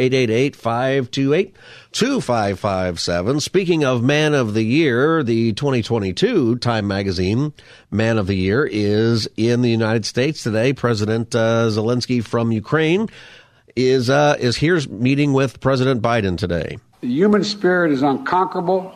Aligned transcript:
888-528-2557. 1.93 3.41
Speaking 3.41 3.83
of 3.83 4.01
Man 4.01 4.33
of 4.33 4.55
the 4.55 4.63
Year, 4.63 5.21
the 5.21 5.53
2022 5.53 6.57
Time 6.57 6.87
Magazine 6.87 7.53
Man 7.91 8.17
of 8.17 8.25
the 8.25 8.35
Year 8.35 8.65
is 8.65 9.29
in 9.37 9.61
the 9.61 9.69
United 9.69 10.03
States 10.03 10.41
today. 10.41 10.73
President 10.73 11.35
uh, 11.35 11.67
Zelensky 11.67 12.23
from 12.23 12.51
Ukraine 12.51 13.09
is 13.75 14.09
uh, 14.09 14.35
is 14.39 14.55
here 14.55 14.79
meeting 14.89 15.33
with 15.33 15.59
President 15.59 16.01
Biden 16.01 16.35
today. 16.35 16.79
The 17.01 17.07
human 17.07 17.43
spirit 17.43 17.91
is 17.91 18.01
unconquerable 18.01 18.95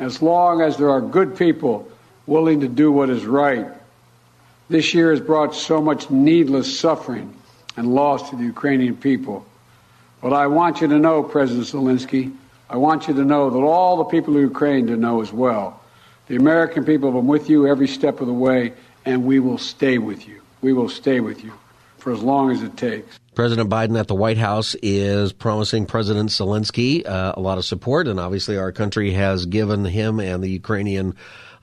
as 0.00 0.20
long 0.20 0.62
as 0.62 0.76
there 0.76 0.90
are 0.90 1.00
good 1.00 1.36
people 1.36 1.88
willing 2.26 2.60
to 2.60 2.68
do 2.68 2.90
what 2.90 3.08
is 3.08 3.24
right. 3.24 3.66
This 4.68 4.94
year 4.94 5.10
has 5.10 5.20
brought 5.20 5.54
so 5.54 5.80
much 5.80 6.10
needless 6.10 6.78
suffering 6.78 7.36
and 7.76 7.94
loss 7.94 8.30
to 8.30 8.36
the 8.36 8.44
Ukrainian 8.44 8.96
people. 8.96 9.46
But 10.22 10.32
I 10.32 10.46
want 10.46 10.80
you 10.80 10.86
to 10.86 10.98
know, 11.00 11.24
President 11.24 11.66
Zelensky, 11.66 12.32
I 12.70 12.76
want 12.76 13.08
you 13.08 13.14
to 13.14 13.24
know 13.24 13.50
that 13.50 13.58
all 13.58 13.96
the 13.96 14.04
people 14.04 14.36
of 14.36 14.40
Ukraine 14.40 14.86
to 14.86 14.96
know 14.96 15.20
as 15.20 15.32
well. 15.32 15.80
The 16.28 16.36
American 16.36 16.84
people 16.84 17.10
have 17.10 17.20
been 17.20 17.26
with 17.26 17.50
you 17.50 17.66
every 17.66 17.88
step 17.88 18.20
of 18.20 18.28
the 18.28 18.32
way, 18.32 18.72
and 19.04 19.24
we 19.24 19.40
will 19.40 19.58
stay 19.58 19.98
with 19.98 20.28
you. 20.28 20.40
We 20.60 20.72
will 20.72 20.88
stay 20.88 21.18
with 21.18 21.42
you 21.42 21.52
for 21.98 22.12
as 22.12 22.22
long 22.22 22.52
as 22.52 22.62
it 22.62 22.76
takes. 22.76 23.18
President 23.34 23.68
Biden 23.68 23.98
at 23.98 24.06
the 24.06 24.14
White 24.14 24.38
House 24.38 24.76
is 24.80 25.32
promising 25.32 25.86
President 25.86 26.30
Zelensky 26.30 27.06
uh, 27.06 27.32
a 27.36 27.40
lot 27.40 27.58
of 27.58 27.64
support, 27.64 28.06
and 28.06 28.20
obviously 28.20 28.56
our 28.56 28.70
country 28.70 29.10
has 29.10 29.46
given 29.46 29.84
him 29.84 30.20
and 30.20 30.42
the 30.42 30.50
Ukrainian 30.50 31.14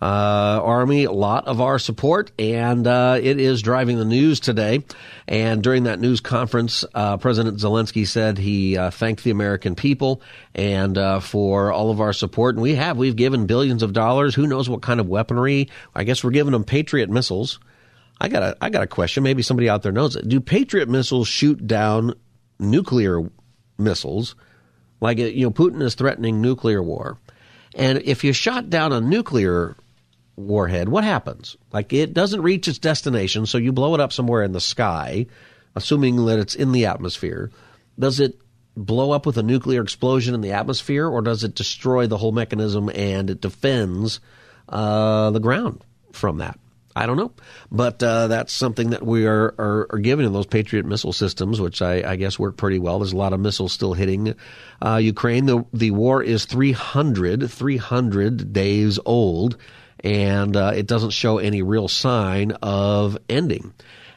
army 0.08 1.03
a 1.03 1.11
lot 1.11 1.47
of 1.47 1.61
our 1.61 1.80
support, 1.80 2.31
and 2.39 2.88
uh, 2.88 3.19
it 3.22 3.39
is 3.39 3.61
driving 3.61 3.97
the 3.97 4.05
news 4.05 4.39
today. 4.39 4.83
And 5.28 5.61
during 5.61 5.83
that 5.83 6.00
news 6.00 6.22
conference, 6.22 6.86
uh, 6.93 7.17
President 7.17 7.58
Zelensky 7.58 8.08
said 8.08 8.38
he 8.38 8.77
uh, 8.77 8.92
thanked 8.92 9.23
the 9.23 9.32
American 9.32 9.76
people 9.76 10.21
and 10.55 10.98
uh, 10.98 11.20
for 11.20 11.71
all 11.71 11.92
of 11.92 12.02
our 12.02 12.14
support. 12.14 12.55
And 12.55 12.64
we 12.64 12.76
have 12.76 12.98
we've 12.98 13.15
given 13.15 13.45
billions 13.45 13.83
of 13.83 13.93
dollars. 13.93 14.36
Who 14.36 14.48
knows 14.48 14.70
what 14.70 14.82
kind 14.82 14.99
of 14.99 15.08
weaponry? 15.08 15.70
I 15.93 16.04
guess 16.04 16.23
we're 16.23 16.32
giving 16.32 16.54
them 16.54 16.64
Patriot 16.64 17.09
missiles. 17.09 17.59
I 18.21 18.27
got 18.27 18.43
a 18.43 18.58
I 18.61 18.70
got 18.70 18.83
a 18.83 18.88
question. 18.88 19.23
Maybe 19.23 19.42
somebody 19.42 19.70
out 19.70 19.82
there 19.82 19.92
knows 19.92 20.15
it. 20.15 20.27
Do 20.27 20.39
Patriot 20.39 20.89
missiles 20.89 21.27
shoot 21.27 21.65
down 21.65 22.15
nuclear 22.59 23.30
missiles? 23.77 24.36
Like 24.99 25.17
you 25.17 25.45
know, 25.45 25.52
Putin 25.52 25.82
is 25.82 25.95
threatening 25.95 26.42
nuclear 26.42 26.83
war, 26.83 27.17
and 27.76 27.99
if 27.99 28.26
you 28.26 28.33
shot 28.33 28.70
down 28.70 28.92
a 28.92 28.99
nuclear 28.99 29.77
warhead, 30.39 30.89
what 30.89 31.04
happens? 31.04 31.58
Like 31.72 31.94
it 31.94 32.14
doesn't 32.14 32.42
reach 32.42 32.67
its 32.67 32.80
destination, 32.80 33.45
so 33.45 33.58
you 33.58 33.72
blow 33.72 33.94
it 33.94 34.02
up 34.02 34.14
somewhere 34.14 34.44
in 34.44 34.52
the 34.52 34.61
sky, 34.61 35.27
assuming 35.76 36.26
that 36.26 36.39
it's 36.39 36.55
in 36.55 36.72
the 36.72 36.86
atmosphere. 36.86 37.52
Does 37.98 38.20
it 38.20 38.39
blow 38.76 39.11
up 39.11 39.26
with 39.26 39.38
a 39.38 39.44
nuclear 39.44 39.82
explosion 39.82 40.33
in 40.33 40.42
the 40.42 40.54
atmosphere, 40.54 41.08
or 41.08 41.22
does 41.22 41.44
it 41.44 41.55
destroy 41.55 42.08
the 42.08 42.17
whole 42.17 42.32
mechanism 42.32 42.89
and 42.94 43.30
it 43.30 43.42
defends 43.42 44.20
uh, 44.70 45.32
the 45.32 45.39
ground 45.39 45.83
from 46.14 46.38
that? 46.38 46.58
I 46.95 47.06
don't 47.06 47.17
know, 47.17 47.32
but 47.71 48.02
uh, 48.02 48.27
that's 48.27 48.52
something 48.52 48.89
that 48.89 49.06
we 49.06 49.26
are, 49.26 49.54
are, 49.58 49.88
are 49.92 50.00
given 50.00 50.26
in 50.26 50.33
those 50.33 50.48
Patriot 50.48 50.86
missile 50.86 51.14
systems, 51.14 51.61
which 51.61 51.82
I, 51.82 52.11
I, 52.11 52.16
guess 52.16 52.39
work 52.39 52.58
pretty 52.58 52.80
well. 52.80 53.00
There's 53.00 53.14
a 53.14 53.17
lot 53.17 53.32
of 53.32 53.39
missiles 53.39 53.71
still 53.71 53.94
hitting 53.94 54.36
uh, 54.83 54.98
Ukraine. 54.98 55.45
The 55.45 55.64
the 55.71 55.92
war 55.92 56.21
is 56.21 56.45
300 56.45 57.50
300 57.50 58.52
days 58.52 59.00
old, 59.06 59.56
and 60.04 60.55
uh, 60.55 60.73
it 60.76 60.87
doesn't 60.87 61.11
show 61.11 61.37
any 61.37 61.61
real 61.61 61.87
sign 61.87 62.52
of 62.61 63.17
ending. 63.30 63.73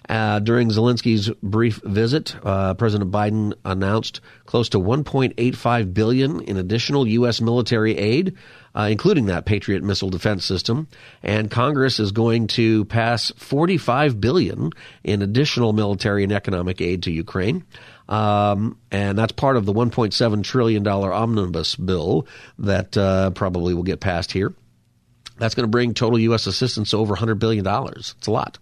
Uh, 0.09 0.41
during 0.41 0.69
Zelensky's 0.69 1.31
brief 1.43 1.81
visit, 1.85 2.35
uh, 2.45 2.75
President 2.75 3.11
Biden 3.11 3.55
announced 3.65 4.21
close 4.47 4.69
to 4.71 4.79
1.85 4.79 5.95
billion 5.95 6.41
in 6.43 6.57
additional 6.57 7.07
U.S. 7.07 7.41
military 7.41 7.97
aid 7.97 8.37
uh, 8.75 8.89
including 8.91 9.27
that 9.27 9.45
Patriot 9.45 9.83
missile 9.83 10.11
defense 10.11 10.45
system. 10.45 10.89
And 11.23 11.51
Congress 11.51 12.01
is 12.01 12.13
going 12.13 12.47
to 12.49 12.85
pass 12.87 13.33
45 13.37 14.21
billion 14.21 14.71
in 15.05 15.23
additional 15.23 15.73
military 15.73 16.23
and 16.25 16.33
economic 16.33 16.81
aid 16.81 17.05
to 17.05 17.11
Ukraine. 17.11 17.65
Um, 18.09 18.79
and 18.91 19.17
that's 19.17 19.33
part 19.33 19.57
of 19.57 19.65
the 19.65 19.73
1.7 19.73 20.45
trillion 20.45 20.83
dollar 20.83 21.13
omnibus 21.13 21.77
bill 21.77 22.27
that 22.59 22.97
uh, 22.97 23.31
probably 23.31 23.75
will 23.75 23.85
get 23.85 24.01
passed 24.01 24.33
here. 24.33 24.55
That's 25.43 25.57
going 25.57 25.65
to 25.65 25.71
bring 25.71 25.93
total 25.93 26.21
U.S. 26.21 26.47
assistance 26.47 26.91
to 26.91 26.99
over 26.99 27.17
$100 27.17 27.41
billion. 27.41 27.67
It's 27.67 28.29
a 28.29 28.31
lot. 28.31 28.59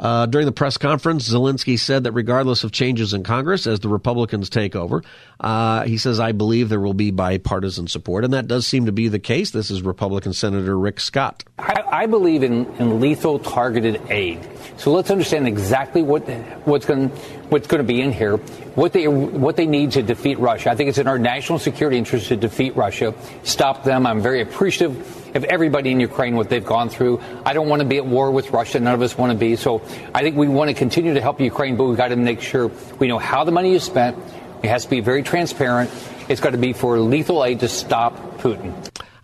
Uh, 0.00 0.24
during 0.24 0.46
the 0.46 0.52
press 0.52 0.78
conference, 0.78 1.28
Zelensky 1.28 1.78
said 1.78 2.04
that 2.04 2.12
regardless 2.12 2.64
of 2.64 2.72
changes 2.72 3.12
in 3.12 3.24
Congress 3.24 3.66
as 3.66 3.80
the 3.80 3.90
Republicans 3.90 4.48
take 4.48 4.74
over, 4.74 5.02
uh, 5.40 5.84
he 5.84 5.98
says, 5.98 6.20
I 6.20 6.32
believe 6.32 6.70
there 6.70 6.80
will 6.80 6.94
be 6.94 7.10
bipartisan 7.10 7.88
support. 7.88 8.24
And 8.24 8.32
that 8.32 8.48
does 8.48 8.66
seem 8.66 8.86
to 8.86 8.92
be 8.92 9.08
the 9.08 9.18
case. 9.18 9.50
This 9.50 9.70
is 9.70 9.82
Republican 9.82 10.32
Senator 10.32 10.78
Rick 10.78 10.98
Scott. 10.98 11.44
I, 11.58 11.82
I 11.86 12.06
believe 12.06 12.42
in, 12.42 12.74
in, 12.76 13.00
lethal 13.00 13.38
targeted 13.38 14.00
aid. 14.10 14.48
So 14.78 14.92
let's 14.92 15.10
understand 15.10 15.46
exactly 15.46 16.02
what 16.02 16.22
what's 16.64 16.86
going 16.86 17.10
what's 17.50 17.66
going 17.66 17.82
to 17.82 17.86
be 17.86 18.00
in 18.00 18.12
here, 18.12 18.38
what 18.76 18.94
they 18.94 19.08
what 19.08 19.56
they 19.56 19.66
need 19.66 19.90
to 19.92 20.02
defeat 20.02 20.38
Russia. 20.38 20.70
I 20.70 20.74
think 20.74 20.88
it's 20.88 20.98
in 20.98 21.06
our 21.06 21.18
national 21.18 21.58
security 21.58 21.98
interest 21.98 22.28
to 22.28 22.36
defeat 22.36 22.74
Russia, 22.74 23.14
stop 23.42 23.84
them. 23.84 24.06
I'm 24.06 24.22
very 24.22 24.40
appreciative 24.40 25.23
of 25.34 25.44
everybody 25.44 25.90
in 25.90 26.00
Ukraine, 26.00 26.36
what 26.36 26.48
they've 26.48 26.64
gone 26.64 26.88
through. 26.88 27.20
I 27.44 27.52
don't 27.52 27.68
want 27.68 27.82
to 27.82 27.88
be 27.88 27.96
at 27.98 28.06
war 28.06 28.30
with 28.30 28.50
Russia. 28.50 28.80
None 28.80 28.94
of 28.94 29.02
us 29.02 29.18
want 29.18 29.32
to 29.32 29.38
be. 29.38 29.56
So 29.56 29.82
I 30.14 30.22
think 30.22 30.36
we 30.36 30.48
want 30.48 30.68
to 30.68 30.74
continue 30.74 31.14
to 31.14 31.20
help 31.20 31.40
Ukraine, 31.40 31.76
but 31.76 31.84
we've 31.84 31.96
got 31.96 32.08
to 32.08 32.16
make 32.16 32.40
sure 32.40 32.68
we 32.98 33.08
know 33.08 33.18
how 33.18 33.44
the 33.44 33.52
money 33.52 33.74
is 33.74 33.82
spent. 33.82 34.16
It 34.62 34.68
has 34.68 34.84
to 34.84 34.90
be 34.90 35.00
very 35.00 35.22
transparent. 35.22 35.90
It's 36.28 36.40
got 36.40 36.50
to 36.50 36.58
be 36.58 36.72
for 36.72 36.98
lethal 36.98 37.44
aid 37.44 37.60
to 37.60 37.68
stop 37.68 38.16
Putin. 38.38 38.72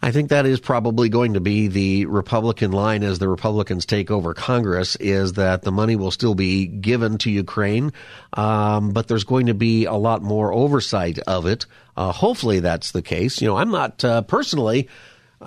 I 0.02 0.12
think 0.12 0.30
that 0.30 0.46
is 0.46 0.60
probably 0.60 1.10
going 1.10 1.34
to 1.34 1.40
be 1.40 1.68
the 1.68 2.06
Republican 2.06 2.72
line 2.72 3.02
as 3.02 3.18
the 3.18 3.28
Republicans 3.28 3.84
take 3.84 4.10
over 4.10 4.32
Congress 4.32 4.96
is 4.96 5.34
that 5.34 5.62
the 5.62 5.70
money 5.70 5.94
will 5.94 6.10
still 6.10 6.34
be 6.34 6.66
given 6.66 7.18
to 7.18 7.30
Ukraine, 7.30 7.92
um, 8.32 8.92
but 8.92 9.08
there's 9.08 9.24
going 9.24 9.46
to 9.46 9.54
be 9.54 9.84
a 9.84 9.92
lot 9.92 10.22
more 10.22 10.54
oversight 10.54 11.18
of 11.20 11.44
it. 11.44 11.66
Uh, 11.98 12.12
hopefully 12.12 12.60
that's 12.60 12.92
the 12.92 13.02
case. 13.02 13.42
You 13.42 13.48
know, 13.48 13.56
I'm 13.56 13.70
not 13.70 14.02
uh, 14.02 14.22
personally 14.22 14.88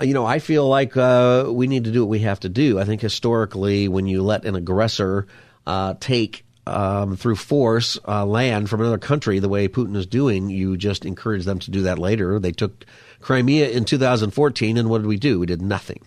you 0.01 0.13
know, 0.13 0.25
I 0.25 0.39
feel 0.39 0.67
like 0.67 0.97
uh, 0.97 1.45
we 1.49 1.67
need 1.67 1.83
to 1.83 1.91
do 1.91 2.01
what 2.01 2.09
we 2.09 2.19
have 2.19 2.39
to 2.41 2.49
do. 2.49 2.79
I 2.79 2.85
think 2.85 3.01
historically, 3.01 3.87
when 3.87 4.07
you 4.07 4.23
let 4.23 4.45
an 4.45 4.55
aggressor 4.55 5.27
uh, 5.67 5.93
take 5.99 6.45
um, 6.65 7.15
through 7.15 7.35
force 7.35 7.99
uh, 8.07 8.25
land 8.25 8.69
from 8.69 8.81
another 8.81 8.97
country, 8.97 9.39
the 9.39 9.49
way 9.49 9.67
Putin 9.67 9.95
is 9.95 10.07
doing, 10.07 10.49
you 10.49 10.77
just 10.77 11.05
encourage 11.05 11.45
them 11.45 11.59
to 11.59 11.71
do 11.71 11.83
that 11.83 11.99
later. 11.99 12.39
They 12.39 12.51
took 12.51 12.85
Crimea 13.21 13.69
in 13.69 13.85
2014, 13.85 14.77
and 14.77 14.89
what 14.89 14.99
did 14.99 15.07
we 15.07 15.17
do? 15.17 15.39
We 15.39 15.45
did 15.45 15.61
nothing. 15.61 16.01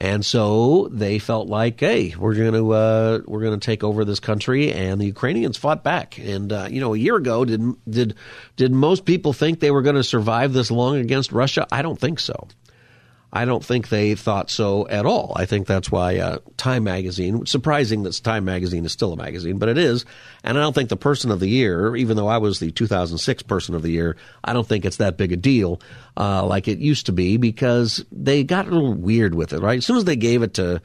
And 0.00 0.24
so 0.24 0.88
they 0.92 1.18
felt 1.18 1.48
like, 1.48 1.80
hey, 1.80 2.14
we're 2.16 2.34
going 2.34 2.52
to 2.52 2.72
uh, 2.72 3.20
we're 3.26 3.42
going 3.42 3.58
to 3.58 3.64
take 3.64 3.82
over 3.82 4.04
this 4.04 4.20
country, 4.20 4.72
and 4.72 5.00
the 5.00 5.06
Ukrainians 5.06 5.56
fought 5.56 5.82
back. 5.82 6.18
And 6.20 6.52
uh, 6.52 6.68
you 6.70 6.80
know, 6.80 6.94
a 6.94 6.98
year 6.98 7.16
ago, 7.16 7.44
did 7.44 7.60
did 7.90 8.14
did 8.54 8.72
most 8.72 9.04
people 9.04 9.32
think 9.32 9.58
they 9.58 9.72
were 9.72 9.82
going 9.82 9.96
to 9.96 10.04
survive 10.04 10.52
this 10.52 10.70
long 10.70 10.98
against 10.98 11.32
Russia? 11.32 11.66
I 11.72 11.82
don't 11.82 11.98
think 11.98 12.20
so. 12.20 12.46
I 13.30 13.44
don't 13.44 13.64
think 13.64 13.88
they 13.88 14.14
thought 14.14 14.50
so 14.50 14.88
at 14.88 15.04
all. 15.04 15.32
I 15.36 15.44
think 15.44 15.66
that's 15.66 15.92
why 15.92 16.16
uh, 16.16 16.38
Time 16.56 16.84
Magazine, 16.84 17.44
surprising 17.44 18.02
that 18.04 18.14
Time 18.22 18.46
Magazine 18.46 18.86
is 18.86 18.92
still 18.92 19.12
a 19.12 19.16
magazine, 19.16 19.58
but 19.58 19.68
it 19.68 19.76
is. 19.76 20.06
And 20.42 20.56
I 20.56 20.62
don't 20.62 20.72
think 20.72 20.88
the 20.88 20.96
Person 20.96 21.30
of 21.30 21.38
the 21.38 21.48
Year, 21.48 21.94
even 21.94 22.16
though 22.16 22.26
I 22.26 22.38
was 22.38 22.58
the 22.58 22.70
2006 22.70 23.42
Person 23.42 23.74
of 23.74 23.82
the 23.82 23.90
Year, 23.90 24.16
I 24.42 24.54
don't 24.54 24.66
think 24.66 24.86
it's 24.86 24.96
that 24.96 25.18
big 25.18 25.32
a 25.32 25.36
deal 25.36 25.80
uh, 26.16 26.46
like 26.46 26.68
it 26.68 26.78
used 26.78 27.06
to 27.06 27.12
be 27.12 27.36
because 27.36 28.02
they 28.10 28.44
got 28.44 28.66
a 28.66 28.70
little 28.70 28.94
weird 28.94 29.34
with 29.34 29.52
it, 29.52 29.60
right? 29.60 29.78
As 29.78 29.86
soon 29.86 29.98
as 29.98 30.04
they 30.04 30.16
gave 30.16 30.42
it 30.42 30.54
to 30.54 30.80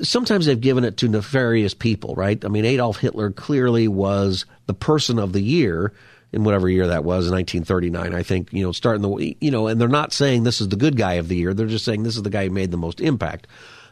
sometimes 0.00 0.46
they've 0.46 0.60
given 0.60 0.84
it 0.84 0.96
to 0.98 1.08
nefarious 1.08 1.74
people, 1.74 2.14
right? 2.14 2.42
I 2.44 2.48
mean, 2.48 2.64
Adolf 2.64 2.98
Hitler 2.98 3.30
clearly 3.30 3.88
was 3.88 4.46
the 4.66 4.74
person 4.74 5.18
of 5.18 5.32
the 5.32 5.42
year 5.42 5.92
in 6.32 6.44
whatever 6.44 6.68
year 6.68 6.88
that 6.88 7.04
was, 7.04 7.26
in 7.26 7.32
1939, 7.32 8.14
I 8.14 8.22
think, 8.22 8.52
you 8.52 8.62
know, 8.62 8.72
starting 8.72 9.02
the, 9.02 9.36
you 9.40 9.50
know, 9.50 9.66
and 9.66 9.80
they're 9.80 9.88
not 9.88 10.12
saying 10.12 10.42
this 10.42 10.60
is 10.60 10.68
the 10.68 10.76
good 10.76 10.96
guy 10.96 11.14
of 11.14 11.28
the 11.28 11.36
year. 11.36 11.54
They're 11.54 11.66
just 11.66 11.84
saying 11.84 12.02
this 12.02 12.16
is 12.16 12.22
the 12.22 12.30
guy 12.30 12.44
who 12.44 12.50
made 12.50 12.70
the 12.70 12.76
most 12.76 13.00
impact. 13.00 13.46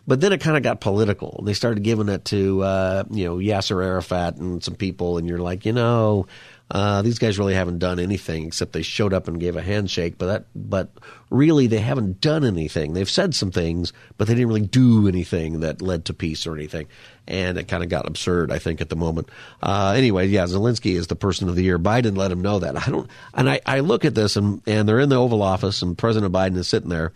But 0.06 0.20
then 0.20 0.32
it 0.32 0.40
kind 0.40 0.56
of 0.56 0.62
got 0.62 0.80
political. 0.80 1.42
They 1.44 1.54
started 1.54 1.82
giving 1.82 2.08
it 2.08 2.24
to, 2.26 2.62
uh, 2.62 3.04
you 3.10 3.24
know, 3.24 3.36
Yasser 3.36 3.84
Arafat 3.84 4.36
and 4.36 4.62
some 4.62 4.76
people, 4.76 5.18
and 5.18 5.28
you're 5.28 5.38
like, 5.38 5.66
you 5.66 5.72
know, 5.72 6.26
uh, 6.70 7.00
these 7.02 7.18
guys 7.18 7.38
really 7.38 7.54
haven't 7.54 7.78
done 7.78 8.00
anything 8.00 8.46
except 8.46 8.72
they 8.72 8.82
showed 8.82 9.12
up 9.12 9.28
and 9.28 9.38
gave 9.38 9.54
a 9.56 9.62
handshake. 9.62 10.18
But 10.18 10.26
that, 10.26 10.44
but 10.54 10.90
really, 11.30 11.68
they 11.68 11.78
haven't 11.78 12.20
done 12.20 12.44
anything. 12.44 12.92
They've 12.92 13.08
said 13.08 13.34
some 13.34 13.52
things, 13.52 13.92
but 14.16 14.26
they 14.26 14.34
didn't 14.34 14.48
really 14.48 14.66
do 14.66 15.06
anything 15.06 15.60
that 15.60 15.80
led 15.80 16.06
to 16.06 16.14
peace 16.14 16.46
or 16.46 16.54
anything. 16.56 16.88
And 17.28 17.56
it 17.56 17.68
kind 17.68 17.84
of 17.84 17.88
got 17.88 18.06
absurd, 18.06 18.50
I 18.50 18.58
think, 18.58 18.80
at 18.80 18.88
the 18.88 18.96
moment. 18.96 19.28
Uh, 19.62 19.94
anyway, 19.96 20.26
yeah, 20.26 20.44
Zelensky 20.44 20.96
is 20.96 21.06
the 21.06 21.16
person 21.16 21.48
of 21.48 21.54
the 21.54 21.62
year. 21.62 21.78
Biden 21.78 22.16
let 22.16 22.32
him 22.32 22.40
know 22.40 22.58
that. 22.58 22.76
I 22.76 22.90
don't, 22.90 23.08
and 23.34 23.48
I, 23.48 23.60
I 23.64 23.80
look 23.80 24.04
at 24.04 24.14
this 24.14 24.36
and, 24.36 24.60
and 24.66 24.88
they're 24.88 25.00
in 25.00 25.08
the 25.08 25.16
Oval 25.16 25.42
Office 25.42 25.82
and 25.82 25.96
President 25.96 26.32
Biden 26.32 26.56
is 26.56 26.68
sitting 26.68 26.88
there 26.88 27.12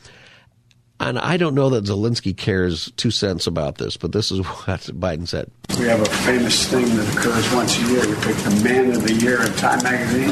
and 1.00 1.18
I 1.18 1.36
don't 1.38 1.54
know 1.54 1.70
that 1.70 1.84
Zelensky 1.84 2.36
cares 2.36 2.92
two 2.96 3.10
cents 3.10 3.46
about 3.46 3.78
this, 3.78 3.96
but 3.96 4.12
this 4.12 4.30
is 4.30 4.38
what 4.46 4.80
Biden 4.80 5.26
said. 5.26 5.50
We 5.78 5.86
have 5.86 6.00
a 6.00 6.06
famous 6.06 6.66
thing 6.68 6.84
that 6.96 7.16
occurs 7.16 7.52
once 7.54 7.78
a 7.78 7.86
year. 7.86 8.06
We 8.06 8.14
pick 8.16 8.36
the 8.36 8.60
man 8.62 8.90
of 8.90 9.02
the 9.02 9.14
year 9.14 9.42
in 9.42 9.52
Time 9.54 9.82
magazine. 9.82 10.28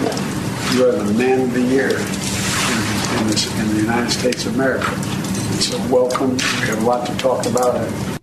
You 0.75 0.87
are 0.87 0.93
the 0.93 1.15
man 1.15 1.41
of 1.41 1.55
the 1.55 1.63
year 1.63 1.89
in, 1.89 3.19
in, 3.19 3.27
this, 3.29 3.59
in 3.59 3.69
the 3.69 3.81
United 3.83 4.11
States 4.11 4.45
of 4.45 4.55
America. 4.55 4.91
And 4.91 5.63
so 5.63 5.79
welcome. 5.89 6.33
We 6.33 6.67
have 6.69 6.83
a 6.83 6.87
lot 6.87 7.07
to 7.07 7.17
talk 7.17 7.47
about. 7.47 7.75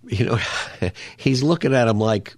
You 0.04 0.26
know, 0.26 0.38
he's 1.16 1.42
looking 1.42 1.74
at 1.74 1.88
him 1.88 1.98
like, 1.98 2.36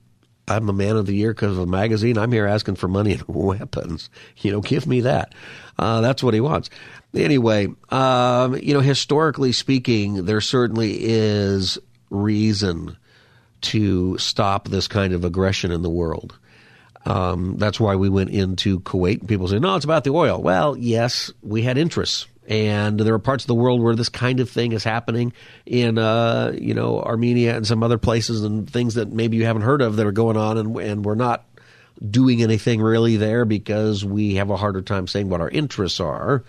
I'm 0.49 0.65
the 0.65 0.73
man 0.73 0.97
of 0.97 1.05
the 1.05 1.15
year 1.15 1.35
because 1.35 1.53
of 1.53 1.59
a 1.59 1.67
magazine. 1.67 2.17
I'm 2.17 2.33
here 2.33 2.47
asking 2.47 2.77
for 2.77 2.89
money 2.89 3.13
and 3.13 3.25
weapons. 3.29 4.09
You 4.39 4.53
know, 4.53 4.61
give 4.63 4.87
me 4.87 5.03
that. 5.03 5.35
Uh, 5.79 6.01
that's 6.01 6.23
what 6.23 6.33
he 6.35 6.41
wants. 6.41 6.71
Anyway, 7.19 7.69
um, 7.91 8.57
you 8.57 8.75
know, 8.75 8.81
historically 8.81 9.53
speaking, 9.53 10.25
there 10.25 10.41
certainly 10.41 10.97
is 11.01 11.79
reason 12.11 12.97
to 13.61 14.17
stop 14.19 14.69
this 14.69 14.89
kind 14.89 15.13
of 15.13 15.25
aggression 15.25 15.73
in 15.73 15.83
the 15.83 15.91
world. 15.91 16.39
Um, 17.05 17.57
that's 17.57 17.81
why 17.81 17.97
we 17.97 18.09
went 18.09 18.31
into 18.31 18.81
Kuwait. 18.81 19.27
People 19.27 19.49
say, 19.49 19.59
no, 19.59 19.75
it's 19.77 19.85
about 19.85 20.05
the 20.05 20.11
oil. 20.11 20.41
Well, 20.41 20.77
yes, 20.77 21.33
we 21.43 21.63
had 21.63 21.79
interests. 21.79 22.27
And 22.47 22.99
there 22.99 23.13
are 23.13 23.19
parts 23.19 23.45
of 23.45 23.49
the 23.49 23.55
world 23.55 23.83
where 23.83 23.95
this 23.95 24.09
kind 24.09 24.41
of 24.41 24.49
thing 24.49 24.73
is 24.73 24.83
happening 24.83 25.35
in, 25.67 25.99
uh, 25.99 26.55
you 26.59 26.73
know, 26.73 27.01
Armenia 27.03 27.55
and 27.57 27.67
some 27.67 27.83
other 27.83 27.99
places 27.99 28.43
and 28.43 28.69
things 28.69 28.95
that 28.95 29.13
maybe 29.13 29.37
you 29.37 29.45
haven't 29.45 29.63
heard 29.63 29.83
of 29.83 29.97
that 29.97 30.07
are 30.07 30.13
going 30.13 30.39
on, 30.39 30.57
and, 30.57 30.77
and 30.77 31.05
we're 31.05 31.15
not 31.15 31.45
doing 32.11 32.43
anything 32.43 32.81
really 32.81 33.17
there 33.17 33.45
because 33.45 34.05
we 34.05 34.37
have 34.37 34.51
a 34.51 34.57
harder 34.57 34.81
time 34.81 35.07
saying 35.07 35.29
what 35.29 35.41
our 35.41 35.51
interests 35.51 36.01
are 36.01 36.45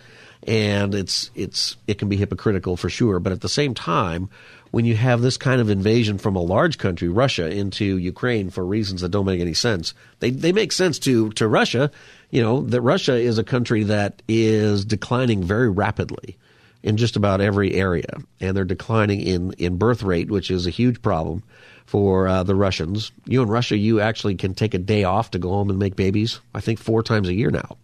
and 0.47 0.95
it's 0.95 1.31
it's 1.35 1.75
it 1.87 1.99
can 1.99 2.09
be 2.09 2.17
hypocritical 2.17 2.77
for 2.77 2.89
sure. 2.89 3.19
But 3.19 3.33
at 3.33 3.41
the 3.41 3.49
same 3.49 3.73
time, 3.73 4.29
when 4.71 4.85
you 4.85 4.95
have 4.95 5.21
this 5.21 5.37
kind 5.37 5.59
of 5.59 5.69
invasion 5.69 6.17
from 6.17 6.35
a 6.35 6.41
large 6.41 6.77
country, 6.77 7.09
Russia, 7.09 7.49
into 7.49 7.97
Ukraine 7.97 8.49
for 8.49 8.65
reasons 8.65 9.01
that 9.01 9.09
don't 9.09 9.25
make 9.25 9.41
any 9.41 9.53
sense, 9.53 9.93
they 10.19 10.29
they 10.29 10.51
make 10.51 10.71
sense 10.71 10.99
to 10.99 11.29
to 11.31 11.47
Russia. 11.47 11.91
You 12.29 12.41
know 12.41 12.61
that 12.61 12.81
Russia 12.81 13.15
is 13.15 13.37
a 13.37 13.43
country 13.43 13.83
that 13.83 14.21
is 14.27 14.85
declining 14.85 15.43
very 15.43 15.69
rapidly 15.69 16.37
in 16.81 16.95
just 16.95 17.17
about 17.17 17.41
every 17.41 17.73
area, 17.73 18.19
and 18.39 18.55
they're 18.55 18.63
declining 18.63 19.21
in 19.21 19.53
in 19.53 19.77
birth 19.77 20.03
rate, 20.03 20.29
which 20.29 20.49
is 20.49 20.67
a 20.67 20.71
huge 20.71 21.01
problem 21.01 21.43
for 21.85 22.27
uh, 22.27 22.43
the 22.43 22.55
Russians. 22.55 23.11
You 23.25 23.41
in 23.41 23.49
Russia, 23.49 23.75
you 23.75 23.99
actually 23.99 24.35
can 24.35 24.53
take 24.53 24.73
a 24.73 24.79
day 24.79 25.03
off 25.03 25.31
to 25.31 25.39
go 25.39 25.49
home 25.49 25.69
and 25.69 25.79
make 25.79 25.95
babies. 25.95 26.39
I 26.53 26.61
think 26.61 26.79
four 26.79 27.03
times 27.03 27.27
a 27.27 27.33
year 27.33 27.51
now 27.51 27.77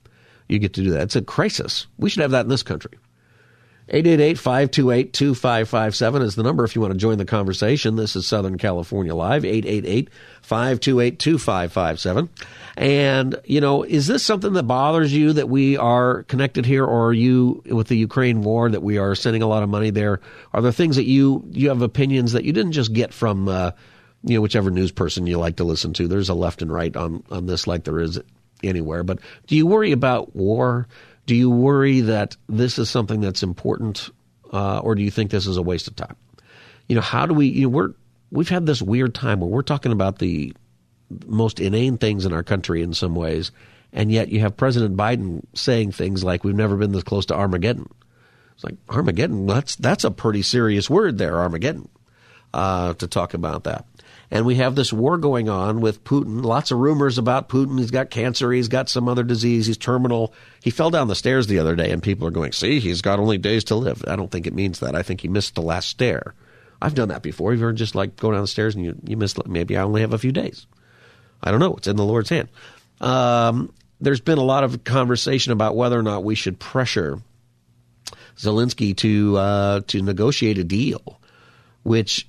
you 0.47 0.59
get 0.59 0.74
to 0.74 0.83
do 0.83 0.92
that. 0.92 1.03
It's 1.03 1.15
a 1.15 1.21
crisis. 1.21 1.88
We 1.97 2.09
should 2.09 2.21
have 2.21 2.31
that 2.31 2.45
in 2.45 2.50
this 2.50 2.63
country. 2.63 2.97
888-528-2557 3.89 6.24
is 6.24 6.36
the 6.36 6.42
number 6.42 6.63
if 6.63 6.74
you 6.75 6.81
want 6.81 6.94
to 6.94 6.97
join 6.97 7.19
the 7.19 7.25
conversation. 7.25 7.97
This 7.97 8.15
is 8.15 8.25
Southern 8.25 8.57
California 8.57 9.13
Live, 9.13 9.44
888-528-2557. 9.44 12.30
And, 12.77 13.39
you 13.45 13.62
know, 13.62 13.83
is 13.83 14.07
this 14.07 14.24
something 14.24 14.53
that 14.53 14.63
bothers 14.63 15.13
you 15.13 15.33
that 15.33 15.50
we 15.50 15.77
are 15.77 16.24
connected 16.24 16.65
here 16.65 16.83
or 16.83 17.09
are 17.09 17.13
you 17.13 17.62
with 17.68 17.88
the 17.88 17.97
Ukraine 17.97 18.42
war 18.42 18.71
that 18.71 18.81
we 18.81 18.97
are 18.97 19.13
sending 19.13 19.44
a 19.44 19.47
lot 19.47 19.62
of 19.62 19.69
money 19.69 19.92
there? 19.92 20.19
Are 20.51 20.63
there 20.63 20.71
things 20.71 20.95
that 20.95 21.06
you, 21.06 21.44
you 21.51 21.69
have 21.69 21.83
opinions 21.83 22.31
that 22.31 22.44
you 22.44 22.53
didn't 22.53 22.71
just 22.71 22.92
get 22.92 23.13
from, 23.13 23.47
uh, 23.47 23.69
you 24.24 24.33
know, 24.33 24.42
whichever 24.42 24.71
news 24.71 24.92
person 24.92 25.27
you 25.27 25.38
like 25.38 25.57
to 25.57 25.63
listen 25.63 25.94
to? 25.94 26.07
There's 26.07 26.30
a 26.30 26.33
left 26.33 26.63
and 26.63 26.74
right 26.74 26.95
on, 26.95 27.24
on 27.30 27.45
this 27.45 27.68
like 27.68 27.83
there 27.83 28.00
is 28.00 28.19
anywhere. 28.63 29.04
But 29.04 29.19
do 29.48 29.56
you 29.56 29.66
worry 29.66 29.92
about 29.92 30.36
war? 30.36 30.88
Do 31.25 31.36
you 31.36 31.50
worry 31.50 32.02
that 32.02 32.38
this 32.48 32.78
is 32.78 32.90
something 32.90 33.22
that's 33.22 33.44
important, 33.44 34.10
uh, 34.54 34.80
or 34.80 34.96
do 34.96 35.02
you 35.02 35.12
think 35.12 35.31
this 35.31 35.48
is 35.48 35.57
a 35.57 35.62
waste 35.62 35.88
of 35.88 35.96
time? 35.96 36.16
You 36.88 36.96
know, 36.96 37.02
how 37.02 37.25
do 37.25 37.34
we? 37.34 37.48
You 37.48 37.63
know, 37.63 37.69
we're 37.69 37.94
we've 38.31 38.50
had 38.50 38.66
this 38.66 38.81
weird 38.81 39.16
time 39.16 39.40
where 39.40 39.50
we're 39.50 39.62
talking 39.63 39.92
about 39.92 40.19
the 40.19 40.54
most 41.25 41.60
inane 41.60 41.98
things 41.98 42.25
in 42.25 42.34
our 42.34 42.44
country 42.44 42.81
in 42.81 42.94
some 42.94 43.16
ways, 43.16 43.52
and 43.92 44.12
yet 44.12 44.30
you 44.30 44.40
have 44.42 44.57
President 44.57 44.96
Biden 44.96 45.42
saying 45.54 45.92
things 45.92 46.24
like, 46.24 46.44
"We've 46.44 46.56
never 46.56 46.78
been 46.78 46.92
this 46.92 47.04
close 47.04 47.25
to 47.28 47.36
Armageddon." 47.36 47.90
It's 48.54 48.63
like 48.63 48.75
Armageddon. 48.90 49.48
That's 49.48 49.75
that's 49.75 50.04
a 50.04 50.12
pretty 50.12 50.42
serious 50.42 50.90
word 50.90 51.18
there, 51.18 51.40
Armageddon, 51.40 51.90
uh, 52.54 52.94
to 52.96 53.07
talk 53.07 53.34
about 53.34 53.66
that. 53.66 53.86
And 54.31 54.45
we 54.45 54.56
have 54.56 54.75
this 54.75 54.92
war 54.92 55.18
going 55.18 55.50
on 55.50 55.81
with 55.81 56.04
Putin. 56.04 56.44
Lots 56.44 56.72
of 56.72 56.80
rumors 56.80 57.18
about 57.18 57.48
Putin. 57.48 57.80
He's 57.80 57.92
got 57.92 58.10
cancer. 58.10 58.51
He's 58.51 58.68
got 58.68 58.89
some 58.89 59.07
other 59.07 59.24
disease. 59.24 59.68
He's 59.68 59.77
terminal. 59.77 60.33
He 60.63 60.72
fell 60.72 60.89
down 60.89 61.07
the 61.07 61.16
stairs 61.16 61.48
the 61.48 61.60
other 61.60 61.75
day, 61.75 61.92
and 61.92 62.01
people 62.01 62.27
are 62.27 62.31
going, 62.31 62.51
see, 62.51 62.80
he's 62.80 63.01
got 63.01 63.19
only 63.19 63.38
days 63.38 63.66
to 63.66 63.75
live. 63.75 64.04
I 64.07 64.16
don't 64.16 64.31
think 64.31 64.48
it 64.48 64.56
means 64.56 64.80
that. 64.80 64.95
I 64.95 65.04
think 65.04 65.22
he 65.22 65.27
missed 65.27 65.56
the 65.56 65.62
last 65.62 65.89
stair. 65.89 66.33
I've 66.81 66.95
done 66.95 67.10
that 67.10 67.22
before. 67.22 67.54
You've 67.54 67.62
ever 67.62 67.74
just 67.74 67.95
like 67.95 68.16
go 68.16 68.31
down 68.31 68.42
the 68.42 68.47
stairs 68.47 68.76
and 68.76 68.83
you, 68.83 68.95
you 69.06 69.16
miss, 69.18 69.35
maybe 69.45 69.78
I 69.78 69.83
only 69.83 70.02
have 70.02 70.14
a 70.14 70.18
few 70.18 70.31
days. 70.31 70.66
I 71.42 71.52
don't 71.52 71.59
know. 71.59 71.76
It's 71.76 71.88
in 71.88 71.95
the 71.95 72.04
Lord's 72.04 72.30
hand. 72.30 72.49
Um, 72.99 73.71
there's 74.02 74.21
been 74.21 74.38
a 74.38 74.44
lot 74.44 74.64
of 74.64 74.83
conversation 74.83 75.52
about 75.52 75.76
whether 75.76 75.97
or 75.97 76.04
not 76.04 76.23
we 76.23 76.35
should 76.35 76.59
pressure 76.59 77.19
Zelensky 78.38 78.95
to 78.97 79.38
uh, 79.38 79.81
to 79.88 80.02
negotiate 80.02 80.57
a 80.57 80.64
deal, 80.64 81.19
which 81.83 82.28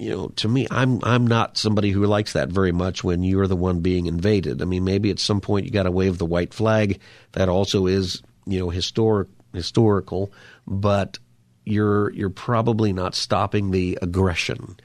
you 0.00 0.10
know, 0.10 0.28
to 0.36 0.48
me, 0.48 0.66
I'm 0.70 1.00
I'm 1.04 1.26
not 1.26 1.58
somebody 1.58 1.90
who 1.90 2.06
likes 2.06 2.32
that 2.32 2.48
very 2.48 2.72
much 2.72 3.04
when 3.04 3.22
you're 3.22 3.46
the 3.46 3.54
one 3.54 3.80
being 3.80 4.06
invaded. 4.06 4.62
I 4.62 4.64
mean, 4.64 4.82
maybe 4.82 5.10
at 5.10 5.18
some 5.18 5.42
point 5.42 5.66
you 5.66 5.70
got 5.70 5.82
to 5.82 5.90
wave 5.90 6.16
the 6.16 6.24
white 6.24 6.54
flag. 6.54 7.00
That 7.32 7.50
also 7.50 7.86
is, 7.86 8.22
you 8.46 8.58
know, 8.58 8.70
historic 8.70 9.28
historical, 9.52 10.32
but 10.66 11.18
you're 11.66 12.10
you're 12.12 12.30
probably 12.30 12.94
not 12.94 13.14
stopping 13.14 13.70
the 13.70 13.98
aggression. 14.00 14.78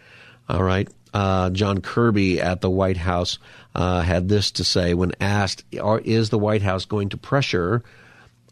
All 0.50 0.63
right. 0.63 0.89
Uh, 1.13 1.50
John 1.50 1.79
Kirby 1.79 2.41
at 2.41 2.60
the 2.60 2.69
White 2.69 2.98
House 2.98 3.39
uh, 3.74 4.01
had 4.01 4.27
this 4.27 4.51
to 4.51 4.65
say 4.65 4.93
when 4.93 5.13
asked, 5.22 5.63
"Is 5.72 6.29
the 6.29 6.39
White 6.39 6.62
House 6.62 6.84
going 6.84 7.07
to 7.10 7.17
pressure 7.17 7.84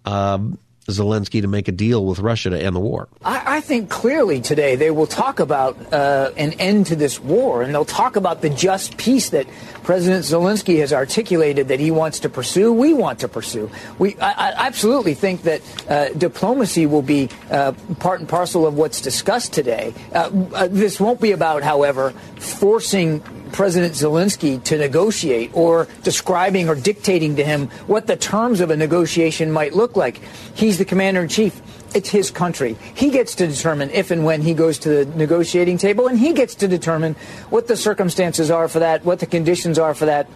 um, 0.05 0.57
Zelensky 0.87 1.41
to 1.41 1.47
make 1.47 1.67
a 1.67 1.71
deal 1.71 2.05
with 2.05 2.19
Russia 2.19 2.49
to 2.49 2.61
end 2.61 2.75
the 2.75 2.79
war? 2.79 3.07
I, 3.23 3.57
I 3.57 3.61
think 3.61 3.89
clearly 3.89 4.41
today 4.41 4.75
they 4.75 4.91
will 4.91 5.07
talk 5.07 5.39
about 5.39 5.93
uh, 5.93 6.31
an 6.35 6.53
end 6.53 6.87
to 6.87 6.95
this 6.95 7.19
war, 7.19 7.61
and 7.61 7.73
they'll 7.73 7.85
talk 7.85 8.15
about 8.15 8.41
the 8.41 8.49
just 8.49 8.97
peace 8.97 9.29
that 9.29 9.47
President 9.83 10.23
Zelensky 10.23 10.79
has 10.79 10.91
articulated 10.91 11.67
that 11.69 11.79
he 11.79 11.91
wants 11.91 12.19
to 12.21 12.29
pursue. 12.29 12.71
We 12.71 12.93
want 12.93 13.19
to 13.19 13.27
pursue. 13.27 13.69
We 13.99 14.17
I, 14.19 14.31
I 14.31 14.67
absolutely 14.67 15.13
think 15.13 15.43
that 15.43 15.61
uh, 15.89 16.09
diplomacy 16.09 16.85
will 16.85 17.01
be 17.01 17.29
uh, 17.49 17.73
part 17.99 18.19
and 18.19 18.29
parcel 18.29 18.65
of 18.65 18.75
what's 18.75 19.01
discussed 19.01 19.53
today. 19.53 19.93
Uh, 20.13 20.31
uh, 20.53 20.67
this 20.69 20.99
won't 20.99 21.21
be 21.21 21.31
about, 21.31 21.63
however, 21.63 22.11
forcing 22.39 23.21
President 23.53 23.93
Zelensky 23.93 24.61
to 24.63 24.77
negotiate 24.77 25.51
or 25.53 25.87
describing 26.03 26.67
or 26.67 26.75
dictating 26.75 27.37
to 27.37 27.43
him 27.45 27.67
what 27.87 28.07
the 28.07 28.17
terms 28.17 28.59
of 28.59 28.71
a 28.71 28.75
negotiation 28.75 29.51
might 29.51 29.73
look 29.73 29.95
like. 29.95 30.19
He's 30.55 30.79
the 30.79 30.85
commander 30.85 31.21
in 31.21 31.29
chief. 31.29 31.61
It's 31.95 32.09
his 32.09 32.31
country. 32.31 32.75
He 32.95 33.11
gets 33.11 33.35
to 33.35 33.47
determine 33.47 33.91
if 33.91 34.09
and 34.09 34.25
when 34.25 34.41
he 34.41 34.55
goes 34.55 34.79
to 34.79 34.89
the 34.89 35.05
negotiating 35.15 35.77
table, 35.77 36.07
and 36.07 36.17
he 36.17 36.33
gets 36.33 36.55
to 36.55 36.67
determine 36.67 37.15
what 37.51 37.67
the 37.67 37.77
circumstances 37.77 38.49
are 38.49 38.67
for 38.67 38.79
that, 38.79 39.05
what 39.05 39.19
the 39.19 39.27
conditions 39.27 39.77
are 39.77 39.93
for 39.93 40.07
that. 40.07 40.27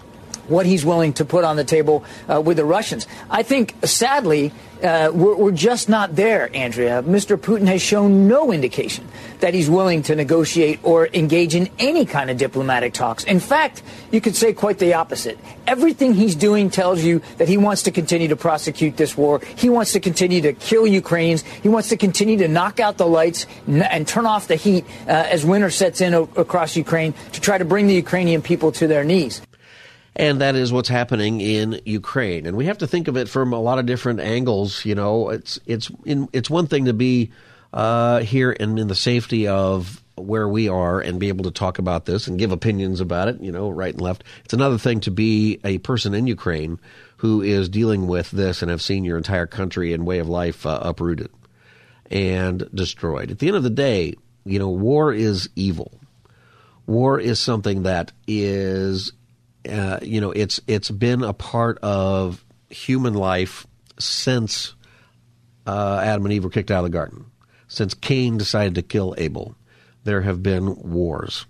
What 0.47 0.65
he's 0.65 0.85
willing 0.85 1.13
to 1.13 1.25
put 1.25 1.43
on 1.43 1.55
the 1.55 1.63
table 1.63 2.03
uh, 2.29 2.41
with 2.41 2.57
the 2.57 2.65
Russians. 2.65 3.07
I 3.29 3.43
think, 3.43 3.75
sadly, 3.83 4.51
uh, 4.81 5.09
we're, 5.13 5.35
we're, 5.35 5.51
just 5.51 5.89
not 5.89 6.15
there, 6.15 6.55
Andrea. 6.55 7.01
Mr. 7.01 7.35
Putin 7.35 7.65
has 7.67 7.81
shown 7.81 8.27
no 8.27 8.51
indication 8.51 9.07
that 9.39 9.53
he's 9.53 9.69
willing 9.69 10.03
to 10.03 10.15
negotiate 10.15 10.79
or 10.83 11.07
engage 11.13 11.55
in 11.55 11.69
any 11.79 12.05
kind 12.05 12.29
of 12.29 12.37
diplomatic 12.37 12.93
talks. 12.93 13.23
In 13.23 13.39
fact, 13.39 13.81
you 14.11 14.21
could 14.21 14.35
say 14.35 14.53
quite 14.53 14.77
the 14.77 14.93
opposite. 14.93 15.39
Everything 15.65 16.13
he's 16.13 16.35
doing 16.35 16.69
tells 16.69 17.03
you 17.03 17.21
that 17.37 17.47
he 17.47 17.57
wants 17.57 17.83
to 17.83 17.91
continue 17.91 18.27
to 18.27 18.35
prosecute 18.35 18.97
this 18.97 19.17
war. 19.17 19.41
He 19.55 19.69
wants 19.69 19.93
to 19.93 19.99
continue 19.99 20.41
to 20.41 20.53
kill 20.53 20.85
Ukrainians. 20.85 21.41
He 21.41 21.69
wants 21.69 21.89
to 21.89 21.97
continue 21.97 22.37
to 22.37 22.47
knock 22.47 22.79
out 22.79 22.97
the 22.97 23.07
lights 23.07 23.47
and 23.67 24.07
turn 24.07 24.27
off 24.27 24.47
the 24.47 24.55
heat 24.55 24.85
uh, 25.07 25.11
as 25.11 25.43
winter 25.43 25.71
sets 25.71 26.01
in 26.01 26.13
across 26.13 26.75
Ukraine 26.75 27.13
to 27.33 27.41
try 27.41 27.57
to 27.57 27.65
bring 27.65 27.87
the 27.87 27.95
Ukrainian 27.95 28.41
people 28.43 28.71
to 28.73 28.85
their 28.85 29.03
knees. 29.03 29.41
And 30.17 30.41
that 30.41 30.55
is 30.55 30.73
what's 30.73 30.89
happening 30.89 31.41
in 31.41 31.79
Ukraine. 31.85 32.47
And 32.47 32.57
we 32.57 32.65
have 32.65 32.79
to 32.79 32.87
think 32.87 33.07
of 33.07 33.17
it 33.17 33.29
from 33.29 33.53
a 33.53 33.59
lot 33.59 33.77
of 33.77 33.85
different 33.85 34.19
angles. 34.19 34.83
You 34.83 34.95
know, 34.95 35.29
it's 35.29 35.59
it's 35.67 35.91
in, 36.05 36.27
it's 36.33 36.49
one 36.49 36.65
thing 36.65 36.85
to 36.85 36.93
be 36.93 37.31
uh, 37.71 38.21
here 38.21 38.55
and 38.59 38.79
in 38.79 38.87
the 38.87 38.95
safety 38.95 39.47
of 39.47 40.01
where 40.15 40.49
we 40.49 40.67
are 40.67 40.99
and 40.99 41.19
be 41.19 41.27
able 41.27 41.43
to 41.43 41.51
talk 41.51 41.77
about 41.77 42.05
this 42.05 42.27
and 42.27 42.39
give 42.39 42.51
opinions 42.51 42.99
about 42.99 43.27
it, 43.27 43.39
you 43.39 43.51
know, 43.51 43.69
right 43.69 43.93
and 43.93 44.01
left. 44.01 44.23
It's 44.43 44.55
another 44.55 44.79
thing 44.79 44.99
to 45.01 45.11
be 45.11 45.59
a 45.63 45.77
person 45.77 46.15
in 46.15 46.25
Ukraine 46.25 46.79
who 47.17 47.43
is 47.43 47.69
dealing 47.69 48.07
with 48.07 48.31
this 48.31 48.63
and 48.63 48.71
have 48.71 48.81
seen 48.81 49.03
your 49.03 49.17
entire 49.17 49.45
country 49.45 49.93
and 49.93 50.07
way 50.07 50.17
of 50.17 50.27
life 50.27 50.65
uh, 50.65 50.79
uprooted 50.81 51.29
and 52.09 52.67
destroyed. 52.73 53.29
At 53.29 53.37
the 53.37 53.47
end 53.47 53.57
of 53.57 53.63
the 53.63 53.69
day, 53.69 54.15
you 54.45 54.57
know, 54.57 54.69
war 54.69 55.13
is 55.13 55.49
evil. 55.55 55.99
War 56.87 57.19
is 57.19 57.39
something 57.39 57.83
that 57.83 58.11
is 58.27 59.11
uh, 59.67 59.99
you 60.01 60.21
know, 60.21 60.31
it's 60.31 60.59
it's 60.67 60.89
been 60.89 61.23
a 61.23 61.33
part 61.33 61.77
of 61.79 62.43
human 62.69 63.13
life 63.13 63.65
since 63.99 64.75
uh, 65.65 66.01
Adam 66.03 66.25
and 66.25 66.33
Eve 66.33 66.43
were 66.43 66.49
kicked 66.49 66.71
out 66.71 66.79
of 66.79 66.91
the 66.91 66.97
garden. 66.97 67.25
Since 67.67 67.93
Cain 67.93 68.37
decided 68.37 68.75
to 68.75 68.81
kill 68.81 69.15
Abel, 69.17 69.55
there 70.03 70.21
have 70.21 70.41
been 70.41 70.75
wars. 70.75 71.45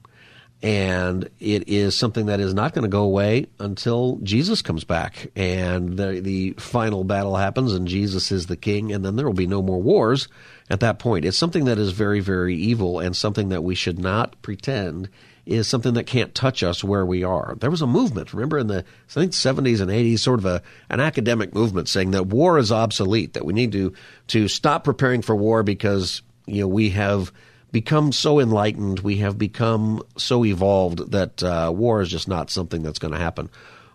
And 0.63 1.29
it 1.39 1.69
is 1.69 1.95
something 1.95 2.25
that 2.25 2.39
is 2.39 2.55
not 2.55 2.73
going 2.73 2.81
to 2.81 2.89
go 2.89 3.03
away 3.03 3.45
until 3.59 4.17
Jesus 4.23 4.63
comes 4.63 4.83
back 4.83 5.27
and 5.35 5.97
the, 5.97 6.19
the 6.19 6.53
final 6.53 7.03
battle 7.03 7.35
happens 7.35 7.73
and 7.73 7.87
Jesus 7.87 8.31
is 8.31 8.47
the 8.47 8.57
king, 8.57 8.91
and 8.91 9.05
then 9.05 9.15
there 9.15 9.27
will 9.27 9.33
be 9.33 9.45
no 9.45 9.61
more 9.61 9.79
wars 9.79 10.27
at 10.67 10.79
that 10.79 10.97
point. 10.97 11.25
It's 11.25 11.37
something 11.37 11.65
that 11.65 11.77
is 11.77 11.91
very, 11.91 12.21
very 12.21 12.55
evil 12.55 12.99
and 12.99 13.15
something 13.15 13.49
that 13.49 13.63
we 13.63 13.75
should 13.75 13.99
not 13.99 14.41
pretend 14.41 15.09
is 15.47 15.67
something 15.67 15.93
that 15.93 16.05
can't 16.05 16.35
touch 16.35 16.61
us 16.61 16.83
where 16.83 17.05
we 17.05 17.23
are. 17.23 17.55
There 17.59 17.71
was 17.71 17.81
a 17.81 17.87
movement, 17.87 18.33
remember, 18.33 18.57
in 18.57 18.67
the 18.67 18.83
I 19.09 19.13
think 19.13 19.31
70s 19.31 19.81
and 19.81 19.89
80s, 19.89 20.19
sort 20.19 20.39
of 20.39 20.45
a 20.45 20.61
an 20.89 20.99
academic 20.99 21.53
movement 21.53 21.89
saying 21.89 22.11
that 22.11 22.27
war 22.27 22.57
is 22.57 22.71
obsolete, 22.71 23.33
that 23.33 23.45
we 23.45 23.53
need 23.53 23.71
to 23.71 23.93
to 24.27 24.47
stop 24.47 24.83
preparing 24.83 25.21
for 25.21 25.35
war 25.35 25.63
because 25.63 26.21
you 26.45 26.61
know 26.61 26.67
we 26.67 26.89
have 26.91 27.31
become 27.71 28.11
so 28.11 28.39
enlightened, 28.39 28.99
we 28.99 29.17
have 29.17 29.37
become 29.37 30.01
so 30.17 30.45
evolved 30.45 31.11
that 31.11 31.43
uh, 31.43 31.71
war 31.73 32.01
is 32.01 32.09
just 32.09 32.27
not 32.27 32.49
something 32.49 32.81
that's 32.83 32.99
going 32.99 33.13
to 33.13 33.19
happen. 33.19 33.49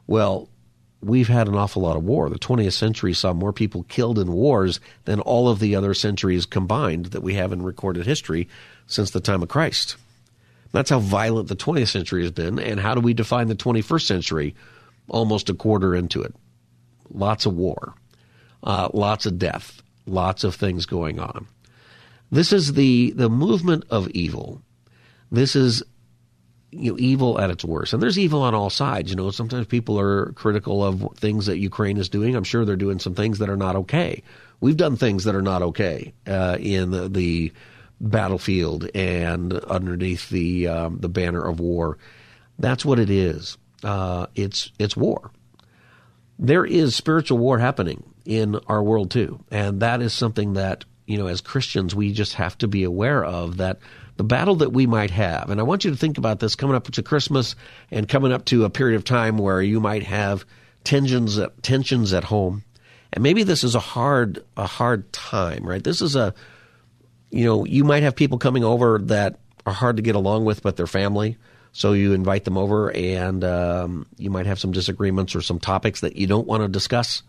Well, 0.07 0.49
we've 1.03 1.29
had 1.29 1.49
an 1.49 1.55
awful 1.55 1.83
lot 1.83 1.97
of 1.97 2.05
war. 2.05 2.29
The 2.29 2.39
20th 2.39 2.73
century 2.75 3.13
saw 3.13 3.33
more 3.33 3.53
people 3.53 3.85
killed 3.85 4.19
in 4.19 4.33
wars 4.33 4.81
than 5.05 5.21
all 5.21 5.49
of 5.49 5.59
the 5.59 5.75
other 5.75 5.95
centuries 5.95 6.47
combined 6.47 7.07
that 7.07 7.23
we 7.23 7.35
have 7.35 7.53
in 7.53 7.63
recorded 7.63 8.07
history 8.07 8.49
since 8.87 9.11
the 9.11 9.21
time 9.21 9.43
of 9.43 9.49
Christ. 9.49 9.97
That's 10.73 10.91
how 10.91 10.99
violent 10.99 11.49
the 11.49 11.57
20th 11.57 11.89
century 11.89 12.23
has 12.23 12.33
been. 12.33 12.59
And 12.59 12.81
how 12.81 12.95
do 12.95 13.01
we 13.01 13.15
define 13.15 13.49
the 13.49 13.55
21st 13.55 14.07
century? 14.07 14.55
Almost 15.09 15.51
a 15.51 15.55
quarter 15.55 15.95
into 15.95 16.23
it. 16.23 16.35
Lots 17.11 17.45
of 17.45 17.55
war, 17.55 17.95
uh, 18.63 18.89
lots 18.95 19.27
of 19.27 19.39
death, 19.39 19.83
lots 20.07 20.45
of 20.45 20.55
things 20.55 20.87
going 20.87 21.21
on. 21.21 21.47
This 22.31 22.53
is 22.53 22.73
the, 22.73 23.11
the 23.11 23.29
movement 23.29 23.85
of 23.91 24.09
evil. 24.11 24.63
This 25.31 25.55
is 25.55 25.83
you 26.71 26.93
know, 26.93 26.99
evil 26.99 27.39
at 27.39 27.51
its 27.51 27.65
worst. 27.65 27.93
And 27.93 28.03
there's 28.03 28.19
evil 28.19 28.43
on 28.43 28.55
all 28.55 28.71
sides. 28.71 29.11
You 29.11 29.17
know, 29.17 29.31
sometimes 29.31 29.67
people 29.67 30.01
are 30.01 30.33
critical 30.33 30.83
of 30.83 31.07
things 31.19 31.47
that 31.47 31.59
Ukraine 31.59 31.99
is 31.99 32.09
doing. 32.09 32.35
I'm 32.35 32.45
sure 32.45 32.65
they're 32.65 32.77
doing 32.77 32.99
some 32.99 33.15
things 33.15 33.39
that 33.39 33.51
are 33.51 33.57
not 33.57 33.77
okay. 33.77 34.23
We've 34.61 34.77
done 34.77 34.97
things 34.97 35.25
that 35.25 35.35
are 35.35 35.43
not 35.43 35.61
okay 35.61 36.15
uh, 36.27 36.57
in 36.59 36.91
the, 36.91 37.09
the 37.11 37.53
battlefield 38.03 38.91
and 38.95 39.53
underneath 39.53 40.29
the 40.29 40.69
um, 40.69 40.99
the 40.99 41.09
banner 41.09 41.43
of 41.43 41.61
war. 41.61 41.97
That's 42.59 42.85
what 42.85 42.99
it 42.99 43.09
is. 43.09 43.57
Uh, 43.83 44.27
it's 44.35 44.73
it's 44.79 44.97
war. 44.97 45.31
There 46.39 46.65
is 46.65 46.97
spiritual 46.97 47.39
war 47.39 47.59
happening 47.59 48.03
in 48.25 48.57
our 48.67 48.83
world 48.83 49.11
too, 49.11 49.43
and 49.51 49.81
that 49.81 50.03
is 50.03 50.13
something 50.13 50.55
that 50.55 50.85
you 51.07 51.17
know 51.17 51.29
as 51.29 51.41
Christians 51.41 51.95
we 51.95 52.13
just 52.13 52.35
have 52.35 52.59
to 52.59 52.69
be 52.69 52.83
aware 52.83 53.25
of 53.25 53.59
that 53.59 53.79
the 54.17 54.25
battle 54.25 54.57
that 54.57 54.73
we 54.73 54.87
might 54.87 55.11
have. 55.11 55.51
And 55.51 55.61
I 55.61 55.63
want 55.63 55.85
you 55.85 55.91
to 55.91 55.97
think 55.97 56.19
about 56.19 56.41
this 56.41 56.55
coming 56.55 56.77
up 56.77 56.91
to 56.91 57.03
Christmas 57.03 57.55
and 57.91 58.09
coming 58.09 58.33
up 58.33 58.45
to 58.47 58.65
a 58.65 58.71
period 58.71 58.97
of 58.97 59.05
time 59.05 59.39
where 59.39 59.63
you 59.63 59.81
might 59.81 60.03
have 60.03 60.45
tensions 60.85 61.39
tensions 61.63 62.13
at 62.13 62.25
home. 62.25 62.65
And 63.13 63.23
maybe 63.23 63.43
this 63.43 63.63
is 63.63 63.75
a 63.75 63.81
hard 63.81 64.45
a 64.57 64.67
hard 64.67 65.13
time, 65.13 65.65
right? 65.65 65.83
This 65.83 66.03
is 66.03 66.17
a 66.17 66.35
you 67.33 67.47
know, 67.47 67.65
you 67.65 67.83
might 67.83 68.03
have 68.03 68.15
people 68.15 68.39
coming 68.39 68.63
over 68.63 68.99
that 68.99 69.41
are 69.67 69.73
hard 69.73 69.97
to 69.97 70.03
get 70.03 70.15
along 70.15 70.45
with, 70.45 70.63
but 70.63 70.77
they're 70.77 70.87
family. 70.87 71.39
So 71.73 71.95
you 71.95 72.13
invite 72.13 72.45
them 72.45 72.59
over, 72.59 72.93
and 72.93 73.43
um, 73.43 74.07
you 74.19 74.31
might 74.31 74.45
have 74.45 74.61
some 74.61 74.73
disagreements 74.73 75.35
or 75.35 75.41
some 75.41 75.59
topics 75.59 76.01
that 76.01 76.17
you 76.17 76.27
don't 76.27 76.47
want 76.47 76.63
to 76.63 76.69
discuss. 76.69 77.23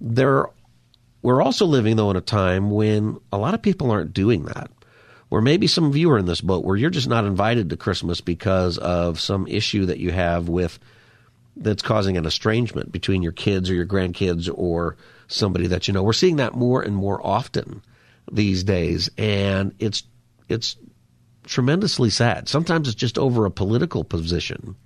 There, 0.00 0.46
we're 1.22 1.40
also 1.40 1.66
living 1.66 1.94
though 1.94 2.10
in 2.10 2.16
a 2.16 2.20
time 2.20 2.70
when 2.72 3.20
a 3.32 3.38
lot 3.38 3.54
of 3.54 3.62
people 3.62 3.92
aren't 3.92 4.12
doing 4.12 4.46
that. 4.46 4.70
Where 5.28 5.40
maybe 5.40 5.68
some 5.68 5.84
of 5.84 5.96
you 5.96 6.10
are 6.10 6.18
in 6.18 6.26
this 6.26 6.40
boat 6.40 6.64
where 6.64 6.74
you're 6.74 6.90
just 6.90 7.08
not 7.08 7.24
invited 7.24 7.70
to 7.70 7.76
Christmas 7.76 8.20
because 8.20 8.78
of 8.78 9.20
some 9.20 9.46
issue 9.46 9.86
that 9.86 9.98
you 9.98 10.10
have 10.10 10.48
with 10.48 10.80
that's 11.56 11.82
causing 11.82 12.16
an 12.16 12.26
estrangement 12.26 12.90
between 12.90 13.22
your 13.22 13.30
kids 13.30 13.70
or 13.70 13.74
your 13.74 13.86
grandkids 13.86 14.50
or 14.52 14.96
somebody 15.28 15.68
that 15.68 15.86
you 15.86 15.94
know. 15.94 16.02
We're 16.02 16.14
seeing 16.14 16.36
that 16.36 16.54
more 16.54 16.82
and 16.82 16.96
more 16.96 17.24
often 17.24 17.80
these 18.30 18.64
days, 18.64 19.10
and 19.18 19.74
it's 19.78 20.04
it's 20.48 20.76
tremendously 21.44 22.10
sad. 22.10 22.48
Sometimes 22.48 22.88
it's 22.88 22.94
just 22.94 23.18
over 23.18 23.44
a 23.44 23.50
political 23.50 24.04
position. 24.04 24.76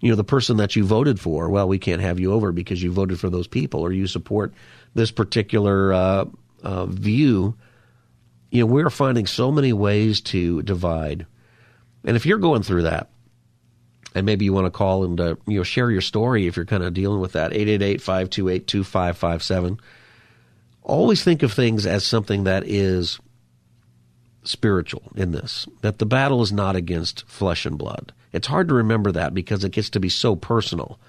You 0.00 0.10
know, 0.10 0.16
the 0.16 0.24
person 0.24 0.58
that 0.58 0.76
you 0.76 0.84
voted 0.84 1.20
for, 1.20 1.48
well, 1.48 1.68
we 1.68 1.78
can't 1.78 2.02
have 2.02 2.20
you 2.20 2.32
over 2.32 2.52
because 2.52 2.82
you 2.82 2.92
voted 2.92 3.18
for 3.18 3.30
those 3.30 3.46
people 3.46 3.80
or 3.80 3.92
you 3.92 4.06
support 4.06 4.52
this 4.94 5.10
particular 5.10 5.92
uh, 5.92 6.24
uh, 6.62 6.86
view. 6.86 7.56
You 8.50 8.60
know, 8.60 8.66
we're 8.66 8.90
finding 8.90 9.26
so 9.26 9.50
many 9.50 9.72
ways 9.72 10.20
to 10.22 10.62
divide. 10.62 11.26
And 12.04 12.16
if 12.16 12.26
you're 12.26 12.38
going 12.38 12.62
through 12.62 12.82
that, 12.82 13.10
and 14.14 14.26
maybe 14.26 14.44
you 14.44 14.52
want 14.52 14.66
to 14.66 14.70
call 14.70 15.04
and 15.04 15.20
uh, 15.20 15.34
you 15.46 15.58
know 15.58 15.64
share 15.64 15.90
your 15.90 16.00
story 16.00 16.46
if 16.46 16.56
you're 16.56 16.64
kind 16.64 16.84
of 16.84 16.94
dealing 16.94 17.20
with 17.20 17.32
that 17.32 17.50
888-528-2557 17.52 19.80
always 20.84 21.24
think 21.24 21.42
of 21.42 21.52
things 21.52 21.86
as 21.86 22.04
something 22.04 22.44
that 22.44 22.64
is 22.66 23.18
spiritual 24.44 25.02
in 25.16 25.32
this, 25.32 25.66
that 25.80 25.98
the 25.98 26.06
battle 26.06 26.42
is 26.42 26.52
not 26.52 26.76
against 26.76 27.26
flesh 27.26 27.66
and 27.66 27.78
blood. 27.78 28.12
It's 28.32 28.46
hard 28.46 28.68
to 28.68 28.74
remember 28.74 29.10
that 29.12 29.32
because 29.32 29.64
it 29.64 29.72
gets 29.72 29.90
to 29.90 30.00
be 30.00 30.10
so 30.10 30.36
personal, 30.36 31.00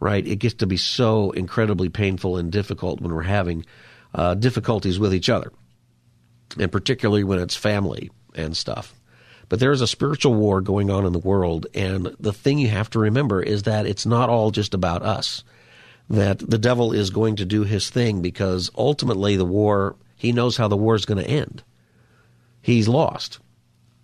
right? 0.00 0.26
It 0.26 0.36
gets 0.36 0.54
to 0.54 0.66
be 0.66 0.76
so 0.76 1.30
incredibly 1.30 1.88
painful 1.88 2.36
and 2.36 2.50
difficult 2.50 3.00
when 3.00 3.14
we're 3.14 3.22
having 3.22 3.64
uh, 4.14 4.34
difficulties 4.34 4.98
with 4.98 5.14
each 5.14 5.28
other, 5.28 5.52
and 6.58 6.72
particularly 6.72 7.24
when 7.24 7.38
it's 7.38 7.56
family 7.56 8.10
and 8.34 8.56
stuff. 8.56 8.94
But 9.48 9.60
there 9.60 9.72
is 9.72 9.82
a 9.82 9.86
spiritual 9.86 10.34
war 10.34 10.60
going 10.60 10.90
on 10.90 11.06
in 11.06 11.12
the 11.12 11.18
world, 11.18 11.66
and 11.74 12.16
the 12.18 12.32
thing 12.32 12.58
you 12.58 12.68
have 12.68 12.90
to 12.90 12.98
remember 12.98 13.42
is 13.42 13.64
that 13.64 13.86
it's 13.86 14.06
not 14.06 14.30
all 14.30 14.50
just 14.50 14.74
about 14.74 15.02
us 15.02 15.44
that 16.08 16.38
the 16.38 16.58
devil 16.58 16.92
is 16.92 17.10
going 17.10 17.36
to 17.36 17.44
do 17.44 17.64
his 17.64 17.90
thing 17.90 18.20
because 18.22 18.70
ultimately 18.76 19.36
the 19.36 19.44
war, 19.44 19.96
he 20.16 20.32
knows 20.32 20.56
how 20.56 20.68
the 20.68 20.76
war 20.76 20.94
is 20.94 21.06
going 21.06 21.22
to 21.22 21.30
end. 21.30 21.62
He's 22.60 22.88
lost. 22.88 23.40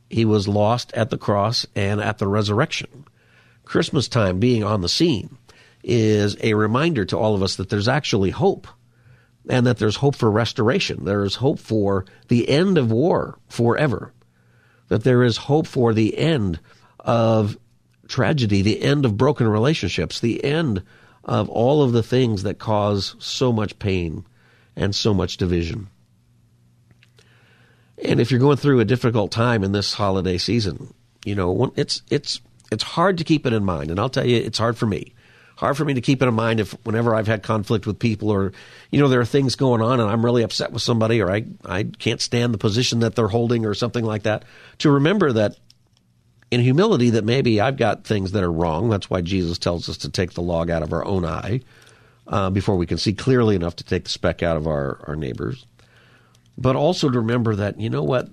He 0.08 0.24
was 0.24 0.48
lost 0.48 0.92
at 0.94 1.10
the 1.10 1.18
cross 1.18 1.66
and 1.74 2.00
at 2.00 2.18
the 2.18 2.26
resurrection. 2.28 3.06
Christmas 3.64 4.08
time 4.08 4.40
being 4.40 4.64
on 4.64 4.80
the 4.80 4.88
scene 4.88 5.38
is 5.82 6.36
a 6.42 6.54
reminder 6.54 7.04
to 7.06 7.16
all 7.16 7.34
of 7.34 7.42
us 7.42 7.56
that 7.56 7.68
there's 7.68 7.88
actually 7.88 8.30
hope 8.30 8.66
and 9.48 9.66
that 9.66 9.78
there's 9.78 9.96
hope 9.96 10.16
for 10.16 10.30
restoration. 10.30 11.04
There 11.04 11.24
is 11.24 11.36
hope 11.36 11.58
for 11.58 12.04
the 12.28 12.48
end 12.48 12.76
of 12.76 12.90
war 12.90 13.38
forever. 13.48 14.12
That 14.88 15.04
there 15.04 15.22
is 15.22 15.36
hope 15.36 15.66
for 15.66 15.94
the 15.94 16.18
end 16.18 16.60
of 16.98 17.56
tragedy, 18.08 18.62
the 18.62 18.82
end 18.82 19.04
of 19.04 19.16
broken 19.16 19.48
relationships, 19.48 20.20
the 20.20 20.44
end 20.44 20.82
of 21.24 21.48
all 21.48 21.82
of 21.82 21.92
the 21.92 22.02
things 22.02 22.42
that 22.42 22.58
cause 22.58 23.16
so 23.18 23.52
much 23.52 23.78
pain 23.78 24.24
and 24.76 24.94
so 24.94 25.12
much 25.12 25.36
division. 25.36 25.88
And 28.02 28.20
if 28.20 28.30
you're 28.30 28.40
going 28.40 28.56
through 28.56 28.80
a 28.80 28.84
difficult 28.84 29.30
time 29.30 29.62
in 29.62 29.72
this 29.72 29.94
holiday 29.94 30.38
season, 30.38 30.94
you 31.24 31.34
know, 31.34 31.72
it's 31.76 32.02
it's 32.10 32.40
it's 32.72 32.82
hard 32.82 33.18
to 33.18 33.24
keep 33.24 33.46
it 33.46 33.52
in 33.52 33.64
mind. 33.64 33.90
And 33.90 34.00
I'll 34.00 34.08
tell 34.08 34.26
you, 34.26 34.36
it's 34.36 34.58
hard 34.58 34.78
for 34.78 34.86
me 34.86 35.14
hard 35.60 35.76
for 35.76 35.84
me 35.84 35.92
to 35.92 36.00
keep 36.00 36.22
it 36.22 36.26
in 36.26 36.32
mind 36.32 36.58
if 36.58 36.72
whenever 36.84 37.14
I've 37.14 37.26
had 37.26 37.42
conflict 37.42 37.86
with 37.86 37.98
people 37.98 38.30
or, 38.30 38.52
you 38.90 38.98
know, 38.98 39.08
there 39.08 39.20
are 39.20 39.26
things 39.26 39.56
going 39.56 39.82
on 39.82 40.00
and 40.00 40.08
I'm 40.08 40.24
really 40.24 40.42
upset 40.42 40.72
with 40.72 40.80
somebody 40.80 41.20
or 41.20 41.30
I, 41.30 41.44
I 41.66 41.82
can't 41.82 42.20
stand 42.20 42.54
the 42.54 42.58
position 42.58 43.00
that 43.00 43.14
they're 43.14 43.28
holding 43.28 43.66
or 43.66 43.74
something 43.74 44.02
like 44.02 44.22
that, 44.22 44.46
to 44.78 44.90
remember 44.90 45.32
that 45.34 45.58
in 46.50 46.60
humility 46.60 47.10
that 47.10 47.24
maybe 47.24 47.60
I've 47.60 47.76
got 47.76 48.04
things 48.04 48.32
that 48.32 48.42
are 48.42 48.52
wrong. 48.52 48.90
That's 48.90 49.08
why 49.08 49.20
Jesus 49.20 49.58
tells 49.58 49.88
us 49.88 49.98
to 49.98 50.10
take 50.10 50.32
the 50.32 50.42
log 50.42 50.70
out 50.70 50.82
of 50.82 50.92
our 50.92 51.04
own 51.04 51.24
eye 51.24 51.60
uh, 52.26 52.50
before 52.50 52.76
we 52.76 52.86
can 52.86 52.98
see 52.98 53.12
clearly 53.12 53.54
enough 53.54 53.76
to 53.76 53.84
take 53.84 54.04
the 54.04 54.10
speck 54.10 54.42
out 54.42 54.56
of 54.56 54.66
our, 54.66 55.00
our 55.06 55.16
neighbors. 55.16 55.66
But 56.58 56.76
also 56.76 57.08
to 57.08 57.20
remember 57.20 57.54
that, 57.56 57.80
you 57.80 57.88
know 57.88 58.02
what, 58.02 58.28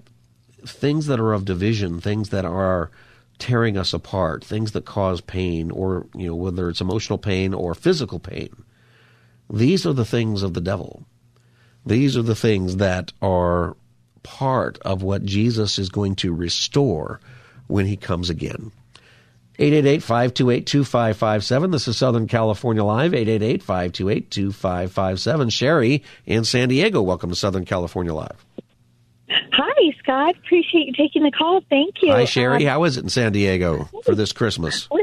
things 0.65 1.07
that 1.07 1.19
are 1.19 1.33
of 1.33 1.45
division, 1.45 2.01
things 2.01 2.29
that 2.29 2.45
are 2.45 2.91
tearing 3.39 3.77
us 3.77 3.93
apart, 3.93 4.43
things 4.43 4.71
that 4.71 4.85
cause 4.85 5.21
pain, 5.21 5.69
or 5.71 6.07
you 6.15 6.27
know 6.27 6.35
whether 6.35 6.69
it's 6.69 6.81
emotional 6.81 7.19
pain 7.19 7.53
or 7.53 7.75
physical 7.75 8.19
pain. 8.19 8.49
These 9.49 9.85
are 9.85 9.93
the 9.93 10.05
things 10.05 10.43
of 10.43 10.53
the 10.53 10.61
devil. 10.61 11.05
These 11.85 12.17
are 12.17 12.23
the 12.23 12.35
things 12.35 12.77
that 12.77 13.13
are 13.21 13.77
part 14.23 14.77
of 14.79 15.03
what 15.03 15.23
Jesus 15.23 15.79
is 15.79 15.89
going 15.89 16.15
to 16.15 16.33
restore 16.33 17.21
when 17.67 17.85
he 17.85 17.97
comes 17.97 18.29
again. 18.29 18.71
888-528-2557. 19.59 21.71
This 21.71 21.87
is 21.87 21.97
Southern 21.97 22.27
California 22.27 22.83
Live. 22.83 23.11
888-528-2557. 23.13 25.51
Sherry 25.51 26.03
in 26.25 26.43
San 26.43 26.69
Diego. 26.69 27.01
Welcome 27.01 27.31
to 27.31 27.35
Southern 27.35 27.65
California 27.65 28.13
Live. 28.13 28.45
Hi, 29.29 29.91
Scott. 29.99 30.35
Appreciate 30.37 30.85
you 30.87 30.93
taking 30.93 31.23
the 31.23 31.31
call. 31.31 31.61
Thank 31.69 31.95
you. 32.01 32.11
Hi, 32.11 32.25
Sherry. 32.25 32.65
Um, 32.67 32.71
How 32.71 32.83
is 32.83 32.97
it 32.97 33.03
in 33.03 33.09
San 33.09 33.31
Diego 33.31 33.89
for 34.03 34.13
this 34.15 34.31
Christmas? 34.31 34.87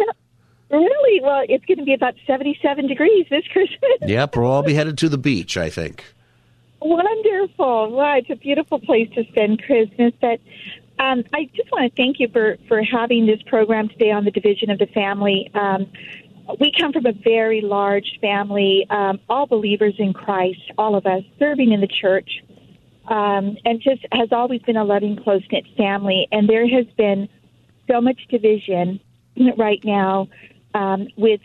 Well, 0.71 0.81
really? 0.83 1.21
Well, 1.23 1.43
it's 1.49 1.65
going 1.67 1.79
to 1.79 1.85
be 1.85 1.93
about 1.95 2.15
77 2.27 2.89
degrees 2.89 3.27
this 3.31 3.45
Christmas. 3.53 3.79
yep, 4.01 4.35
we'll 4.35 4.51
all 4.51 4.65
be 4.65 4.75
headed 4.75 4.99
to 4.99 5.09
the 5.09 5.19
beach, 5.19 5.57
I 5.57 5.71
think. 5.71 6.05
Wonderful. 6.81 7.93
Well, 7.93 8.19
it's 8.19 8.29
a 8.31 8.35
beautiful 8.35 8.81
place 8.81 9.09
to 9.15 9.23
spend 9.29 9.63
Christmas. 9.63 10.13
But 10.21 10.41
um, 10.99 11.25
I 11.33 11.51
just 11.55 11.71
want 11.73 11.91
to 11.91 11.97
thank 11.97 12.21
you 12.21 12.29
for, 12.29 12.57
for 12.69 12.83
having 12.83 13.27
this 13.27 13.43
program 13.43 13.89
today 13.89 14.11
on 14.11 14.25
the 14.25 14.31
division 14.31 14.71
of 14.71 14.79
the 14.79 14.87
family. 14.87 15.51
Um, 15.55 15.91
we 16.61 16.73
come 16.79 16.93
from 16.93 17.07
a 17.07 17.13
very 17.13 17.61
large 17.61 18.19
family, 18.21 18.87
um, 18.91 19.19
all 19.29 19.47
believers 19.47 19.95
in 19.99 20.13
Christ, 20.13 20.61
all 20.77 20.95
of 20.95 21.07
us 21.07 21.23
serving 21.39 21.73
in 21.73 21.81
the 21.81 21.89
church 21.89 22.43
um, 23.09 23.57
and 23.65 23.81
just 23.81 24.05
has 24.13 24.31
always 24.33 24.63
been 24.63 24.77
a 24.77 24.85
loving, 24.85 25.17
close 25.17 25.43
knit 25.51 25.65
family. 25.77 26.29
And 26.33 26.49
there 26.49 26.67
has 26.69 26.87
been 26.97 27.29
so 27.91 28.01
much 28.01 28.21
division 28.29 29.01
right 29.57 29.83
now 29.85 30.29
um, 30.75 31.09
with 31.17 31.41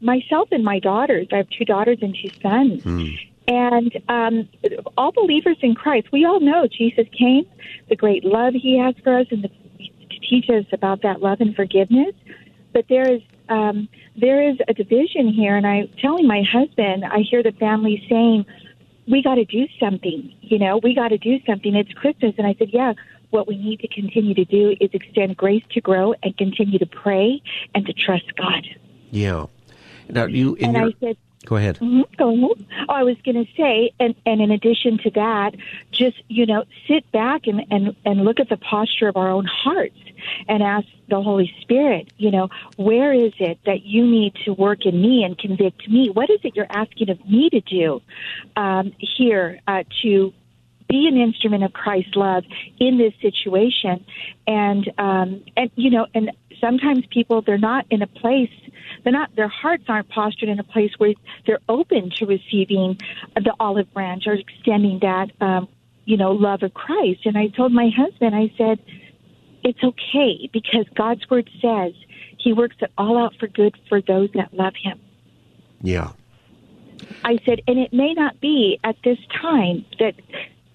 myself 0.00 0.48
and 0.50 0.64
my 0.64 0.78
daughters. 0.78 1.28
I 1.32 1.36
have 1.36 1.48
two 1.50 1.64
daughters 1.64 1.98
and 2.02 2.16
two 2.20 2.30
sons. 2.42 2.82
Mm. 2.82 3.31
And 3.52 3.92
um, 4.08 4.48
all 4.96 5.12
believers 5.12 5.58
in 5.60 5.74
Christ, 5.74 6.10
we 6.10 6.24
all 6.24 6.40
know 6.40 6.66
Jesus 6.66 7.06
came, 7.12 7.44
the 7.90 7.96
great 7.96 8.24
love 8.24 8.54
he 8.54 8.78
has 8.78 8.94
for 9.04 9.18
us, 9.18 9.26
and 9.30 9.44
the, 9.44 9.48
to 9.78 10.18
teach 10.30 10.48
us 10.48 10.64
about 10.72 11.02
that 11.02 11.20
love 11.20 11.42
and 11.42 11.54
forgiveness. 11.54 12.14
But 12.72 12.86
there 12.88 13.12
is 13.12 13.20
um, 13.50 13.88
there 14.16 14.48
is 14.48 14.56
a 14.68 14.72
division 14.72 15.28
here, 15.28 15.54
and 15.54 15.66
I'm 15.66 15.88
telling 16.00 16.26
my 16.26 16.42
husband, 16.50 17.04
I 17.04 17.18
hear 17.18 17.42
the 17.42 17.52
family 17.52 18.06
saying, 18.08 18.46
we 19.06 19.22
got 19.22 19.34
to 19.34 19.44
do 19.44 19.66
something. 19.78 20.34
You 20.40 20.58
know, 20.58 20.78
we 20.82 20.94
got 20.94 21.08
to 21.08 21.18
do 21.18 21.38
something. 21.44 21.74
It's 21.74 21.92
Christmas. 21.92 22.34
And 22.38 22.46
I 22.46 22.54
said, 22.58 22.70
yeah, 22.72 22.94
what 23.30 23.46
we 23.46 23.58
need 23.58 23.80
to 23.80 23.88
continue 23.88 24.34
to 24.34 24.46
do 24.46 24.76
is 24.80 24.88
extend 24.94 25.36
grace 25.36 25.64
to 25.72 25.80
grow 25.82 26.14
and 26.22 26.34
continue 26.38 26.78
to 26.78 26.86
pray 26.86 27.42
and 27.74 27.84
to 27.84 27.92
trust 27.92 28.34
God. 28.36 28.64
Yeah. 29.10 29.46
Now, 30.08 30.24
you, 30.24 30.56
and 30.56 30.74
your, 30.74 30.86
I 30.86 30.94
said, 31.00 31.16
Go 31.46 31.56
ahead. 31.56 31.76
Mm-hmm, 31.76 32.02
go 32.16 32.28
ahead. 32.34 32.66
Oh, 32.88 32.92
I 32.92 33.02
was 33.02 33.16
going 33.24 33.44
to 33.44 33.52
say, 33.56 33.92
and, 33.98 34.14
and 34.24 34.40
in 34.40 34.50
addition 34.50 34.98
to 34.98 35.10
that, 35.10 35.54
just 35.90 36.22
you 36.28 36.46
know, 36.46 36.64
sit 36.86 37.10
back 37.10 37.46
and, 37.46 37.64
and 37.70 37.96
and 38.04 38.24
look 38.24 38.38
at 38.38 38.48
the 38.48 38.56
posture 38.56 39.08
of 39.08 39.16
our 39.16 39.28
own 39.28 39.46
hearts 39.46 39.98
and 40.48 40.62
ask 40.62 40.86
the 41.08 41.20
Holy 41.20 41.52
Spirit, 41.60 42.12
you 42.16 42.30
know, 42.30 42.48
where 42.76 43.12
is 43.12 43.32
it 43.38 43.58
that 43.66 43.82
you 43.82 44.06
need 44.06 44.34
to 44.44 44.52
work 44.52 44.86
in 44.86 45.00
me 45.00 45.24
and 45.24 45.36
convict 45.36 45.88
me? 45.88 46.10
What 46.10 46.30
is 46.30 46.40
it 46.44 46.54
you're 46.54 46.66
asking 46.70 47.10
of 47.10 47.28
me 47.28 47.50
to 47.50 47.60
do 47.60 48.00
um, 48.56 48.92
here 48.98 49.60
uh, 49.66 49.82
to 50.02 50.32
be 50.88 51.08
an 51.08 51.16
instrument 51.16 51.64
of 51.64 51.72
Christ's 51.72 52.14
love 52.14 52.44
in 52.78 52.98
this 52.98 53.14
situation? 53.20 54.04
And 54.46 54.92
um, 54.96 55.44
and 55.56 55.70
you 55.74 55.90
know, 55.90 56.06
and 56.14 56.30
sometimes 56.60 57.04
people 57.06 57.42
they're 57.42 57.58
not 57.58 57.84
in 57.90 58.00
a 58.02 58.06
place 58.06 58.50
they're 59.02 59.12
not 59.12 59.34
their 59.36 59.48
hearts 59.48 59.84
aren't 59.88 60.08
postured 60.08 60.48
in 60.48 60.58
a 60.58 60.64
place 60.64 60.92
where 60.98 61.14
they're 61.46 61.60
open 61.68 62.10
to 62.18 62.26
receiving 62.26 62.98
the 63.34 63.54
olive 63.58 63.92
branch 63.92 64.26
or 64.26 64.34
extending 64.34 64.98
that 65.00 65.30
um, 65.40 65.68
you 66.04 66.16
know 66.16 66.32
love 66.32 66.62
of 66.62 66.74
Christ. 66.74 67.26
And 67.26 67.36
I 67.36 67.48
told 67.48 67.72
my 67.72 67.90
husband, 67.94 68.34
I 68.34 68.52
said, 68.56 68.78
it's 69.62 69.82
okay 69.82 70.48
because 70.52 70.86
God's 70.94 71.28
word 71.30 71.50
says 71.60 71.92
He 72.38 72.52
works 72.52 72.76
it 72.80 72.90
all 72.98 73.18
out 73.18 73.34
for 73.38 73.46
good 73.46 73.76
for 73.88 74.00
those 74.00 74.30
that 74.34 74.52
love 74.54 74.74
Him. 74.80 75.00
Yeah. 75.80 76.12
I 77.24 77.38
said, 77.44 77.60
and 77.66 77.78
it 77.78 77.92
may 77.92 78.14
not 78.14 78.40
be 78.40 78.78
at 78.84 78.96
this 79.04 79.18
time 79.40 79.84
that 79.98 80.14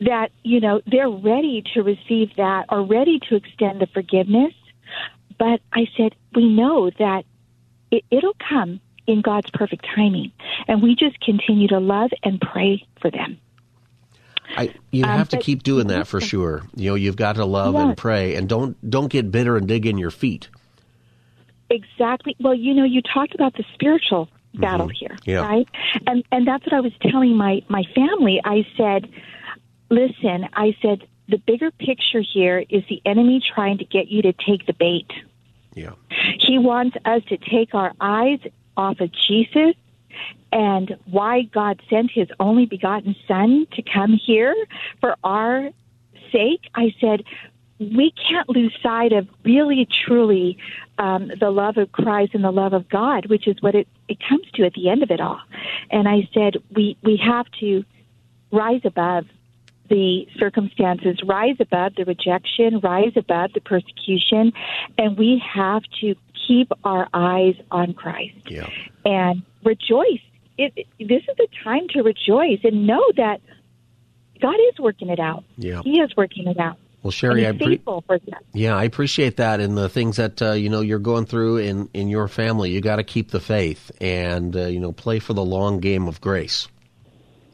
that 0.01 0.31
you 0.43 0.59
know 0.59 0.81
they're 0.85 1.09
ready 1.09 1.63
to 1.73 1.81
receive 1.81 2.35
that 2.35 2.65
or 2.69 2.83
ready 2.83 3.19
to 3.29 3.35
extend 3.35 3.81
the 3.81 3.87
forgiveness 3.87 4.53
but 5.37 5.61
I 5.71 5.87
said, 5.95 6.15
we 6.35 6.49
know 6.49 6.89
that 6.97 7.23
it, 7.91 8.03
it'll 8.11 8.35
come 8.49 8.79
in 9.05 9.21
God's 9.21 9.49
perfect 9.51 9.85
timing. 9.95 10.31
And 10.67 10.81
we 10.81 10.95
just 10.95 11.19
continue 11.21 11.67
to 11.69 11.79
love 11.79 12.11
and 12.23 12.39
pray 12.39 12.85
for 13.01 13.09
them. 13.09 13.39
I, 14.55 14.73
you 14.91 15.03
um, 15.03 15.09
have 15.09 15.29
to 15.29 15.37
keep 15.37 15.63
doing 15.63 15.87
that 15.87 16.07
for 16.07 16.21
sure. 16.21 16.63
You 16.75 16.91
know, 16.91 16.95
you've 16.95 17.15
got 17.15 17.35
to 17.35 17.45
love 17.45 17.75
and 17.75 17.97
pray, 17.97 18.35
and 18.35 18.47
don't 18.47 18.77
don't 18.89 19.09
get 19.09 19.29
bitter 19.29 19.57
and 19.57 19.67
dig 19.67 19.85
in 19.85 19.97
your 19.97 20.11
feet. 20.11 20.49
Exactly. 21.69 22.35
Well, 22.39 22.53
you 22.53 22.73
know, 22.73 22.85
you 22.85 23.01
talked 23.01 23.35
about 23.35 23.55
the 23.55 23.65
spiritual 23.73 24.27
mm-hmm. 24.27 24.61
battle 24.61 24.87
here, 24.87 25.17
yeah. 25.25 25.41
right? 25.41 25.67
And 26.05 26.23
and 26.31 26.47
that's 26.47 26.65
what 26.65 26.73
I 26.73 26.79
was 26.79 26.93
telling 27.01 27.35
my 27.35 27.61
my 27.67 27.83
family. 27.93 28.39
I 28.43 28.65
said, 28.77 29.09
listen, 29.89 30.47
I 30.53 30.75
said 30.81 31.05
the 31.27 31.37
bigger 31.37 31.71
picture 31.71 32.21
here 32.21 32.63
is 32.69 32.83
the 32.89 33.01
enemy 33.05 33.41
trying 33.53 33.79
to 33.79 33.85
get 33.85 34.07
you 34.07 34.21
to 34.21 34.33
take 34.33 34.65
the 34.65 34.73
bait. 34.73 35.11
Yeah. 35.77 35.93
He 36.39 36.57
wants 36.57 36.97
us 37.05 37.21
to 37.29 37.37
take 37.37 37.73
our 37.75 37.93
eyes 37.99 38.39
off 38.75 38.99
of 38.99 39.11
Jesus 39.11 39.75
and 40.51 40.97
why 41.05 41.43
God 41.43 41.81
sent 41.89 42.11
his 42.11 42.27
only 42.39 42.65
begotten 42.65 43.15
son 43.27 43.67
to 43.73 43.81
come 43.81 44.13
here 44.13 44.55
for 44.99 45.15
our 45.23 45.69
sake. 46.31 46.61
I 46.73 46.95
said, 46.99 47.23
we 47.79 48.11
can't 48.11 48.49
lose 48.49 48.75
sight 48.81 49.13
of 49.13 49.27
really, 49.43 49.87
truly 50.05 50.57
um, 50.97 51.31
the 51.39 51.51
love 51.51 51.77
of 51.77 51.91
Christ 51.91 52.33
and 52.33 52.43
the 52.43 52.51
love 52.51 52.73
of 52.73 52.89
God, 52.89 53.27
which 53.27 53.47
is 53.47 53.55
what 53.59 53.75
it, 53.75 53.87
it 54.07 54.17
comes 54.27 54.49
to 54.55 54.65
at 54.65 54.73
the 54.73 54.89
end 54.89 55.03
of 55.03 55.11
it 55.11 55.21
all. 55.21 55.39
And 55.91 56.07
I 56.07 56.27
said, 56.33 56.55
we, 56.75 56.97
we 57.03 57.17
have 57.17 57.45
to 57.59 57.83
rise 58.51 58.81
above 58.83 59.25
the 59.89 60.27
circumstances, 60.37 61.19
rise 61.25 61.55
above 61.59 61.95
the 61.95 62.05
rejection, 62.05 62.79
rise 62.79 63.13
above 63.15 63.53
the 63.53 63.61
persecution, 63.61 64.53
and 64.97 65.17
we 65.17 65.41
have 65.53 65.83
to 66.01 66.15
keep 66.47 66.71
our 66.83 67.07
eyes 67.13 67.55
on 67.71 67.93
Christ 67.93 68.35
yeah. 68.47 68.69
and 69.05 69.43
rejoice. 69.63 70.21
It, 70.57 70.73
it, 70.75 70.87
this 70.99 71.23
is 71.23 71.37
the 71.37 71.47
time 71.63 71.87
to 71.89 72.01
rejoice 72.01 72.59
and 72.63 72.87
know 72.87 73.03
that 73.17 73.41
God 74.41 74.55
is 74.71 74.79
working 74.79 75.09
it 75.09 75.19
out. 75.19 75.43
Yeah. 75.57 75.81
He 75.83 75.99
is 75.99 76.15
working 76.15 76.47
it 76.47 76.59
out. 76.59 76.77
Well, 77.03 77.11
Sherry, 77.11 77.47
I 77.47 77.51
pre- 77.53 77.81
yeah, 78.53 78.75
I 78.75 78.83
appreciate 78.83 79.37
that, 79.37 79.59
and 79.59 79.77
the 79.77 79.87
things 79.87 80.17
that 80.17 80.41
uh, 80.41 80.51
you 80.53 80.67
know 80.67 80.81
you're 80.81 80.99
going 80.99 81.25
through 81.25 81.57
in 81.57 81.89
in 81.93 82.09
your 82.09 82.27
family. 82.27 82.71
You 82.71 82.81
got 82.81 82.97
to 82.97 83.03
keep 83.03 83.29
the 83.29 83.39
faith, 83.39 83.91
and 84.01 84.53
uh, 84.55 84.65
you 84.65 84.79
know 84.79 84.91
play 84.91 85.19
for 85.19 85.33
the 85.33 85.45
long 85.45 85.79
game 85.79 86.07
of 86.07 86.19
grace. 86.19 86.67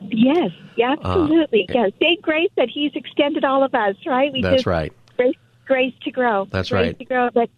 Yes, 0.02 0.52
absolutely. 0.82 1.68
Uh, 1.70 1.74
yes, 1.74 1.92
thank 2.00 2.22
grace 2.22 2.50
that 2.58 2.70
He's 2.70 2.92
extended 2.96 3.44
all 3.44 3.64
of 3.64 3.74
us. 3.74 3.96
Right? 4.06 4.32
We 4.32 4.42
that's 4.42 4.58
just, 4.58 4.66
right. 4.66 4.94
Grace, 5.18 5.36
grace 5.66 5.94
to 6.04 6.12
grow. 6.12 6.46
That's 6.50 6.70
grace 6.70 6.88
right. 6.88 7.00
To 7.00 7.06
grow, 7.06 7.30
but 7.34 7.50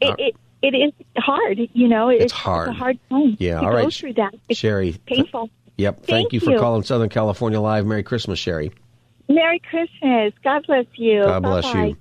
it, 0.00 0.10
uh, 0.10 0.14
it 0.18 0.36
it 0.62 0.76
is 0.76 0.92
hard. 1.16 1.58
You 1.72 1.88
know, 1.88 2.08
it's, 2.08 2.24
it's 2.24 2.32
hard. 2.32 2.68
It's 2.68 2.76
a 2.76 2.78
hard 2.78 2.98
time. 3.10 3.36
Yeah. 3.38 3.60
To 3.60 3.66
all 3.66 3.72
right. 3.72 3.84
Go 3.84 3.90
through 3.90 4.14
that. 4.14 4.34
It's 4.48 4.58
Sherry. 4.58 4.96
Painful. 5.06 5.50
Yep. 5.76 5.96
Thank, 5.98 6.06
Thank 6.06 6.32
you 6.32 6.40
for 6.40 6.50
you. 6.50 6.58
calling 6.58 6.82
Southern 6.82 7.08
California 7.08 7.60
Live. 7.60 7.86
Merry 7.86 8.02
Christmas, 8.02 8.38
Sherry. 8.38 8.72
Merry 9.28 9.60
Christmas. 9.60 10.32
God 10.42 10.66
bless 10.66 10.86
you. 10.96 11.22
God 11.22 11.42
bless 11.42 11.64
Bye-bye. 11.66 11.86
you. 11.86 11.96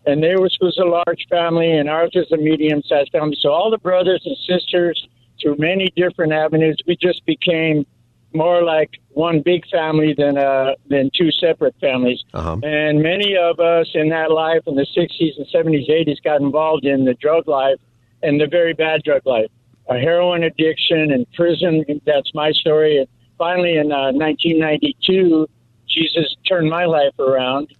and 0.09 0.23
theirs 0.23 0.57
was 0.59 0.77
a 0.77 0.85
large 0.85 1.25
family, 1.29 1.71
and 1.71 1.89
ours 1.89 2.11
was 2.15 2.31
a 2.31 2.37
medium-sized 2.37 3.11
family. 3.11 3.37
So 3.39 3.51
all 3.51 3.69
the 3.69 3.77
brothers 3.77 4.21
and 4.25 4.35
sisters, 4.47 5.07
through 5.41 5.55
many 5.57 5.91
different 5.95 6.33
avenues, 6.33 6.77
we 6.87 6.97
just 6.97 7.25
became 7.25 7.85
more 8.33 8.63
like 8.63 8.99
one 9.09 9.41
big 9.41 9.67
family 9.69 10.13
than 10.13 10.37
uh, 10.37 10.75
than 10.87 11.09
two 11.13 11.31
separate 11.31 11.75
families. 11.81 12.23
Uh-huh. 12.33 12.57
And 12.63 13.01
many 13.01 13.35
of 13.35 13.59
us 13.59 13.87
in 13.93 14.09
that 14.09 14.31
life 14.31 14.61
in 14.67 14.75
the 14.75 14.85
60s 14.95 15.37
and 15.37 15.47
70s, 15.47 15.89
80s 15.89 16.21
got 16.23 16.41
involved 16.41 16.85
in 16.85 17.05
the 17.05 17.15
drug 17.15 17.47
life 17.47 17.79
and 18.21 18.39
the 18.39 18.47
very 18.47 18.73
bad 18.73 19.03
drug 19.03 19.25
life, 19.25 19.49
a 19.87 19.97
heroin 19.97 20.43
addiction 20.43 21.11
and 21.11 21.25
prison. 21.33 21.83
That's 22.05 22.33
my 22.33 22.51
story. 22.51 22.97
And 22.97 23.07
finally, 23.37 23.77
in 23.77 23.91
uh, 23.91 24.11
1992, 24.11 25.47
Jesus 25.87 26.35
turned 26.47 26.69
my 26.69 26.85
life 26.85 27.17
around, 27.17 27.73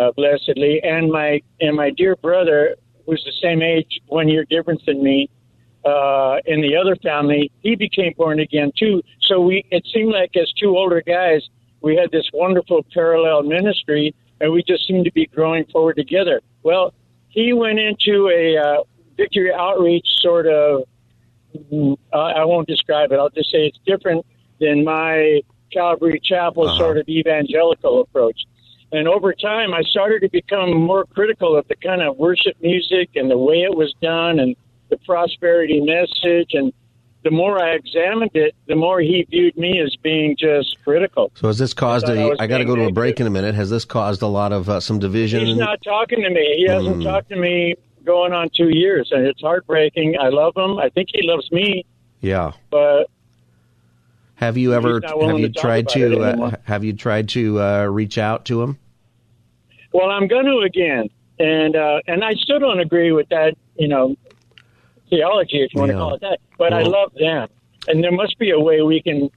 uh, 0.00 0.10
blessedly, 0.12 0.82
and 0.82 1.10
my 1.10 1.40
and 1.60 1.76
my 1.76 1.90
dear 1.90 2.16
brother, 2.16 2.76
who's 3.06 3.22
the 3.24 3.32
same 3.42 3.62
age, 3.62 4.00
one 4.06 4.28
year 4.28 4.44
difference 4.44 4.82
than 4.86 5.02
me 5.02 5.28
uh, 5.84 6.38
in 6.46 6.60
the 6.60 6.76
other 6.76 6.96
family, 6.96 7.50
he 7.60 7.74
became 7.74 8.12
born 8.16 8.40
again 8.40 8.72
too. 8.76 9.02
So 9.22 9.40
we, 9.40 9.64
it 9.70 9.86
seemed 9.92 10.12
like 10.12 10.36
as 10.36 10.52
two 10.52 10.76
older 10.76 11.02
guys, 11.02 11.42
we 11.80 11.96
had 11.96 12.10
this 12.10 12.28
wonderful 12.32 12.86
parallel 12.94 13.42
ministry, 13.42 14.14
and 14.40 14.52
we 14.52 14.62
just 14.62 14.86
seemed 14.86 15.04
to 15.04 15.12
be 15.12 15.26
growing 15.26 15.64
forward 15.66 15.96
together. 15.96 16.40
Well, 16.62 16.94
he 17.28 17.52
went 17.52 17.78
into 17.78 18.28
a 18.28 18.56
uh, 18.56 18.82
victory 19.16 19.52
outreach 19.52 20.06
sort 20.20 20.46
of. 20.46 20.84
Uh, 21.72 22.16
I 22.16 22.44
won't 22.44 22.66
describe 22.66 23.12
it. 23.12 23.18
I'll 23.18 23.30
just 23.30 23.50
say 23.50 23.66
it's 23.66 23.78
different 23.84 24.24
than 24.60 24.84
my 24.84 25.42
Calvary 25.72 26.20
Chapel 26.22 26.74
sort 26.76 26.98
of 26.98 27.08
evangelical 27.08 28.00
approach. 28.00 28.42
And 28.92 29.08
over 29.08 29.32
time, 29.32 29.72
I 29.72 29.82
started 29.82 30.20
to 30.20 30.28
become 30.28 30.72
more 30.74 31.04
critical 31.06 31.56
of 31.56 31.66
the 31.68 31.76
kind 31.76 32.02
of 32.02 32.18
worship 32.18 32.56
music 32.60 33.10
and 33.14 33.30
the 33.30 33.38
way 33.38 33.62
it 33.62 33.74
was 33.74 33.94
done 34.02 34.38
and 34.38 34.54
the 34.90 34.98
prosperity 34.98 35.80
message. 35.80 36.50
And 36.52 36.72
the 37.24 37.30
more 37.30 37.58
I 37.62 37.70
examined 37.70 38.32
it, 38.34 38.54
the 38.66 38.74
more 38.76 39.00
he 39.00 39.26
viewed 39.30 39.56
me 39.56 39.80
as 39.80 39.96
being 40.02 40.36
just 40.38 40.76
critical. 40.84 41.32
So 41.36 41.46
has 41.46 41.56
this 41.56 41.72
caused 41.72 42.04
I 42.04 42.16
thought 42.16 42.18
I 42.18 42.22
a? 42.34 42.36
I 42.40 42.46
got 42.46 42.58
to 42.58 42.64
go 42.66 42.76
to 42.76 42.84
a 42.84 42.92
break 42.92 43.18
in 43.18 43.26
a 43.26 43.30
minute. 43.30 43.54
Has 43.54 43.70
this 43.70 43.86
caused 43.86 44.20
a 44.20 44.26
lot 44.26 44.52
of 44.52 44.68
uh, 44.68 44.80
some 44.80 44.98
division? 44.98 45.46
He's 45.46 45.56
not 45.56 45.80
talking 45.82 46.22
to 46.22 46.30
me. 46.30 46.56
He 46.58 46.66
hasn't 46.68 46.96
Mm. 46.98 47.04
talked 47.04 47.30
to 47.30 47.36
me 47.36 47.74
going 48.04 48.32
on 48.32 48.50
two 48.54 48.68
years, 48.68 49.08
and 49.12 49.24
it's 49.26 49.40
heartbreaking. 49.40 50.16
I 50.20 50.28
love 50.28 50.54
him. 50.56 50.78
I 50.78 50.90
think 50.90 51.08
he 51.12 51.26
loves 51.26 51.50
me, 51.52 51.86
yeah. 52.20 52.52
but 52.70 53.04
Have 54.36 54.56
you 54.56 54.74
ever? 54.74 55.00
Have 55.00 55.38
you 55.38 55.48
to 55.48 55.60
tried 55.60 55.88
to? 55.90 56.22
Uh, 56.22 56.50
have 56.64 56.84
you 56.84 56.92
tried 56.92 57.28
to 57.30 57.60
uh, 57.60 57.84
reach 57.84 58.18
out 58.18 58.44
to 58.46 58.62
him? 58.62 58.78
well, 59.92 60.10
I'm 60.10 60.26
going 60.26 60.46
to 60.46 60.58
again, 60.60 61.08
and 61.38 61.76
uh, 61.76 62.00
and 62.06 62.24
I 62.24 62.32
still 62.34 62.58
don't 62.58 62.80
agree 62.80 63.12
with 63.12 63.28
that. 63.28 63.54
You 63.76 63.88
know, 63.88 64.16
theology, 65.10 65.62
if 65.62 65.74
you 65.74 65.80
want 65.80 65.90
to 65.92 65.96
call 65.96 66.14
it 66.14 66.20
that. 66.22 66.38
But 66.58 66.72
I 66.72 66.82
love 66.82 67.12
them, 67.18 67.48
and 67.88 68.02
there 68.02 68.12
must 68.12 68.38
be 68.38 68.50
a 68.50 68.58
way 68.60 68.82
we 68.82 69.02
can 69.02 69.30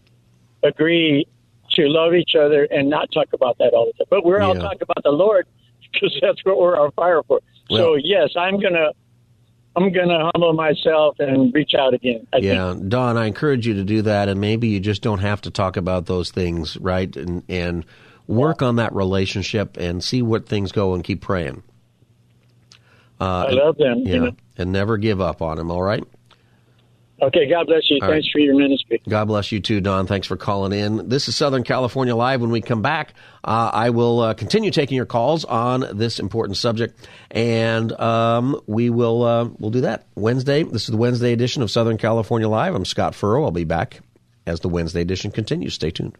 agree 0.64 1.28
to 1.72 1.88
love 1.88 2.14
each 2.14 2.36
other 2.36 2.64
and 2.66 2.90
not 2.90 3.10
talk 3.14 3.28
about 3.34 3.58
that 3.58 3.74
all 3.74 3.88
the 3.88 3.94
time. 3.94 4.08
But 4.10 4.26
we're 4.26 4.42
all 4.42 4.56
Yeah. 4.56 4.62
talking 4.62 4.82
about 4.84 5.04
the 5.04 5.12
Lord 5.12 5.46
because 5.92 6.18
that's 6.22 6.44
what 6.46 6.58
we're 6.58 6.80
on 6.80 6.92
fire 6.92 7.22
for. 7.24 7.42
so 7.70 7.96
yes, 7.96 8.30
I'm 8.36 8.60
gonna. 8.60 8.92
I'm 9.76 9.92
gonna 9.92 10.32
humble 10.34 10.54
myself 10.54 11.18
and 11.20 11.54
reach 11.54 11.74
out 11.78 11.94
again. 11.94 12.26
I 12.32 12.38
think 12.38 12.46
Yeah, 12.46 12.76
Don, 12.88 13.18
I 13.18 13.26
encourage 13.26 13.68
you 13.68 13.74
to 13.76 13.84
do 13.84 14.04
that, 14.04 14.30
and 14.30 14.40
maybe 14.40 14.70
you 14.70 14.80
just 14.80 15.02
don't 15.02 15.20
have 15.20 15.42
to 15.42 15.52
talk 15.52 15.76
about 15.76 16.06
those 16.06 16.32
things, 16.32 16.78
right? 16.78 17.14
And 17.16 17.44
and 17.50 17.86
work 18.28 18.62
on 18.62 18.78
that 18.78 18.94
relationship 18.94 19.78
and 19.78 20.04
see 20.04 20.22
what 20.22 20.48
things 20.48 20.72
go, 20.72 20.94
and 20.94 21.04
keep 21.04 21.22
praying. 21.22 21.64
Uh, 23.20 23.48
I 23.50 23.52
love 23.52 23.78
them. 23.78 24.00
yeah, 24.00 24.14
You 24.14 24.20
know? 24.22 24.32
and 24.58 24.72
never 24.72 24.98
give 24.98 25.22
up 25.22 25.42
on 25.42 25.60
him. 25.60 25.72
All 25.72 25.84
right. 25.84 26.04
Okay, 27.22 27.50
God 27.50 27.68
bless 27.68 27.90
you. 27.90 28.00
All 28.02 28.10
Thanks 28.10 28.28
right. 28.28 28.32
for 28.34 28.40
your 28.40 28.56
ministry. 28.56 29.02
God 29.08 29.26
bless 29.26 29.52
you 29.52 29.62
too, 29.62 29.80
Don. 29.80 30.06
Thanks 30.06 30.28
for 30.28 30.36
calling 30.36 30.78
in. 30.78 31.08
This 31.08 31.30
is 31.30 31.36
Southern 31.36 31.64
California 31.64 32.14
Live. 32.14 32.42
When 32.42 32.52
we 32.52 32.60
come 32.60 32.82
back, 32.82 33.14
uh, 33.44 33.72
I 33.74 33.92
will 33.92 34.20
uh, 34.20 34.34
continue 34.34 34.70
taking 34.70 34.98
your 34.98 35.06
calls 35.06 35.46
on 35.46 35.86
this 35.94 36.20
important 36.20 36.58
subject, 36.58 37.08
and 37.32 37.94
um, 37.94 38.60
we 38.68 38.90
will 38.90 39.24
uh, 39.24 39.46
we'll 39.60 39.72
do 39.72 39.82
that 39.82 40.08
Wednesday. 40.16 40.64
This 40.64 40.84
is 40.84 40.90
the 40.90 40.98
Wednesday 40.98 41.32
edition 41.32 41.62
of 41.64 41.72
Southern 41.72 41.98
California 41.98 42.50
Live. 42.50 42.76
I'm 42.76 42.86
Scott 42.86 43.16
Furrow. 43.16 43.46
I'll 43.46 43.52
be 43.52 43.64
back 43.64 44.02
as 44.46 44.60
the 44.60 44.70
Wednesday 44.70 45.02
edition 45.02 45.32
continues. 45.32 45.74
Stay 45.74 45.92
tuned. 45.92 46.18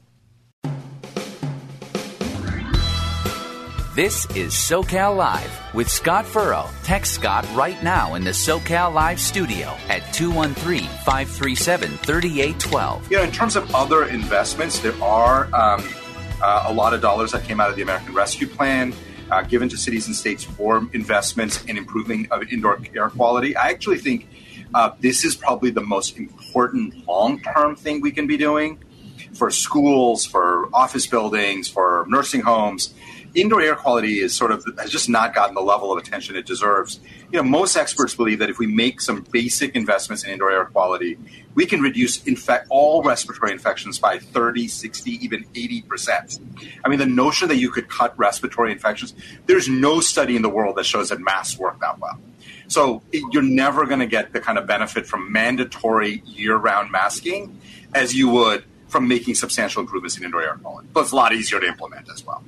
This 3.96 4.26
is 4.36 4.52
SoCal 4.52 5.16
Live 5.16 5.74
with 5.74 5.90
Scott 5.90 6.26
Furrow. 6.26 6.70
Text 6.84 7.14
Scott 7.14 7.48
right 7.56 7.82
now 7.82 8.16
in 8.16 8.26
the 8.26 8.32
SoCal 8.32 8.94
Live 8.94 9.22
studio 9.22 9.74
at 9.88 10.14
213 10.14 10.82
537 11.06 11.92
3812. 11.92 13.10
You 13.10 13.16
know, 13.16 13.24
in 13.24 13.32
terms 13.32 13.56
of 13.56 13.74
other 13.74 14.04
investments, 14.04 14.80
there 14.80 15.02
are 15.02 15.46
um, 15.56 15.82
uh, 16.44 16.66
a 16.68 16.74
lot 16.74 16.94
of 16.94 17.00
dollars 17.00 17.32
that 17.32 17.46
came 17.46 17.62
out 17.62 17.70
of 17.70 17.78
the 17.78 17.84
American 17.84 18.14
Rescue 18.14 18.48
Plan 18.48 18.94
uh, 19.32 19.44
given 19.44 19.70
to 19.70 19.78
cities 19.78 20.08
and 20.08 20.16
states 20.16 20.44
for 20.44 20.90
investments 20.92 21.64
in 21.64 21.78
improving 21.78 22.28
of 22.32 22.44
indoor 22.52 22.78
air 22.94 23.10
quality. 23.10 23.56
I 23.56 23.70
actually 23.70 24.00
think 24.00 24.28
uh, 24.74 24.92
this 25.00 25.24
is 25.24 25.38
probably 25.38 25.70
the 25.70 25.80
most 25.80 26.18
important 26.18 27.08
long 27.08 27.40
term 27.40 27.78
thing 27.78 28.02
we 28.02 28.12
can 28.12 28.28
be 28.28 28.36
doing 28.36 28.78
for 29.36 29.52
schools, 29.52 30.26
for 30.26 30.68
office 30.74 31.08
buildings, 31.08 31.70
for 31.70 32.06
nursing 32.10 32.42
homes. 32.42 32.94
Indoor 33.36 33.62
air 33.62 33.76
quality 33.76 34.20
is 34.20 34.34
sort 34.34 34.52
of 34.52 34.66
has 34.80 34.90
just 34.90 35.10
not 35.10 35.36
gotten 35.36 35.56
the 35.56 35.62
level 35.62 35.92
of 35.92 35.98
attention 35.98 36.36
it 36.38 36.46
deserves. 36.46 37.02
You 37.32 37.38
know, 37.38 37.44
most 37.44 37.76
experts 37.76 38.16
believe 38.16 38.40
that 38.40 38.50
if 38.50 38.60
we 38.60 38.66
make 38.66 39.02
some 39.02 39.26
basic 39.30 39.76
investments 39.76 40.24
in 40.24 40.32
indoor 40.32 40.52
air 40.52 40.66
quality, 40.66 41.18
we 41.54 41.66
can 41.66 41.82
reduce 41.82 42.24
infect 42.24 42.68
all 42.70 43.04
respiratory 43.04 43.52
infections 43.52 44.00
by 44.00 44.20
30, 44.20 44.70
60, 44.70 45.12
even 45.12 45.44
80%. 45.54 46.40
I 46.84 46.90
mean, 46.90 47.00
the 47.00 47.06
notion 47.06 47.50
that 47.50 47.58
you 47.58 47.70
could 47.70 47.90
cut 47.90 48.18
respiratory 48.18 48.72
infections, 48.72 49.14
there's 49.48 49.68
no 49.68 50.00
study 50.00 50.36
in 50.36 50.42
the 50.42 50.50
world 50.50 50.78
that 50.78 50.86
shows 50.86 51.10
that 51.10 51.20
masks 51.20 51.60
work 51.60 51.80
that 51.82 52.00
well. 52.00 52.20
So 52.68 53.04
it, 53.12 53.24
you're 53.32 53.44
never 53.44 53.86
going 53.86 54.00
to 54.00 54.08
get 54.08 54.34
the 54.34 54.40
kind 54.40 54.58
of 54.58 54.66
benefit 54.66 55.06
from 55.06 55.32
mandatory 55.32 56.24
year-round 56.26 56.92
masking 56.92 57.60
as 57.94 58.14
you 58.14 58.30
would 58.30 58.64
from 58.88 59.08
making 59.08 59.36
substantial 59.36 59.82
improvements 59.82 60.18
in 60.18 60.24
indoor 60.24 60.42
air 60.42 60.58
quality. 60.62 60.88
But 60.94 61.02
it's 61.02 61.12
a 61.12 61.16
lot 61.16 61.34
easier 61.34 61.60
to 61.60 61.68
implement 61.68 62.10
as 62.10 62.26
well. 62.26 62.44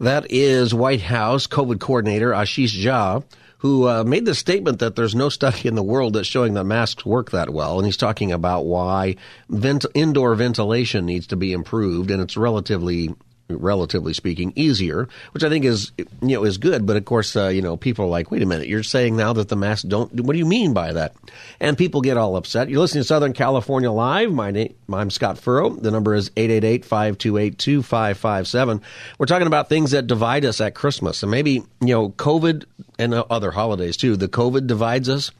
That 0.00 0.26
is 0.30 0.72
White 0.72 1.00
House 1.00 1.46
COVID 1.46 1.80
coordinator 1.80 2.30
Ashish 2.30 2.78
Jha, 2.80 3.24
who 3.58 3.88
uh, 3.88 4.04
made 4.04 4.24
the 4.24 4.34
statement 4.34 4.78
that 4.78 4.94
there's 4.94 5.14
no 5.14 5.28
study 5.28 5.66
in 5.66 5.74
the 5.74 5.82
world 5.82 6.12
that's 6.12 6.28
showing 6.28 6.54
that 6.54 6.64
masks 6.64 7.04
work 7.04 7.32
that 7.32 7.50
well, 7.50 7.78
and 7.78 7.86
he's 7.86 7.96
talking 7.96 8.30
about 8.30 8.64
why 8.64 9.16
vent- 9.48 9.86
indoor 9.94 10.34
ventilation 10.36 11.04
needs 11.04 11.26
to 11.26 11.36
be 11.36 11.52
improved, 11.52 12.10
and 12.10 12.22
it's 12.22 12.36
relatively 12.36 13.14
relatively 13.48 14.12
speaking 14.12 14.52
easier 14.56 15.08
which 15.32 15.44
i 15.44 15.48
think 15.48 15.64
is 15.64 15.92
you 16.20 16.36
know 16.36 16.44
is 16.44 16.58
good. 16.58 16.86
But 16.86 16.96
of 16.96 17.04
course 17.04 17.34
uh, 17.36 17.48
you 17.48 17.62
know 17.62 17.76
people 17.76 18.06
are 18.06 18.08
like 18.08 18.30
wait 18.30 18.42
a 18.42 18.46
minute 18.46 18.68
you're 18.68 18.82
saying 18.82 19.16
now 19.16 19.32
that 19.34 19.48
the 19.48 19.56
masks 19.56 19.82
don't 19.82 20.12
what 20.20 20.32
do 20.32 20.38
you 20.38 20.46
mean 20.46 20.74
by 20.74 20.92
that? 20.92 21.14
And 21.60 21.78
people 21.78 22.00
get 22.00 22.16
all 22.16 22.36
upset. 22.36 22.68
You're 22.68 22.80
listening 22.80 23.02
to 23.02 23.08
southern 23.08 23.32
california 23.32 23.90
live. 23.90 24.32
My 24.32 24.50
name 24.50 24.74
i'm 24.92 25.10
scott 25.10 25.38
furrow. 25.38 25.70
The 25.70 25.90
number 25.90 26.14
is 26.14 26.30
888-528-2557 26.30 28.80
we're 29.18 29.26
talking 29.26 29.46
about 29.46 29.68
things 29.68 29.90
that 29.92 30.06
divide 30.06 30.44
us 30.44 30.60
at 30.60 30.74
christmas. 30.74 31.22
And 31.22 31.30
maybe 31.30 31.52
you 31.52 31.64
know 31.80 32.10
covid 32.10 32.64
and 32.98 33.14
other 33.14 33.50
holidays 33.50 33.96
too. 33.96 34.16
The 34.16 34.28
covid 34.28 34.66
divides 34.66 35.08
us 35.08 35.30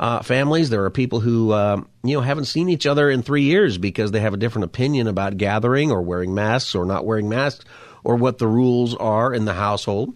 uh, 0.00 0.22
families. 0.22 0.70
There 0.70 0.84
are 0.84 0.90
people 0.90 1.20
who 1.20 1.52
um, 1.52 1.88
you 2.02 2.16
know 2.16 2.20
haven't 2.20 2.46
seen 2.46 2.68
each 2.68 2.86
other 2.86 3.10
in 3.10 3.22
three 3.22 3.42
years 3.42 3.78
because 3.78 4.10
they 4.10 4.20
have 4.20 4.34
a 4.34 4.38
different 4.38 4.64
opinion 4.64 5.06
about 5.06 5.36
gathering 5.36 5.90
or 5.90 6.02
wearing 6.02 6.34
masks 6.34 6.74
or 6.74 6.84
not 6.84 7.04
wearing 7.06 7.28
masks 7.28 7.64
or 8.04 8.16
what 8.16 8.38
the 8.38 8.48
rules 8.48 8.94
are 8.94 9.32
in 9.32 9.44
the 9.44 9.54
household. 9.54 10.14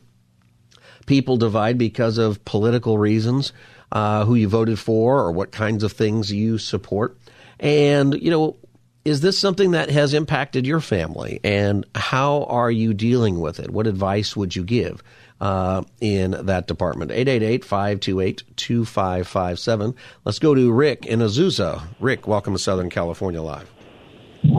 People 1.06 1.36
divide 1.36 1.78
because 1.78 2.18
of 2.18 2.44
political 2.44 2.98
reasons, 2.98 3.52
uh, 3.92 4.24
who 4.24 4.34
you 4.34 4.48
voted 4.48 4.78
for 4.78 5.20
or 5.20 5.30
what 5.30 5.52
kinds 5.52 5.84
of 5.84 5.92
things 5.92 6.32
you 6.32 6.58
support. 6.58 7.16
And 7.60 8.14
you 8.20 8.30
know, 8.30 8.56
is 9.04 9.20
this 9.20 9.38
something 9.38 9.70
that 9.70 9.88
has 9.88 10.14
impacted 10.14 10.66
your 10.66 10.80
family? 10.80 11.38
And 11.44 11.86
how 11.94 12.42
are 12.44 12.70
you 12.70 12.92
dealing 12.92 13.38
with 13.38 13.60
it? 13.60 13.70
What 13.70 13.86
advice 13.86 14.36
would 14.36 14.56
you 14.56 14.64
give? 14.64 15.00
Uh, 15.40 15.82
in 16.00 16.32
that 16.32 16.66
department. 16.66 17.12
888-528-2557. 17.12 19.94
Let's 20.24 20.38
go 20.38 20.54
to 20.54 20.72
Rick 20.72 21.04
in 21.06 21.20
Azusa. 21.20 21.82
Rick, 22.00 22.26
welcome 22.26 22.54
to 22.54 22.58
Southern 22.58 22.88
California 22.90 23.42
Live. 23.42 23.70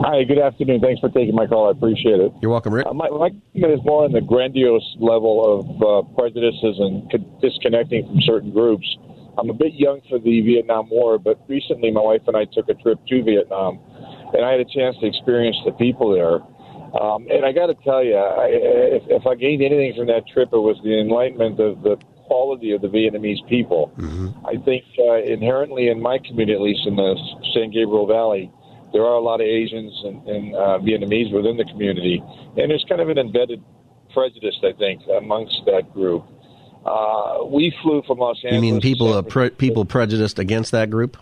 Hi, 0.04 0.22
good 0.24 0.38
afternoon. 0.38 0.80
Thanks 0.80 1.00
for 1.00 1.08
taking 1.08 1.34
my 1.34 1.46
call. 1.46 1.68
I 1.68 1.70
appreciate 1.70 2.20
it. 2.20 2.30
You're 2.42 2.50
welcome, 2.50 2.74
Rick. 2.74 2.86
Uh, 2.86 2.92
my, 2.92 3.08
my 3.08 3.30
comment 3.30 3.72
is 3.72 3.80
more 3.84 4.04
on 4.04 4.12
the 4.12 4.20
grandiose 4.20 4.96
level 5.00 5.42
of 5.42 5.64
uh, 5.82 6.02
prejudices 6.14 6.78
and 6.78 7.10
co- 7.10 7.24
disconnecting 7.40 8.06
from 8.06 8.20
certain 8.20 8.52
groups. 8.52 8.86
I'm 9.38 9.48
a 9.50 9.54
bit 9.54 9.72
young 9.74 10.00
for 10.08 10.18
the 10.18 10.40
Vietnam 10.42 10.88
War, 10.90 11.18
but 11.18 11.40
recently 11.48 11.90
my 11.90 12.02
wife 12.02 12.22
and 12.26 12.36
I 12.36 12.44
took 12.52 12.68
a 12.68 12.74
trip 12.74 12.98
to 13.06 13.22
Vietnam, 13.22 13.78
and 14.34 14.44
I 14.44 14.50
had 14.50 14.60
a 14.60 14.64
chance 14.64 14.96
to 15.00 15.06
experience 15.06 15.56
the 15.64 15.72
people 15.72 16.12
there. 16.12 16.40
Um, 16.94 17.26
and 17.30 17.44
I 17.44 17.52
got 17.52 17.66
to 17.66 17.74
tell 17.84 18.02
you, 18.02 18.16
I, 18.16 18.48
if, 18.48 19.02
if 19.08 19.26
I 19.26 19.34
gained 19.34 19.62
anything 19.62 19.94
from 19.96 20.06
that 20.06 20.26
trip, 20.26 20.48
it 20.52 20.58
was 20.58 20.80
the 20.82 20.98
enlightenment 20.98 21.60
of 21.60 21.82
the 21.82 21.96
quality 22.24 22.72
of 22.72 22.80
the 22.80 22.88
Vietnamese 22.88 23.46
people. 23.48 23.92
Mm-hmm. 23.98 24.46
I 24.46 24.56
think 24.64 24.84
uh, 24.98 25.20
inherently 25.22 25.88
in 25.88 26.00
my 26.00 26.18
community, 26.18 26.54
at 26.54 26.60
least 26.60 26.86
in 26.86 26.96
the 26.96 27.16
San 27.52 27.70
Gabriel 27.70 28.06
Valley, 28.06 28.50
there 28.92 29.02
are 29.02 29.14
a 29.14 29.20
lot 29.20 29.40
of 29.40 29.46
Asians 29.46 29.92
and, 30.04 30.26
and 30.28 30.54
uh, 30.54 30.78
Vietnamese 30.80 31.32
within 31.32 31.56
the 31.56 31.64
community, 31.64 32.22
and 32.56 32.70
there's 32.70 32.84
kind 32.88 33.00
of 33.00 33.08
an 33.08 33.18
embedded 33.18 33.62
prejudice, 34.14 34.56
I 34.64 34.72
think, 34.72 35.02
amongst 35.18 35.60
that 35.66 35.92
group. 35.92 36.24
Uh, 36.86 37.44
we 37.44 37.74
flew 37.82 38.02
from 38.06 38.18
Los 38.18 38.38
Angeles. 38.44 38.54
You 38.54 38.72
mean 38.72 38.80
people 38.80 39.12
uh, 39.12 39.22
pre- 39.22 39.50
people 39.50 39.84
prejudiced 39.84 40.38
against 40.38 40.72
that 40.72 40.88
group? 40.88 41.18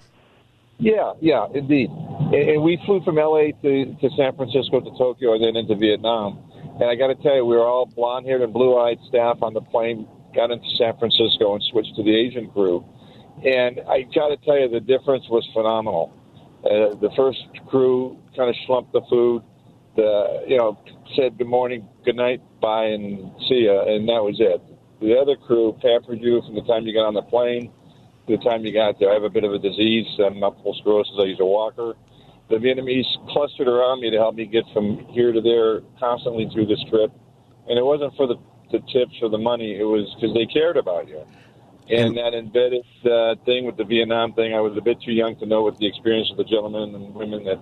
Yeah, 0.79 1.13
yeah, 1.21 1.47
indeed. 1.55 1.89
And, 1.91 2.63
we 2.63 2.81
flew 2.85 3.03
from 3.05 3.17
LA 3.17 3.53
to, 3.63 3.97
to 3.97 4.11
San 4.17 4.37
Francisco 4.37 4.81
to 4.81 4.91
Tokyo 4.99 5.35
and 5.35 5.45
then 5.45 5.57
into 5.57 5.75
Vietnam. 5.75 6.39
And 6.81 6.91
I 6.91 6.95
got 6.95 7.09
to 7.09 7.15
tell 7.15 7.37
you, 7.37 7.47
we 7.47 7.57
were 7.57 7.67
all 7.67 7.87
blonde 7.87 8.27
haired 8.27 8.43
and 8.43 8.53
blue 8.53 8.77
eyed 8.79 8.99
staff 9.09 9.39
on 9.43 9.55
the 9.55 9.63
plane, 9.63 10.07
got 10.35 10.51
into 10.51 10.69
San 10.77 10.97
Francisco 10.99 11.55
and 11.55 11.63
switched 11.71 11.97
to 11.97 12.03
the 12.03 12.15
Asian 12.15 12.51
crew. 12.51 12.85
And 13.45 13.81
I 13.89 14.03
got 14.15 14.29
to 14.29 14.37
tell 14.45 14.59
you, 14.59 14.69
the 14.69 14.81
difference 14.81 15.25
was 15.31 15.49
phenomenal. 15.55 16.13
Uh, 16.65 16.95
the 17.01 17.11
first 17.17 17.41
crew 17.69 18.19
kind 18.37 18.51
of 18.51 18.57
slumped 18.67 18.93
the 18.93 19.03
food, 19.09 19.43
the, 19.95 20.45
you 20.47 20.59
know, 20.59 20.79
said 21.15 21.39
good 21.39 21.47
morning, 21.47 21.89
good 22.05 22.17
night, 22.17 22.43
bye, 22.61 22.85
and 22.85 23.31
see 23.49 23.65
ya, 23.65 23.85
and 23.85 24.09
that 24.09 24.21
was 24.21 24.37
it. 24.41 24.61
The 25.01 25.17
other 25.17 25.37
crew 25.37 25.77
pampered 25.81 26.21
you 26.21 26.43
from 26.45 26.55
the 26.55 26.63
time 26.63 26.85
you 26.87 26.93
got 26.93 27.07
on 27.07 27.15
the 27.15 27.23
plane 27.23 27.71
the 28.27 28.37
time 28.39 28.65
you 28.65 28.73
got 28.73 28.99
there. 28.99 29.11
I 29.11 29.15
have 29.15 29.23
a 29.23 29.31
bit 29.31 29.45
of 29.45 29.53
a 29.53 29.59
disease, 29.59 30.07
um, 30.25 30.41
multiple 30.41 30.75
sclerosis. 30.81 31.15
I 31.19 31.25
use 31.25 31.41
a 31.41 31.45
walker. 31.45 31.95
The 32.49 32.57
Vietnamese 32.57 33.07
clustered 33.33 33.69
around 33.69 34.01
me 34.01 34.11
to 34.11 34.17
help 34.17 34.35
me 34.35 34.47
get 34.47 34.65
from 34.73 35.05
here 35.11 35.33
to 35.33 35.41
there 35.41 35.81
constantly 35.99 36.49
through 36.53 36.67
this 36.67 36.83
trip, 36.91 37.11
and 37.69 37.79
it 37.79 37.85
wasn't 37.85 38.15
for 38.17 38.27
the, 38.27 38.37
the 38.71 38.79
tips 38.93 39.15
or 39.23 39.29
the 39.29 39.39
money. 39.39 39.77
It 39.79 39.85
was 39.85 40.15
because 40.15 40.35
they 40.35 40.47
cared 40.47 40.77
about 40.77 41.09
you. 41.09 41.25
And 41.89 42.17
that 42.17 42.35
embedded 42.35 42.85
uh, 43.05 43.37
thing 43.45 43.65
with 43.65 43.77
the 43.77 43.85
Vietnam 43.85 44.33
thing, 44.33 44.55
I 44.55 44.61
was 44.61 44.77
a 44.77 44.81
bit 44.81 45.01
too 45.01 45.13
young 45.13 45.37
to 45.37 45.47
know 45.47 45.63
what 45.63 45.79
the 45.79 45.87
experience 45.87 46.29
of 46.33 46.37
the 46.37 46.45
gentlemen 46.45 46.95
and 46.95 47.15
women 47.15 47.45
that 47.45 47.61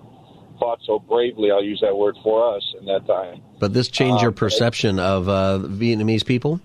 fought 0.59 0.79
so 0.83 0.97
bravely. 0.99 1.51
I'll 1.51 1.63
use 1.63 1.79
that 1.81 1.95
word 1.95 2.15
for 2.23 2.55
us 2.55 2.63
in 2.79 2.85
that 2.85 3.05
time. 3.05 3.41
But 3.59 3.73
this 3.73 3.87
changed 3.87 4.17
um, 4.17 4.23
your 4.23 4.31
perception 4.31 4.99
of 4.99 5.29
uh, 5.29 5.59
Vietnamese 5.59 6.25
people. 6.25 6.59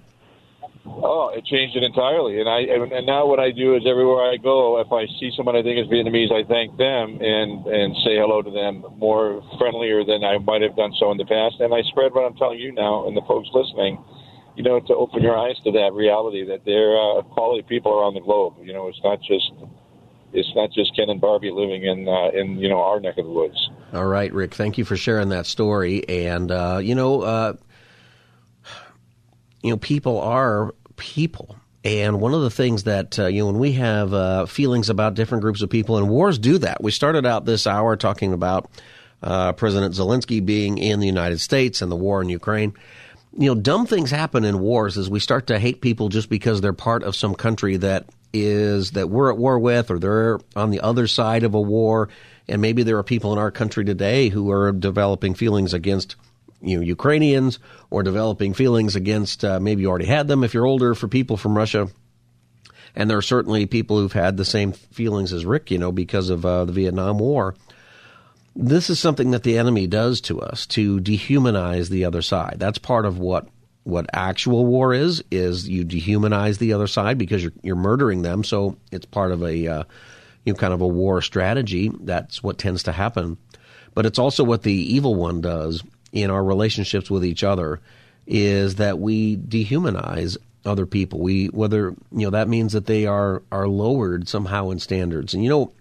Oh, 1.03 1.31
it 1.35 1.45
changed 1.47 1.77
it 1.77 1.83
entirely. 1.83 2.41
And 2.41 2.49
I 2.49 2.61
and 2.61 3.07
now 3.07 3.27
what 3.27 3.39
I 3.39 3.51
do 3.51 3.77
is 3.77 3.83
everywhere 3.87 4.31
I 4.31 4.37
go, 4.37 4.81
if 4.81 4.93
I 4.93 5.07
see 5.19 5.31
someone 5.37 5.57
I 5.57 5.63
think 5.63 5.79
is 5.79 5.87
Vietnamese, 5.87 6.33
I 6.33 6.43
thank 6.45 6.77
them 6.77 7.19
and 7.21 7.67
and 7.67 7.97
say 8.05 8.19
hello 8.19 8.43
to 8.43 8.51
them 8.51 8.85
more 8.99 9.43
friendlier 9.59 10.05
than 10.05 10.25
I 10.25 10.39
might 10.39 10.63
have 10.63 10.77
done 10.77 10.93
so 10.99 11.11
in 11.11 11.17
the 11.17 11.25
past. 11.25 11.61
And 11.61 11.73
I 11.73 11.83
spread 11.83 12.13
what 12.13 12.27
I'm 12.27 12.37
telling 12.37 12.59
you 12.59 12.73
now, 12.73 13.07
and 13.07 13.17
the 13.17 13.23
folks 13.23 13.49
listening, 13.55 14.03
you 14.57 14.63
know, 14.63 14.81
to 14.81 14.95
open 14.95 15.23
your 15.23 15.39
eyes 15.39 15.57
to 15.65 15.73
that 15.73 15.93
reality 15.95 16.45
that 16.45 16.65
there 16.65 16.97
are 16.97 17.23
quality 17.23 17.63
people 17.63 17.93
around 17.93 18.15
the 18.15 18.21
globe. 18.21 18.57
You 18.61 18.73
know, 18.73 18.89
it's 18.89 19.01
not 19.05 19.21
just 19.23 19.53
it's 20.33 20.53
not 20.55 20.71
just 20.73 20.95
Ken 20.97 21.09
and 21.09 21.21
Barbie 21.21 21.51
living 21.51 21.85
in 21.85 22.09
uh, 22.09 22.29
in 22.35 22.59
you 22.59 22.69
know 22.69 22.81
our 22.81 23.01
neck 23.01 23.17
of 23.17 23.25
the 23.25 23.33
woods. 23.33 23.71
All 23.93 24.07
right, 24.07 24.33
Rick. 24.33 24.55
Thank 24.55 24.77
you 24.77 24.85
for 24.85 24.97
sharing 24.97 25.31
that 25.31 25.47
story. 25.47 26.09
And 26.09 26.51
uh, 26.51 26.81
you 26.83 26.95
know. 26.95 27.23
Uh, 27.23 27.53
you 29.63 29.71
know, 29.71 29.77
people 29.77 30.19
are 30.21 30.75
people. 31.01 31.57
And 31.83 32.21
one 32.21 32.35
of 32.35 32.43
the 32.43 32.51
things 32.51 32.85
that, 32.85 33.19
uh, 33.19 33.27
you 33.27 33.41
know, 33.41 33.47
when 33.47 33.59
we 33.59 33.73
have 33.73 34.13
uh, 34.13 34.47
feelings 34.47 34.91
about 34.91 35.15
different 35.15 35.43
groups 35.43 35.63
of 35.63 35.71
people, 35.71 35.97
and 35.97 36.11
wars 36.11 36.39
do 36.39 36.59
that. 36.59 36.83
We 36.83 36.91
started 36.91 37.25
out 37.25 37.47
this 37.47 37.67
hour 37.67 37.97
talking 37.97 38.35
about 38.35 38.71
uh, 39.23 39.53
President 39.53 39.95
Zelensky 39.95 40.45
being 40.45 40.79
in 40.79 41.01
the 41.01 41.07
United 41.07 41.41
States 41.41 41.81
and 41.81 41.91
the 41.91 41.97
war 41.97 42.21
in 42.21 42.29
Ukraine. 42.29 42.75
You 43.33 43.55
know, 43.55 43.61
dumb 43.61 43.87
things 43.87 44.11
happen 44.11 44.45
in 44.45 44.61
wars 44.61 44.99
as 44.99 45.09
we 45.09 45.21
start 45.21 45.47
to 45.47 45.59
hate 45.59 45.81
people 45.81 46.11
just 46.11 46.29
because 46.29 46.61
they're 46.61 46.73
part 46.73 47.03
of 47.03 47.17
some 47.17 47.35
country 47.35 47.79
that 47.79 48.07
is 48.33 48.93
that 48.93 49.09
we're 49.09 49.31
at 49.31 49.39
war 49.39 49.59
with 49.59 49.91
or 49.91 49.99
they're 49.99 50.39
on 50.55 50.71
the 50.71 50.81
other 50.81 51.07
side 51.07 51.45
of 51.45 51.55
a 51.55 51.61
war. 51.61 52.09
And 52.49 52.61
maybe 52.61 52.83
there 52.83 52.99
are 52.99 53.03
people 53.03 53.33
in 53.33 53.39
our 53.39 53.51
country 53.51 53.85
today 53.85 54.29
who 54.29 54.51
are 54.51 54.73
developing 54.73 55.35
feelings 55.35 55.73
against 55.73 56.17
you 56.63 56.77
know, 56.77 56.83
Ukrainians 56.83 57.59
or 57.91 58.03
developing 58.03 58.55
feelings 58.55 58.97
against 58.97 59.45
uh, 59.45 59.61
maybe 59.61 59.83
you 59.83 59.89
already 59.89 60.07
had 60.07 60.29
them 60.29 60.45
if 60.45 60.55
you're 60.55 60.67
older 60.67 60.95
for 60.95 61.09
people 61.09 61.37
from 61.37 61.57
Russia. 61.57 61.89
And 62.95 63.09
there 63.09 63.19
are 63.19 63.23
certainly 63.23 63.67
people 63.67 63.99
who've 63.99 64.13
had 64.13 64.37
the 64.37 64.45
same 64.45 64.73
feelings 64.73 65.33
as 65.33 65.47
Rick, 65.47 65.71
you 65.71 65.79
know, 65.79 65.93
because 65.93 66.29
of 66.29 66.45
uh, 66.45 66.65
the 66.65 66.73
Vietnam 66.73 67.19
War. 67.19 67.55
This 68.57 68.91
is 68.91 68.99
something 68.99 69.31
that 69.31 69.45
the 69.45 69.59
enemy 69.59 69.87
does 69.87 70.21
to 70.23 70.41
us 70.41 70.67
to 70.69 71.01
dehumanize 71.01 71.89
the 71.89 72.05
other 72.05 72.21
side. 72.21 72.57
That's 72.59 72.79
part 72.79 73.07
of 73.07 73.19
what 73.19 73.49
what 73.85 74.07
actual 74.13 74.67
war 74.67 74.93
is 74.93 75.25
is 75.31 75.69
you 75.69 75.85
dehumanize 75.85 76.59
the 76.59 76.75
other 76.75 76.87
side 76.87 77.17
because 77.17 77.43
you're 77.43 77.53
you're 77.63 77.77
murdering 77.77 78.23
them. 78.23 78.45
So 78.45 78.77
it's 78.91 79.07
part 79.07 79.31
of 79.31 79.43
a 79.43 79.67
uh, 79.67 79.85
you 80.45 80.53
know 80.53 80.59
kind 80.59 80.75
of 80.75 80.81
a 80.81 80.87
war 80.87 81.23
strategy. 81.23 81.91
That's 82.01 82.43
what 82.43 82.59
tends 82.59 82.83
to 82.85 82.93
happen. 82.93 83.39
But 83.95 84.05
it's 84.05 84.19
also 84.19 84.45
what 84.45 84.63
the 84.63 84.73
evil 84.73 85.15
one 85.15 85.41
does 85.41 85.83
in 86.13 86.31
our 86.31 86.43
relationships 86.43 87.11
with 87.11 87.25
each 87.25 87.45
other 87.45 87.81
is 88.27 88.77
that 88.77 88.99
we 88.99 89.37
dehumanize 89.37 90.37
other 90.65 90.87
people. 90.87 91.21
We 91.21 91.47
whether 91.47 91.95
you 92.13 92.27
know 92.27 92.31
that 92.31 92.49
means 92.49 92.73
that 92.73 92.87
they 92.87 93.07
are 93.07 93.43
are 93.51 93.69
lowered 93.69 94.29
somehow 94.29 94.71
in 94.71 94.79
standards. 94.79 95.35
And 95.35 95.43
you 95.43 95.51
know, 95.51 95.73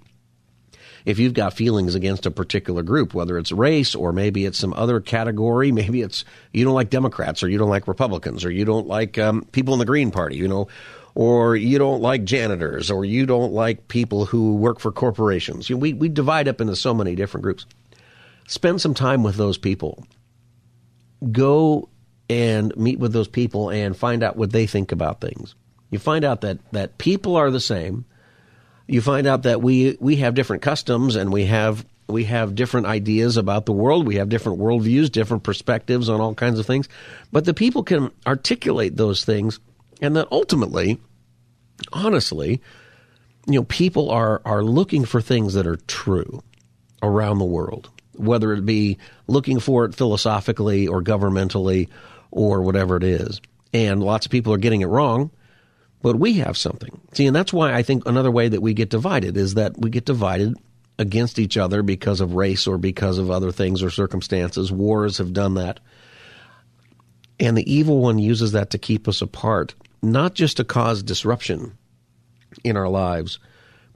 if 1.06 1.20
you've 1.20 1.34
got 1.34 1.54
feelings 1.54 1.96
against 1.96 2.26
a 2.26 2.32
particular 2.32 2.84
group, 2.84 3.14
whether 3.14 3.38
it's 3.38 3.52
race 3.52 3.96
or 3.96 4.14
maybe 4.14 4.46
it's 4.46 4.58
some 4.58 4.74
other 4.74 5.00
category, 5.00 5.72
maybe 5.74 6.02
it's 6.02 6.26
you 6.54 6.64
don't 6.64 6.74
like 6.74 6.90
Democrats 6.90 7.44
or 7.44 7.50
you 7.50 7.58
don't 7.58 7.70
like 7.70 7.88
Republicans 7.88 8.46
or 8.46 8.52
you 8.52 8.66
don't 8.66 8.88
like 8.88 9.18
um, 9.18 9.46
people 9.52 9.74
in 9.74 9.80
the 9.80 9.86
Green 9.86 10.12
Party, 10.12 10.36
you 10.36 10.48
know, 10.48 10.68
or 11.16 11.56
you 11.56 11.78
don't 11.78 12.02
like 12.02 12.24
janitors 12.24 12.90
or 12.90 13.04
you 13.04 13.26
don't 13.26 13.52
like 13.52 13.88
people 13.88 14.26
who 14.26 14.56
work 14.56 14.80
for 14.80 14.92
corporations. 14.92 15.70
You 15.70 15.76
know, 15.76 15.82
we 15.82 15.94
we 15.94 16.10
divide 16.10 16.48
up 16.48 16.62
into 16.62 16.76
so 16.76 16.94
many 16.94 17.16
different 17.16 17.44
groups. 17.44 17.66
Spend 18.48 18.82
some 18.82 18.96
time 18.96 19.22
with 19.22 19.36
those 19.36 19.60
people 19.60 20.08
go 21.32 21.90
and 22.30 22.76
meet 22.78 23.00
with 23.00 23.12
those 23.14 23.28
people 23.28 23.70
and 23.70 23.98
find 23.98 24.24
out 24.24 24.38
what 24.38 24.52
they 24.52 24.68
think 24.68 24.92
about 24.92 25.20
things. 25.20 25.56
You 25.90 26.00
find 26.00 26.24
out 26.24 26.42
that, 26.42 26.60
that 26.72 26.98
people 26.98 27.36
are 27.36 27.50
the 27.50 27.60
same. 27.60 28.06
You 28.88 29.02
find 29.02 29.28
out 29.28 29.44
that 29.44 29.62
we, 29.62 29.98
we 30.00 30.18
have 30.18 30.36
different 30.36 30.62
customs 30.62 31.16
and 31.16 31.32
we 31.32 31.46
have 31.46 31.86
we 32.08 32.24
have 32.26 32.56
different 32.56 32.88
ideas 32.88 33.38
about 33.38 33.68
the 33.68 33.72
world. 33.72 34.08
We 34.08 34.16
have 34.16 34.30
different 34.30 34.60
worldviews, 34.60 35.12
different 35.12 35.44
perspectives 35.44 36.10
on 36.10 36.20
all 36.20 36.34
kinds 36.34 36.60
of 36.60 36.66
things. 36.66 36.90
But 37.32 37.46
the 37.46 37.54
people 37.54 37.84
can 37.84 38.10
articulate 38.26 38.98
those 38.98 39.24
things, 39.24 39.60
and 40.02 40.16
that 40.16 40.28
ultimately, 40.32 41.00
honestly, 41.94 42.62
you 43.46 43.54
know, 43.54 43.64
people 43.64 44.10
are 44.10 44.42
are 44.44 44.64
looking 44.64 45.06
for 45.06 45.22
things 45.22 45.54
that 45.54 45.68
are 45.68 45.76
true 45.76 46.42
around 47.04 47.38
the 47.38 47.46
world 47.46 47.90
whether 48.20 48.54
it 48.54 48.66
be 48.66 48.98
looking 49.28 49.60
for 49.60 49.86
it 49.86 49.96
philosophically 49.96 50.88
or 50.88 51.02
governmentally 51.02 51.90
or 52.32 52.62
whatever 52.62 52.98
it 52.98 53.04
is. 53.04 53.42
And 53.74 54.04
lots 54.04 54.26
of 54.26 54.32
people 54.32 54.54
are 54.54 54.58
getting 54.58 54.82
it 54.82 54.88
wrong, 54.88 55.32
but 56.02 56.18
we 56.18 56.34
have 56.34 56.58
something. 56.58 57.00
See, 57.14 57.28
and 57.28 57.36
that's 57.36 57.54
why 57.54 57.74
I 57.74 57.84
think 57.84 58.06
another 58.06 58.32
way 58.32 58.50
that 58.50 58.62
we 58.62 58.74
get 58.74 58.90
divided 58.90 59.38
is 59.38 59.56
that 59.56 59.78
we 59.78 59.90
get 59.90 60.06
divided 60.06 60.56
against 60.98 61.40
each 61.40 61.56
other 61.58 61.82
because 61.82 62.20
of 62.20 62.34
race 62.34 62.68
or 62.68 62.78
because 62.78 63.18
of 63.18 63.32
other 63.32 63.52
things 63.52 63.82
or 63.82 63.90
circumstances. 63.90 64.72
Wars 64.72 65.18
have 65.18 65.34
done 65.34 65.54
that. 65.56 65.80
And 67.40 67.58
the 67.58 67.72
evil 67.72 68.00
one 68.00 68.20
uses 68.20 68.52
that 68.52 68.72
to 68.72 68.78
keep 68.78 69.08
us 69.08 69.22
apart, 69.22 69.76
not 70.02 70.34
just 70.36 70.58
to 70.58 70.66
cause 70.66 71.02
disruption 71.02 71.78
in 72.66 72.76
our 72.76 72.90
lives, 72.90 73.40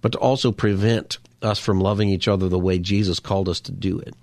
but 0.02 0.14
to 0.14 0.18
also 0.18 0.52
prevent 0.54 1.18
us 1.44 1.60
from 1.60 1.80
loving 1.80 2.10
each 2.10 2.28
other 2.28 2.50
the 2.50 2.60
way 2.60 2.80
Jesus 2.80 3.20
called 3.20 3.50
us 3.50 3.60
to 3.62 3.72
do 3.72 4.00
it, 4.00 4.16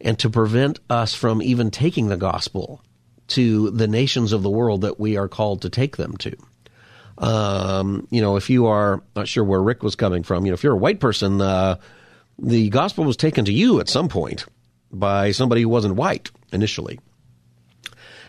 and 0.00 0.18
to 0.18 0.30
prevent 0.30 0.80
us 0.88 1.14
from 1.14 1.42
even 1.42 1.70
taking 1.70 2.08
the 2.08 2.16
gospel 2.16 2.82
to 3.28 3.70
the 3.70 3.88
nations 3.88 4.32
of 4.32 4.42
the 4.42 4.50
world 4.50 4.82
that 4.82 4.98
we 4.98 5.16
are 5.16 5.28
called 5.28 5.62
to 5.62 5.70
take 5.70 5.96
them 5.96 6.16
to. 6.16 6.36
Um, 7.18 8.06
you 8.10 8.20
know, 8.20 8.36
if 8.36 8.48
you 8.48 8.66
are 8.66 9.02
not 9.16 9.28
sure 9.28 9.44
where 9.44 9.62
Rick 9.62 9.82
was 9.82 9.96
coming 9.96 10.22
from, 10.22 10.44
you 10.44 10.52
know, 10.52 10.54
if 10.54 10.62
you're 10.62 10.74
a 10.74 10.78
white 10.78 11.00
person, 11.00 11.40
uh, 11.40 11.76
the 12.38 12.70
gospel 12.70 13.04
was 13.04 13.16
taken 13.16 13.44
to 13.44 13.52
you 13.52 13.80
at 13.80 13.88
some 13.88 14.08
point 14.08 14.46
by 14.90 15.32
somebody 15.32 15.62
who 15.62 15.68
wasn't 15.68 15.96
white 15.96 16.30
initially, 16.52 17.00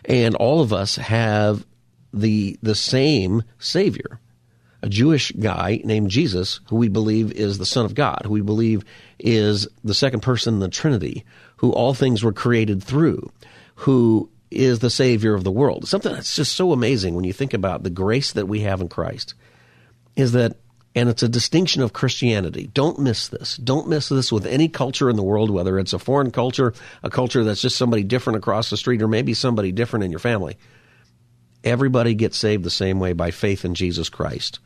and 0.04 0.34
all 0.34 0.60
of 0.60 0.72
us 0.72 0.96
have 0.96 1.64
the 2.12 2.58
the 2.62 2.74
same 2.74 3.44
Savior 3.58 4.20
a 4.82 4.88
Jewish 4.88 5.32
guy 5.32 5.80
named 5.84 6.10
Jesus, 6.10 6.60
who 6.68 6.76
we 6.76 6.88
believe 6.88 7.32
is 7.32 7.58
the 7.58 7.66
Son 7.66 7.84
of 7.84 7.94
God, 7.94 8.22
who 8.24 8.32
we 8.32 8.40
believe 8.40 8.84
is 9.18 9.68
the 9.84 9.94
second 9.94 10.20
person 10.20 10.54
in 10.54 10.60
the 10.60 10.68
Trinity, 10.68 11.24
who 11.56 11.72
all 11.72 11.94
things 11.94 12.24
were 12.24 12.32
created 12.32 12.82
through, 12.82 13.30
who 13.74 14.30
is 14.50 14.78
the 14.78 14.90
Savior 14.90 15.34
of 15.34 15.44
the 15.44 15.52
world. 15.52 15.86
Something 15.86 16.12
that's 16.12 16.34
just 16.34 16.54
so 16.54 16.72
amazing 16.72 17.14
when 17.14 17.24
you 17.24 17.32
think 17.32 17.54
about 17.54 17.82
the 17.82 17.90
grace 17.90 18.32
that 18.32 18.48
we 18.48 18.60
have 18.60 18.80
in 18.80 18.88
Christ 18.88 19.34
is 20.16 20.32
that 20.32 20.56
And 20.94 21.08
it's 21.08 21.22
a 21.22 21.28
distinction 21.28 21.82
of 21.82 21.92
Christianity. 21.92 22.68
Don't 22.74 22.98
miss 22.98 23.28
this. 23.28 23.56
Don't 23.56 23.88
miss 23.88 24.08
this 24.08 24.32
with 24.32 24.44
any 24.44 24.68
culture 24.68 25.08
in 25.08 25.16
the 25.16 25.22
world, 25.22 25.50
whether 25.50 25.78
it's 25.78 25.92
a 25.92 26.00
foreign 26.00 26.32
culture, 26.32 26.74
a 27.02 27.10
culture 27.10 27.44
that's 27.44 27.60
just 27.60 27.76
somebody 27.76 28.02
different 28.02 28.38
across 28.38 28.70
the 28.70 28.76
street, 28.76 29.00
or 29.00 29.06
maybe 29.08 29.32
somebody 29.32 29.70
different 29.70 30.04
in 30.04 30.10
your 30.10 30.18
family. 30.18 30.56
Everybody 31.62 32.14
gets 32.14 32.38
saved 32.38 32.64
the 32.64 32.70
same 32.70 33.00
way 33.00 33.12
by 33.12 33.30
faith 33.30 33.64
in 33.64 33.74
Jesus 33.74 34.08
Christ. 34.08 34.60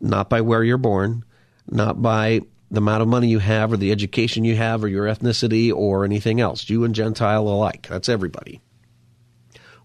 Not 0.00 0.28
by 0.28 0.40
where 0.40 0.64
you're 0.64 0.78
born, 0.78 1.24
not 1.68 2.00
by 2.02 2.40
the 2.70 2.78
amount 2.78 3.02
of 3.02 3.08
money 3.08 3.28
you 3.28 3.38
have 3.38 3.72
or 3.72 3.76
the 3.76 3.92
education 3.92 4.44
you 4.44 4.56
have 4.56 4.84
or 4.84 4.88
your 4.88 5.06
ethnicity 5.06 5.72
or 5.72 6.04
anything 6.04 6.40
else, 6.40 6.64
Jew 6.64 6.84
and 6.84 6.94
Gentile 6.94 7.46
alike. 7.46 7.86
That's 7.88 8.08
everybody. 8.08 8.60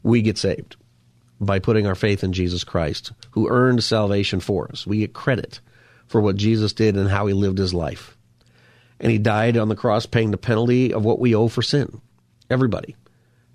We 0.04 0.22
get 0.22 0.38
saved 0.38 0.76
by 1.40 1.60
putting 1.60 1.88
our 1.88 1.96
faith 1.96 2.24
in 2.24 2.32
Jesus 2.32 2.64
Christ, 2.64 3.12
who 3.32 3.50
earned 3.50 3.84
salvation 3.84 4.40
for 4.40 4.70
us. 4.72 4.86
We 4.86 5.00
get 5.00 5.14
credit 5.14 5.60
for 6.08 6.22
what 6.22 6.36
Jesus 6.36 6.74
did 6.74 6.96
and 6.96 7.10
how 7.10 7.26
he 7.26 7.34
lived 7.34 7.58
his 7.58 7.74
life. 7.74 8.16
And 9.00 9.12
he 9.12 9.18
died 9.18 9.58
on 9.58 9.68
the 9.68 9.76
cross 9.76 10.06
paying 10.06 10.32
the 10.32 10.38
penalty 10.38 10.94
of 10.94 11.04
what 11.04 11.20
we 11.20 11.36
owe 11.36 11.48
for 11.48 11.62
sin. 11.62 12.02
Everybody. 12.50 12.96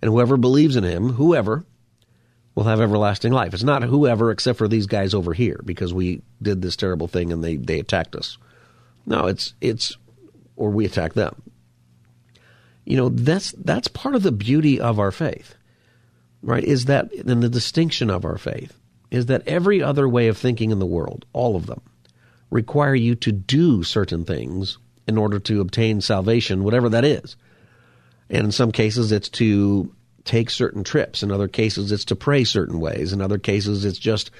And 0.03 0.11
whoever 0.11 0.37
believes 0.37 0.77
in 0.77 0.85
him, 0.85 1.11
whoever, 1.11 1.65
will 2.61 2.66
have 2.66 2.83
everlasting 2.83 3.33
life. 3.33 3.55
It's 3.55 3.62
not 3.62 3.83
whoever 3.83 4.31
except 4.31 4.59
for 4.59 4.68
these 4.68 4.87
guys 4.87 5.14
over 5.14 5.33
here 5.33 5.62
because 5.64 5.94
we 5.94 6.20
did 6.42 6.61
this 6.61 6.77
terrible 6.77 7.09
thing 7.09 7.33
and 7.33 7.42
they, 7.42 7.57
they 7.57 7.81
attacked 7.81 8.14
us. 8.14 8.37
No, 9.07 9.29
it's 9.29 9.55
it's 9.62 9.96
or 10.57 10.68
we 10.68 10.85
attack 10.85 11.14
them. 11.14 11.40
You 12.85 12.99
know, 12.99 13.09
that's 13.09 13.53
that's 13.53 13.88
part 13.88 14.14
of 14.14 14.23
the 14.23 14.31
beauty 14.31 14.79
of 14.79 14.99
our 14.99 15.11
faith. 15.11 15.55
Right? 16.42 16.62
Is 16.62 16.85
that 16.85 17.11
and 17.14 17.42
the 17.42 17.49
distinction 17.49 18.11
of 18.11 18.27
our 18.27 18.37
faith 18.37 18.79
is 19.11 19.27
that 19.27 19.49
every 19.49 19.83
other 19.83 20.07
way 20.07 20.29
of 20.29 20.37
thinking 20.37 20.70
in 20.70 20.81
the 20.81 20.87
world, 20.87 21.25
all 21.33 21.57
of 21.57 21.64
them, 21.64 21.81
require 22.51 22.94
you 22.94 23.14
to 23.14 23.33
do 23.33 23.83
certain 23.83 24.27
things 24.27 24.77
in 25.09 25.16
order 25.16 25.38
to 25.38 25.62
obtain 25.62 26.03
salvation, 26.03 26.62
whatever 26.62 26.90
that 26.90 27.07
is. 27.07 27.37
And 28.29 28.44
in 28.44 28.53
some 28.53 28.70
cases 28.70 29.12
it's 29.12 29.31
to 29.31 29.94
take 30.25 30.51
certain 30.51 30.85
trips. 30.85 31.23
In 31.23 31.31
other 31.31 31.49
cases 31.49 31.93
it's 31.93 32.05
to 32.07 32.17
pray 32.17 32.45
certain 32.45 32.81
ways. 32.81 33.13
In 33.13 33.21
other 33.21 33.39
cases 33.39 33.85
it's 33.85 33.99
just 33.99 34.31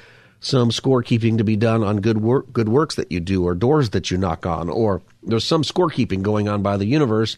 some 0.41 0.71
scorekeeping 0.71 1.39
to 1.39 1.45
be 1.45 1.57
done 1.57 1.83
on 1.83 2.01
good 2.01 2.19
work, 2.19 2.53
good 2.53 2.69
works 2.69 2.95
that 2.95 3.13
you 3.13 3.21
do, 3.21 3.45
or 3.45 3.55
doors 3.55 3.91
that 3.91 4.11
you 4.11 4.17
knock 4.17 4.47
on, 4.47 4.71
or 4.71 5.03
there's 5.23 5.45
some 5.45 5.63
scorekeeping 5.63 6.23
going 6.23 6.49
on 6.49 6.63
by 6.63 6.77
the 6.79 6.87
universe 6.87 7.37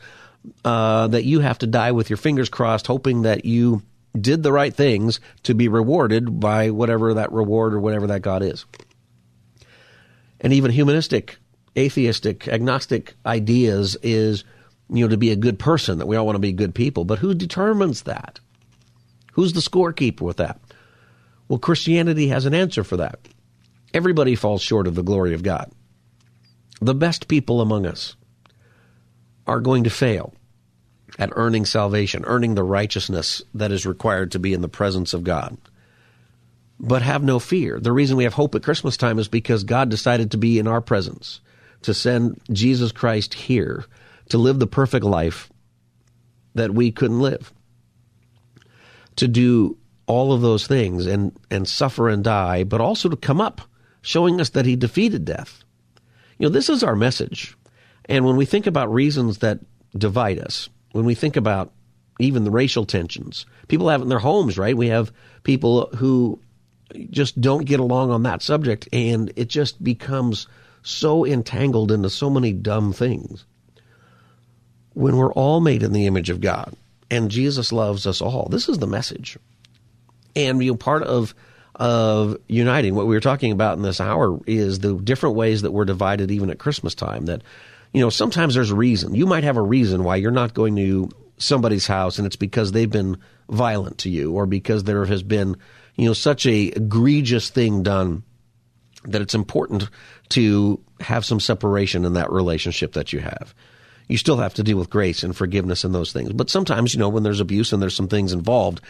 uh, 0.64 1.08
that 1.08 1.24
you 1.24 1.40
have 1.40 1.58
to 1.58 1.66
die 1.66 1.92
with 1.92 2.10
your 2.10 2.16
fingers 2.16 2.48
crossed, 2.48 2.86
hoping 2.86 3.22
that 3.22 3.44
you 3.44 3.82
did 4.18 4.42
the 4.42 4.52
right 4.52 4.74
things 4.74 5.20
to 5.42 5.54
be 5.54 5.68
rewarded 5.68 6.38
by 6.38 6.70
whatever 6.70 7.14
that 7.14 7.32
reward 7.32 7.74
or 7.74 7.80
whatever 7.80 8.08
that 8.08 8.22
God 8.22 8.42
is. 8.42 8.64
And 10.40 10.52
even 10.52 10.70
humanistic, 10.70 11.38
atheistic, 11.76 12.46
agnostic 12.48 13.14
ideas 13.24 13.96
is, 14.02 14.44
you 14.92 15.04
know, 15.04 15.08
to 15.08 15.16
be 15.16 15.30
a 15.30 15.36
good 15.36 15.58
person, 15.58 15.98
that 15.98 16.06
we 16.06 16.16
all 16.16 16.26
want 16.26 16.36
to 16.36 16.40
be 16.40 16.52
good 16.52 16.74
people. 16.74 17.04
But 17.04 17.18
who 17.18 17.34
determines 17.34 18.02
that? 18.02 18.40
Who's 19.32 19.54
the 19.54 19.60
scorekeeper 19.60 20.20
with 20.20 20.36
that? 20.36 20.60
Well, 21.48 21.58
Christianity 21.58 22.28
has 22.28 22.46
an 22.46 22.54
answer 22.54 22.84
for 22.84 22.98
that. 22.98 23.18
Everybody 23.94 24.34
falls 24.34 24.62
short 24.62 24.86
of 24.86 24.94
the 24.94 25.02
glory 25.02 25.34
of 25.34 25.42
God. 25.42 25.70
The 26.80 26.94
best 26.94 27.28
people 27.28 27.60
among 27.60 27.86
us 27.86 28.16
are 29.46 29.60
going 29.60 29.84
to 29.84 29.90
fail 29.90 30.34
at 31.18 31.32
earning 31.34 31.64
salvation, 31.64 32.24
earning 32.26 32.54
the 32.54 32.64
righteousness 32.64 33.42
that 33.54 33.72
is 33.72 33.86
required 33.86 34.32
to 34.32 34.38
be 34.38 34.54
in 34.54 34.62
the 34.62 34.68
presence 34.68 35.14
of 35.14 35.24
God. 35.24 35.56
But 36.80 37.02
have 37.02 37.22
no 37.22 37.38
fear. 37.38 37.78
The 37.78 37.92
reason 37.92 38.16
we 38.16 38.24
have 38.24 38.34
hope 38.34 38.54
at 38.54 38.62
Christmas 38.62 38.96
time 38.96 39.18
is 39.18 39.28
because 39.28 39.64
God 39.64 39.88
decided 39.88 40.30
to 40.30 40.38
be 40.38 40.58
in 40.58 40.66
our 40.66 40.80
presence, 40.80 41.40
to 41.82 41.94
send 41.94 42.40
Jesus 42.50 42.92
Christ 42.92 43.34
here 43.34 43.84
to 44.28 44.38
live 44.38 44.58
the 44.58 44.66
perfect 44.66 45.04
life 45.04 45.50
that 46.54 46.72
we 46.72 46.90
couldn't 46.90 47.20
live, 47.20 47.52
to 49.16 49.28
do 49.28 49.76
all 50.06 50.32
of 50.32 50.42
those 50.42 50.66
things 50.66 51.06
and, 51.06 51.36
and 51.50 51.68
suffer 51.68 52.08
and 52.08 52.24
die, 52.24 52.64
but 52.64 52.80
also 52.80 53.08
to 53.08 53.16
come 53.16 53.40
up, 53.40 53.60
showing 54.02 54.40
us 54.40 54.50
that 54.50 54.66
he 54.66 54.76
defeated 54.76 55.24
death. 55.24 55.62
You 56.38 56.46
know, 56.46 56.52
this 56.52 56.68
is 56.68 56.82
our 56.82 56.96
message. 56.96 57.56
And 58.06 58.24
when 58.24 58.36
we 58.36 58.44
think 58.44 58.66
about 58.66 58.92
reasons 58.92 59.38
that 59.38 59.60
divide 59.96 60.38
us, 60.38 60.68
when 60.92 61.04
we 61.04 61.14
think 61.14 61.36
about 61.36 61.72
even 62.18 62.44
the 62.44 62.50
racial 62.50 62.84
tensions, 62.84 63.46
people 63.68 63.88
have 63.88 64.02
in 64.02 64.08
their 64.08 64.18
homes, 64.18 64.58
right? 64.58 64.76
We 64.76 64.88
have 64.88 65.12
people 65.44 65.88
who 65.96 66.40
just 67.10 67.40
don't 67.40 67.64
get 67.64 67.80
along 67.80 68.10
on 68.10 68.24
that 68.24 68.42
subject, 68.42 68.88
and 68.92 69.32
it 69.36 69.48
just 69.48 69.82
becomes 69.82 70.46
so 70.82 71.24
entangled 71.24 71.92
into 71.92 72.10
so 72.10 72.28
many 72.28 72.52
dumb 72.52 72.92
things. 72.92 73.46
When 74.94 75.16
we're 75.16 75.32
all 75.32 75.60
made 75.60 75.82
in 75.82 75.92
the 75.92 76.06
image 76.06 76.30
of 76.30 76.40
God, 76.40 76.74
and 77.10 77.30
Jesus 77.30 77.72
loves 77.72 78.06
us 78.06 78.20
all, 78.20 78.48
this 78.50 78.68
is 78.68 78.78
the 78.78 78.86
message. 78.86 79.38
And 80.34 80.62
you 80.62 80.72
know 80.72 80.76
part 80.76 81.02
of 81.02 81.34
of 81.76 82.36
uniting 82.48 82.94
what 82.94 83.06
we 83.06 83.14
were 83.14 83.20
talking 83.20 83.50
about 83.50 83.76
in 83.76 83.82
this 83.82 84.00
hour 84.00 84.38
is 84.46 84.80
the 84.80 84.94
different 84.94 85.36
ways 85.36 85.62
that 85.62 85.72
we're 85.72 85.86
divided 85.86 86.30
even 86.30 86.50
at 86.50 86.58
Christmas 86.58 86.94
time 86.94 87.24
that 87.26 87.42
you 87.92 88.00
know 88.00 88.10
sometimes 88.10 88.54
there's 88.54 88.70
a 88.70 88.76
reason. 88.76 89.14
You 89.14 89.26
might 89.26 89.44
have 89.44 89.56
a 89.56 89.62
reason 89.62 90.04
why 90.04 90.16
you're 90.16 90.30
not 90.30 90.54
going 90.54 90.76
to 90.76 91.10
somebody's 91.38 91.86
house 91.86 92.18
and 92.18 92.26
it's 92.26 92.36
because 92.36 92.72
they've 92.72 92.90
been 92.90 93.18
violent 93.48 93.98
to 93.98 94.10
you 94.10 94.32
or 94.32 94.46
because 94.46 94.84
there 94.84 95.04
has 95.04 95.22
been 95.22 95.56
you 95.96 96.06
know 96.06 96.12
such 96.12 96.46
a 96.46 96.64
egregious 96.68 97.50
thing 97.50 97.82
done 97.82 98.22
that 99.04 99.20
it's 99.20 99.34
important 99.34 99.88
to 100.28 100.80
have 101.00 101.24
some 101.24 101.40
separation 101.40 102.04
in 102.04 102.12
that 102.12 102.30
relationship 102.30 102.92
that 102.92 103.12
you 103.12 103.18
have 103.18 103.54
you 104.08 104.16
still 104.16 104.36
have 104.36 104.54
to 104.54 104.62
deal 104.62 104.78
with 104.78 104.90
grace 104.90 105.22
and 105.22 105.36
forgiveness 105.36 105.84
and 105.84 105.94
those 105.94 106.12
things 106.12 106.32
but 106.32 106.50
sometimes 106.50 106.92
you 106.94 107.00
know 107.00 107.08
when 107.08 107.22
there's 107.22 107.40
abuse 107.40 107.72
and 107.72 107.82
there's 107.82 107.96
some 107.96 108.08
things 108.08 108.32
involved 108.32 108.80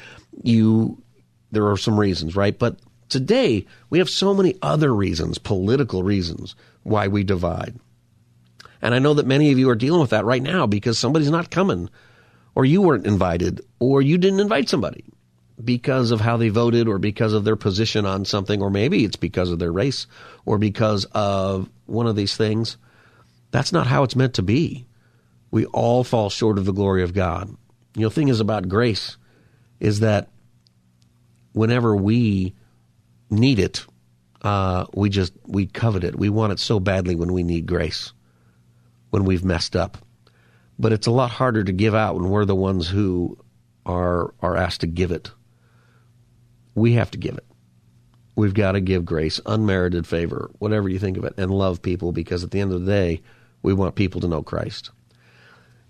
you 0.42 1.02
there 1.52 1.68
are 1.68 1.76
some 1.76 2.00
reasons, 2.00 2.34
right? 2.34 2.58
But 2.58 2.78
today 3.08 3.66
we 3.90 3.98
have 3.98 4.10
so 4.10 4.34
many 4.34 4.56
other 4.62 4.92
reasons, 4.92 5.38
political 5.38 6.02
reasons, 6.02 6.56
why 6.82 7.06
we 7.06 7.22
divide. 7.22 7.78
And 8.80 8.94
I 8.94 8.98
know 8.98 9.14
that 9.14 9.26
many 9.26 9.52
of 9.52 9.58
you 9.58 9.70
are 9.70 9.76
dealing 9.76 10.00
with 10.00 10.10
that 10.10 10.24
right 10.24 10.42
now 10.42 10.66
because 10.66 10.98
somebody's 10.98 11.30
not 11.30 11.50
coming, 11.50 11.88
or 12.56 12.64
you 12.64 12.82
weren't 12.82 13.06
invited, 13.06 13.60
or 13.78 14.02
you 14.02 14.18
didn't 14.18 14.40
invite 14.40 14.68
somebody 14.68 15.04
because 15.62 16.10
of 16.10 16.20
how 16.20 16.36
they 16.38 16.48
voted, 16.48 16.88
or 16.88 16.98
because 16.98 17.34
of 17.34 17.44
their 17.44 17.54
position 17.54 18.04
on 18.04 18.24
something, 18.24 18.60
or 18.60 18.70
maybe 18.70 19.04
it's 19.04 19.16
because 19.16 19.50
of 19.50 19.60
their 19.60 19.70
race, 19.70 20.08
or 20.44 20.58
because 20.58 21.04
of 21.12 21.68
one 21.86 22.08
of 22.08 22.16
these 22.16 22.36
things. 22.36 22.78
That's 23.52 23.72
not 23.72 23.86
how 23.86 24.02
it's 24.02 24.16
meant 24.16 24.34
to 24.34 24.42
be. 24.42 24.86
We 25.52 25.66
all 25.66 26.02
fall 26.02 26.30
short 26.30 26.58
of 26.58 26.64
the 26.64 26.72
glory 26.72 27.04
of 27.04 27.12
God. 27.12 27.54
You 27.94 28.02
know, 28.02 28.08
the 28.08 28.14
thing 28.14 28.28
is 28.28 28.40
about 28.40 28.68
grace 28.68 29.18
is 29.78 30.00
that 30.00 30.30
whenever 31.52 31.94
we 31.94 32.54
need 33.30 33.58
it, 33.58 33.84
uh, 34.40 34.86
we 34.94 35.10
just 35.10 35.34
we 35.46 35.66
covet 35.66 36.04
it. 36.04 36.18
We 36.18 36.30
want 36.30 36.52
it 36.52 36.58
so 36.58 36.80
badly 36.80 37.14
when 37.14 37.32
we 37.32 37.42
need 37.42 37.66
grace, 37.66 38.12
when 39.10 39.24
we've 39.24 39.44
messed 39.44 39.76
up. 39.76 39.98
But 40.78 40.92
it's 40.92 41.06
a 41.06 41.12
lot 41.12 41.30
harder 41.30 41.62
to 41.62 41.72
give 41.72 41.94
out 41.94 42.16
when 42.16 42.30
we're 42.30 42.46
the 42.46 42.56
ones 42.56 42.88
who 42.88 43.38
are 43.84 44.34
are 44.40 44.56
asked 44.56 44.80
to 44.80 44.86
give 44.86 45.12
it. 45.12 45.30
We 46.74 46.94
have 46.94 47.10
to 47.10 47.18
give 47.18 47.36
it. 47.36 47.44
We've 48.34 48.54
got 48.54 48.72
to 48.72 48.80
give 48.80 49.04
grace, 49.04 49.38
unmerited 49.44 50.06
favor, 50.06 50.50
whatever 50.58 50.88
you 50.88 50.98
think 50.98 51.18
of 51.18 51.24
it, 51.24 51.34
and 51.36 51.50
love 51.50 51.82
people 51.82 52.12
because 52.12 52.42
at 52.42 52.50
the 52.50 52.60
end 52.60 52.72
of 52.72 52.80
the 52.80 52.90
day, 52.90 53.20
we 53.62 53.74
want 53.74 53.94
people 53.94 54.22
to 54.22 54.28
know 54.28 54.42
Christ. 54.42 54.90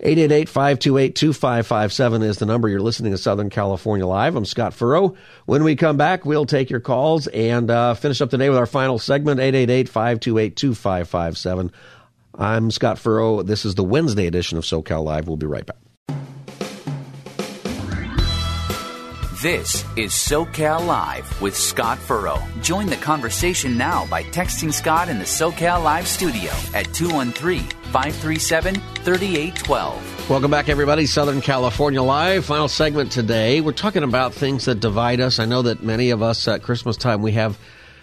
888-528-2557 0.03 2.25
is 2.25 2.39
the 2.39 2.47
number. 2.47 2.69
You're 2.69 2.81
listening 2.81 3.13
to 3.13 3.19
Southern 3.19 3.51
California 3.51 4.05
Live. 4.07 4.35
I'm 4.35 4.45
Scott 4.45 4.75
Furrow. 4.75 5.15
When 5.47 5.63
we 5.63 5.77
come 5.77 5.97
back, 5.97 6.25
we'll 6.25 6.45
take 6.45 6.71
your 6.71 6.81
calls 6.81 7.29
and 7.29 7.71
uh, 7.71 7.95
finish 7.95 8.21
up 8.21 8.31
today 8.31 8.49
with 8.49 8.59
our 8.59 8.67
final 8.67 8.99
segment, 8.99 9.39
888-528-2557. 9.41 11.71
I'm 12.35 12.73
Scott 12.73 12.99
Furrow. 12.99 13.43
This 13.43 13.65
is 13.65 13.77
the 13.77 13.85
Wednesday 13.85 14.27
edition 14.27 14.59
of 14.59 14.65
SoCal 14.65 15.05
Live. 15.05 15.29
We'll 15.29 15.37
be 15.37 15.47
right 15.47 15.65
back. 15.65 15.77
This 19.43 19.85
is 19.97 20.13
SoCal 20.13 20.87
Live 20.87 21.43
with 21.43 21.57
Scott 21.57 21.99
Furrow. 21.99 22.41
Join 22.61 22.87
the 22.87 22.95
conversation 22.95 23.77
now 23.77 24.07
by 24.07 24.23
texting 24.23 24.73
Scott 24.73 25.09
in 25.09 25.19
the 25.19 25.25
SoCal 25.25 25.83
Live 25.83 26.07
studio 26.07 26.53
at 26.75 26.95
213 26.95 27.69
537 27.91 28.77
3812. 28.77 30.31
Welcome 30.31 30.53
back, 30.53 30.69
everybody. 30.69 31.07
Southern 31.07 31.41
California 31.41 32.01
Live. 32.01 32.45
Final 32.45 32.69
segment 32.69 33.11
today. 33.11 33.61
We're 33.61 33.73
talking 33.73 34.05
about 34.05 34.33
things 34.33 34.67
that 34.67 34.79
divide 34.79 35.19
us. 35.19 35.41
I 35.41 35.45
know 35.45 35.63
that 35.63 35.83
many 35.83 36.11
of 36.11 36.23
us 36.23 36.47
at 36.47 36.63
Christmas 36.63 36.97
time 36.97 37.21
we 37.21 37.33
have 37.33 37.59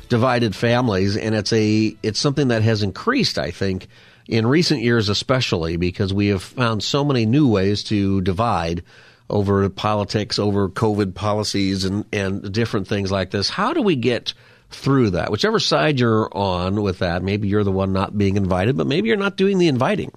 divided 0.09 0.53
families, 0.53 1.15
and 1.15 1.33
it's 1.33 1.53
a 1.53 1.95
it's 2.03 2.19
something 2.19 2.49
that 2.49 2.63
has 2.63 2.83
increased. 2.83 3.39
I 3.39 3.51
think 3.51 3.87
in 4.27 4.45
recent 4.45 4.81
years, 4.81 5.07
especially 5.07 5.77
because 5.77 6.13
we 6.13 6.27
have 6.27 6.43
found 6.43 6.83
so 6.83 7.05
many 7.05 7.25
new 7.25 7.47
ways 7.47 7.81
to 7.85 8.19
divide 8.19 8.83
over 9.30 9.69
politics, 9.69 10.39
over 10.39 10.69
COVID 10.69 11.15
policies, 11.15 11.86
and 11.86 12.05
and 12.13 12.51
different 12.51 12.88
things 12.88 13.11
like 13.11 13.32
this. 13.32 13.49
How 13.49 13.73
do 13.73 13.82
we 13.82 13.95
get 13.95 14.34
through 14.71 15.11
that. 15.11 15.32
Whichever 15.32 15.59
side 15.59 15.99
you're 15.99 16.30
on 16.36 16.82
with 16.82 16.99
that, 16.99 17.23
maybe 17.23 17.47
you're 17.47 17.63
the 17.63 17.71
one 17.71 17.93
not 17.93 18.17
being 18.17 18.38
invited, 18.38 18.77
but 18.77 18.88
maybe 18.88 19.07
you're 19.07 19.17
not 19.17 19.38
doing 19.38 19.57
the 19.57 19.67
inviting. 19.67 20.11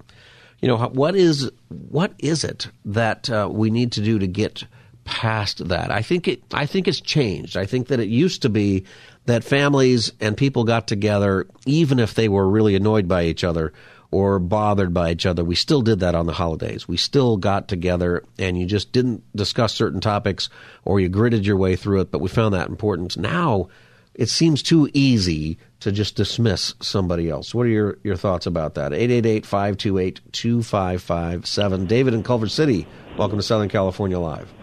You 0.61 0.67
know, 0.67 0.77
what 0.77 1.15
is 1.15 1.51
what 1.69 2.13
is 2.19 2.43
it 2.43 2.67
that 2.85 3.29
uh, 3.29 3.49
we 3.51 3.69
need 3.69 3.93
to 3.93 4.01
do 4.01 4.19
to 4.19 4.27
get 4.27 4.63
past 5.03 5.67
that? 5.67 5.91
I 5.91 6.01
think 6.01 6.27
it. 6.27 6.43
I 6.53 6.65
think 6.65 6.87
it's 6.87 7.01
changed. 7.01 7.57
I 7.57 7.65
think 7.65 7.87
that 7.87 7.99
it 7.99 8.07
used 8.07 8.43
to 8.43 8.49
be 8.49 8.85
that 9.25 9.43
families 9.43 10.13
and 10.21 10.37
people 10.37 10.63
got 10.63 10.87
together, 10.87 11.47
even 11.65 11.99
if 11.99 12.13
they 12.13 12.29
were 12.29 12.47
really 12.47 12.75
annoyed 12.75 13.07
by 13.07 13.25
each 13.25 13.43
other 13.43 13.73
or 14.13 14.37
bothered 14.37 14.93
by 14.93 15.11
each 15.11 15.25
other. 15.25 15.43
We 15.43 15.55
still 15.55 15.81
did 15.81 16.01
that 16.01 16.13
on 16.13 16.27
the 16.27 16.33
holidays. 16.33 16.87
We 16.87 16.97
still 16.97 17.37
got 17.37 17.67
together 17.67 18.23
and 18.37 18.59
you 18.59 18.67
just 18.67 18.91
didn't 18.91 19.23
discuss 19.35 19.73
certain 19.73 19.99
topics 19.99 20.49
or 20.85 20.99
you 20.99 21.09
gritted 21.09 21.47
your 21.47 21.57
way 21.57 21.75
through 21.75 22.01
it, 22.01 22.11
but 22.11 22.21
we 22.21 22.29
found 22.29 22.53
that 22.53 22.69
important. 22.69 23.17
Now, 23.17 23.69
it 24.13 24.29
seems 24.29 24.61
too 24.61 24.87
easy 24.93 25.57
to 25.79 25.91
just 25.91 26.15
dismiss 26.15 26.75
somebody 26.79 27.27
else. 27.27 27.55
What 27.55 27.65
are 27.65 27.69
your, 27.69 27.97
your 28.03 28.15
thoughts 28.15 28.45
about 28.45 28.75
that? 28.75 28.91
888-528-2557. 28.91 31.87
David 31.87 32.13
in 32.13 32.21
Culver 32.21 32.47
City, 32.47 32.85
welcome 33.17 33.39
to 33.39 33.43
Southern 33.43 33.69
California 33.69 34.19
Live. 34.19 34.53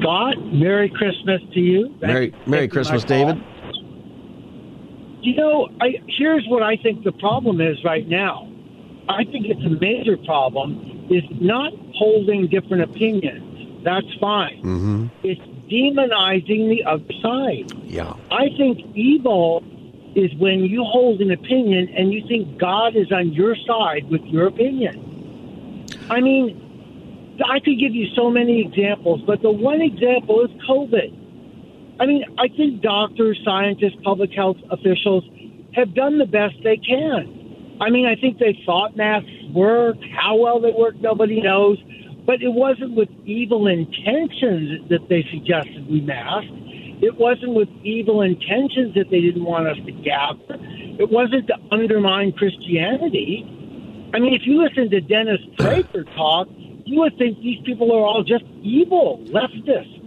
Scott, 0.00 0.34
Merry 0.52 0.90
Christmas 0.90 1.40
to 1.54 1.60
you. 1.60 1.94
Merry, 2.00 2.34
Merry 2.46 2.66
Christmas, 2.66 3.04
David. 3.04 3.40
You 5.20 5.34
know, 5.34 5.68
I, 5.80 6.00
here's 6.06 6.46
what 6.46 6.62
I 6.62 6.76
think 6.76 7.04
the 7.04 7.12
problem 7.12 7.60
is 7.60 7.82
right 7.84 8.06
now. 8.06 8.48
I 9.08 9.24
think 9.24 9.46
it's 9.46 9.64
a 9.64 9.80
major 9.80 10.16
problem 10.16 11.08
is 11.10 11.24
not 11.40 11.72
holding 11.94 12.48
different 12.48 12.82
opinions. 12.82 13.84
That's 13.84 14.06
fine. 14.20 14.62
Mm-hmm. 14.62 15.06
It's 15.22 15.40
demonizing 15.70 16.68
the 16.68 16.84
other 16.84 17.12
side. 17.22 17.72
Yeah. 17.84 18.14
I 18.30 18.48
think 18.56 18.78
evil 18.94 19.64
is 20.14 20.34
when 20.36 20.60
you 20.60 20.84
hold 20.84 21.20
an 21.20 21.30
opinion 21.30 21.88
and 21.96 22.12
you 22.12 22.26
think 22.26 22.58
God 22.58 22.96
is 22.96 23.10
on 23.12 23.32
your 23.32 23.56
side 23.66 24.08
with 24.10 24.22
your 24.22 24.46
opinion. 24.46 25.86
I 26.10 26.20
mean, 26.20 27.38
I 27.44 27.60
could 27.60 27.78
give 27.78 27.94
you 27.94 28.08
so 28.14 28.30
many 28.30 28.60
examples, 28.60 29.22
but 29.26 29.42
the 29.42 29.50
one 29.50 29.80
example 29.80 30.44
is 30.44 30.50
COVID. 30.68 31.14
I 32.00 32.06
mean, 32.06 32.24
I 32.38 32.48
think 32.48 32.80
doctors, 32.80 33.40
scientists, 33.44 33.96
public 34.04 34.30
health 34.32 34.56
officials 34.70 35.24
have 35.74 35.94
done 35.94 36.18
the 36.18 36.26
best 36.26 36.54
they 36.62 36.76
can. 36.76 37.78
I 37.80 37.90
mean, 37.90 38.06
I 38.06 38.14
think 38.14 38.38
they 38.38 38.58
thought 38.64 38.96
masks 38.96 39.30
worked. 39.52 40.04
How 40.16 40.36
well 40.36 40.60
they 40.60 40.72
worked, 40.72 41.00
nobody 41.00 41.40
knows. 41.40 41.78
But 42.26 42.42
it 42.42 42.52
wasn't 42.52 42.94
with 42.94 43.08
evil 43.24 43.66
intentions 43.66 44.88
that 44.90 45.08
they 45.08 45.24
suggested 45.30 45.88
we 45.88 46.00
mask. 46.00 46.46
It 47.00 47.16
wasn't 47.16 47.54
with 47.54 47.68
evil 47.84 48.22
intentions 48.22 48.94
that 48.94 49.10
they 49.10 49.20
didn't 49.20 49.44
want 49.44 49.68
us 49.68 49.76
to 49.86 49.92
gather. 49.92 50.58
It 50.98 51.10
wasn't 51.10 51.46
to 51.46 51.54
undermine 51.70 52.32
Christianity. 52.32 53.44
I 54.12 54.18
mean, 54.18 54.34
if 54.34 54.42
you 54.44 54.62
listen 54.62 54.90
to 54.90 55.00
Dennis 55.00 55.40
Prager 55.56 56.04
talk, 56.16 56.48
you 56.84 57.00
would 57.00 57.16
think 57.18 57.38
these 57.40 57.60
people 57.64 57.92
are 57.92 58.04
all 58.04 58.24
just 58.24 58.44
evil, 58.62 59.22
leftists. 59.26 59.97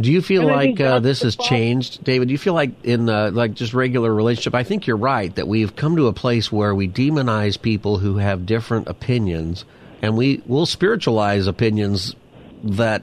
Do 0.00 0.12
you 0.12 0.22
feel 0.22 0.42
And 0.42 0.50
like 0.50 0.80
uh, 0.80 1.00
this 1.00 1.22
has 1.22 1.34
changed, 1.34 2.04
David? 2.04 2.28
Do 2.28 2.32
you 2.32 2.38
feel 2.38 2.54
like 2.54 2.84
in 2.84 3.08
uh, 3.08 3.30
like 3.32 3.54
just 3.54 3.74
regular 3.74 4.14
relationship? 4.14 4.54
I 4.54 4.62
think 4.62 4.86
you're 4.86 4.96
right 4.96 5.34
that 5.34 5.48
we've 5.48 5.74
come 5.74 5.96
to 5.96 6.06
a 6.06 6.12
place 6.12 6.52
where 6.52 6.74
we 6.74 6.88
demonize 6.88 7.60
people 7.60 7.98
who 7.98 8.18
have 8.18 8.46
different 8.46 8.88
opinions, 8.88 9.64
and 10.00 10.16
we 10.16 10.40
will 10.46 10.66
spiritualize 10.66 11.48
opinions 11.48 12.14
that 12.62 13.02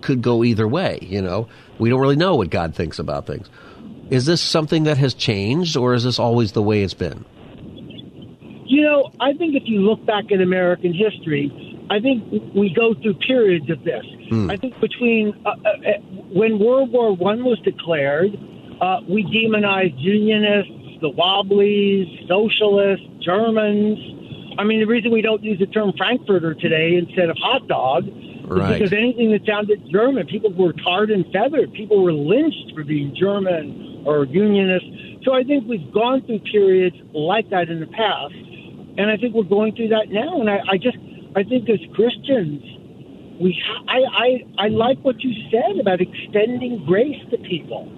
could 0.00 0.22
go 0.22 0.42
either 0.42 0.66
way. 0.66 0.98
You 1.02 1.20
know, 1.20 1.48
we 1.78 1.90
don't 1.90 2.00
really 2.00 2.16
know 2.16 2.36
what 2.36 2.48
God 2.48 2.74
thinks 2.74 2.98
about 2.98 3.26
things. 3.26 3.50
Is 4.08 4.24
this 4.24 4.40
something 4.40 4.84
that 4.84 4.96
has 4.98 5.12
changed, 5.12 5.76
or 5.76 5.92
is 5.92 6.04
this 6.04 6.18
always 6.18 6.52
the 6.52 6.62
way 6.62 6.82
it's 6.82 6.94
been? 6.94 7.26
You 8.64 8.82
know, 8.82 9.10
I 9.20 9.34
think 9.34 9.54
if 9.54 9.64
you 9.66 9.80
look 9.80 10.04
back 10.06 10.30
in 10.30 10.40
American 10.40 10.94
history, 10.94 11.52
I 11.90 12.00
think 12.00 12.24
we 12.54 12.72
go 12.74 12.94
through 12.94 13.14
periods 13.14 13.68
of 13.68 13.84
this. 13.84 14.04
Hmm. 14.30 14.50
I 14.50 14.56
think 14.56 14.80
between 14.80 15.34
uh, 15.44 15.50
uh, 15.50 16.21
when 16.34 16.58
World 16.58 16.92
War 16.92 17.14
One 17.14 17.44
was 17.44 17.58
declared, 17.60 18.32
uh, 18.80 19.00
we 19.08 19.22
demonized 19.22 19.94
Unionists, 19.98 20.72
the 21.00 21.10
Wobblies, 21.10 22.26
Socialists, 22.28 23.06
Germans. 23.20 23.98
I 24.58 24.64
mean, 24.64 24.80
the 24.80 24.86
reason 24.86 25.10
we 25.12 25.22
don't 25.22 25.42
use 25.42 25.58
the 25.58 25.66
term 25.66 25.92
Frankfurter 25.96 26.54
today 26.54 26.96
instead 26.96 27.30
of 27.30 27.36
hot 27.38 27.66
dog 27.68 28.08
Right. 28.44 28.72
is 28.72 28.78
because 28.90 28.92
anything 28.92 29.30
that 29.30 29.46
sounded 29.46 29.80
German, 29.90 30.26
people 30.26 30.52
were 30.52 30.72
tarred 30.72 31.10
and 31.10 31.24
feathered. 31.32 31.72
People 31.72 32.02
were 32.02 32.12
lynched 32.12 32.72
for 32.74 32.84
being 32.84 33.14
German 33.14 34.02
or 34.04 34.24
Unionist. 34.24 34.84
So 35.24 35.32
I 35.32 35.42
think 35.44 35.66
we've 35.68 35.90
gone 35.92 36.22
through 36.22 36.40
periods 36.40 36.96
like 37.14 37.48
that 37.50 37.68
in 37.68 37.80
the 37.80 37.86
past, 37.86 38.34
and 38.98 39.10
I 39.10 39.16
think 39.16 39.34
we're 39.34 39.44
going 39.44 39.74
through 39.74 39.88
that 39.88 40.10
now. 40.10 40.40
And 40.40 40.50
I, 40.50 40.60
I 40.68 40.76
just, 40.76 40.98
I 41.36 41.44
think 41.44 41.68
as 41.70 41.78
Christians, 41.94 42.62
we, 43.40 43.60
I, 43.88 43.98
I, 43.98 44.64
I 44.66 44.68
like 44.68 44.98
what 45.02 45.20
you 45.20 45.32
said 45.50 45.80
about 45.80 46.00
extending 46.00 46.84
grace 46.86 47.20
to 47.30 47.38
people. 47.38 47.88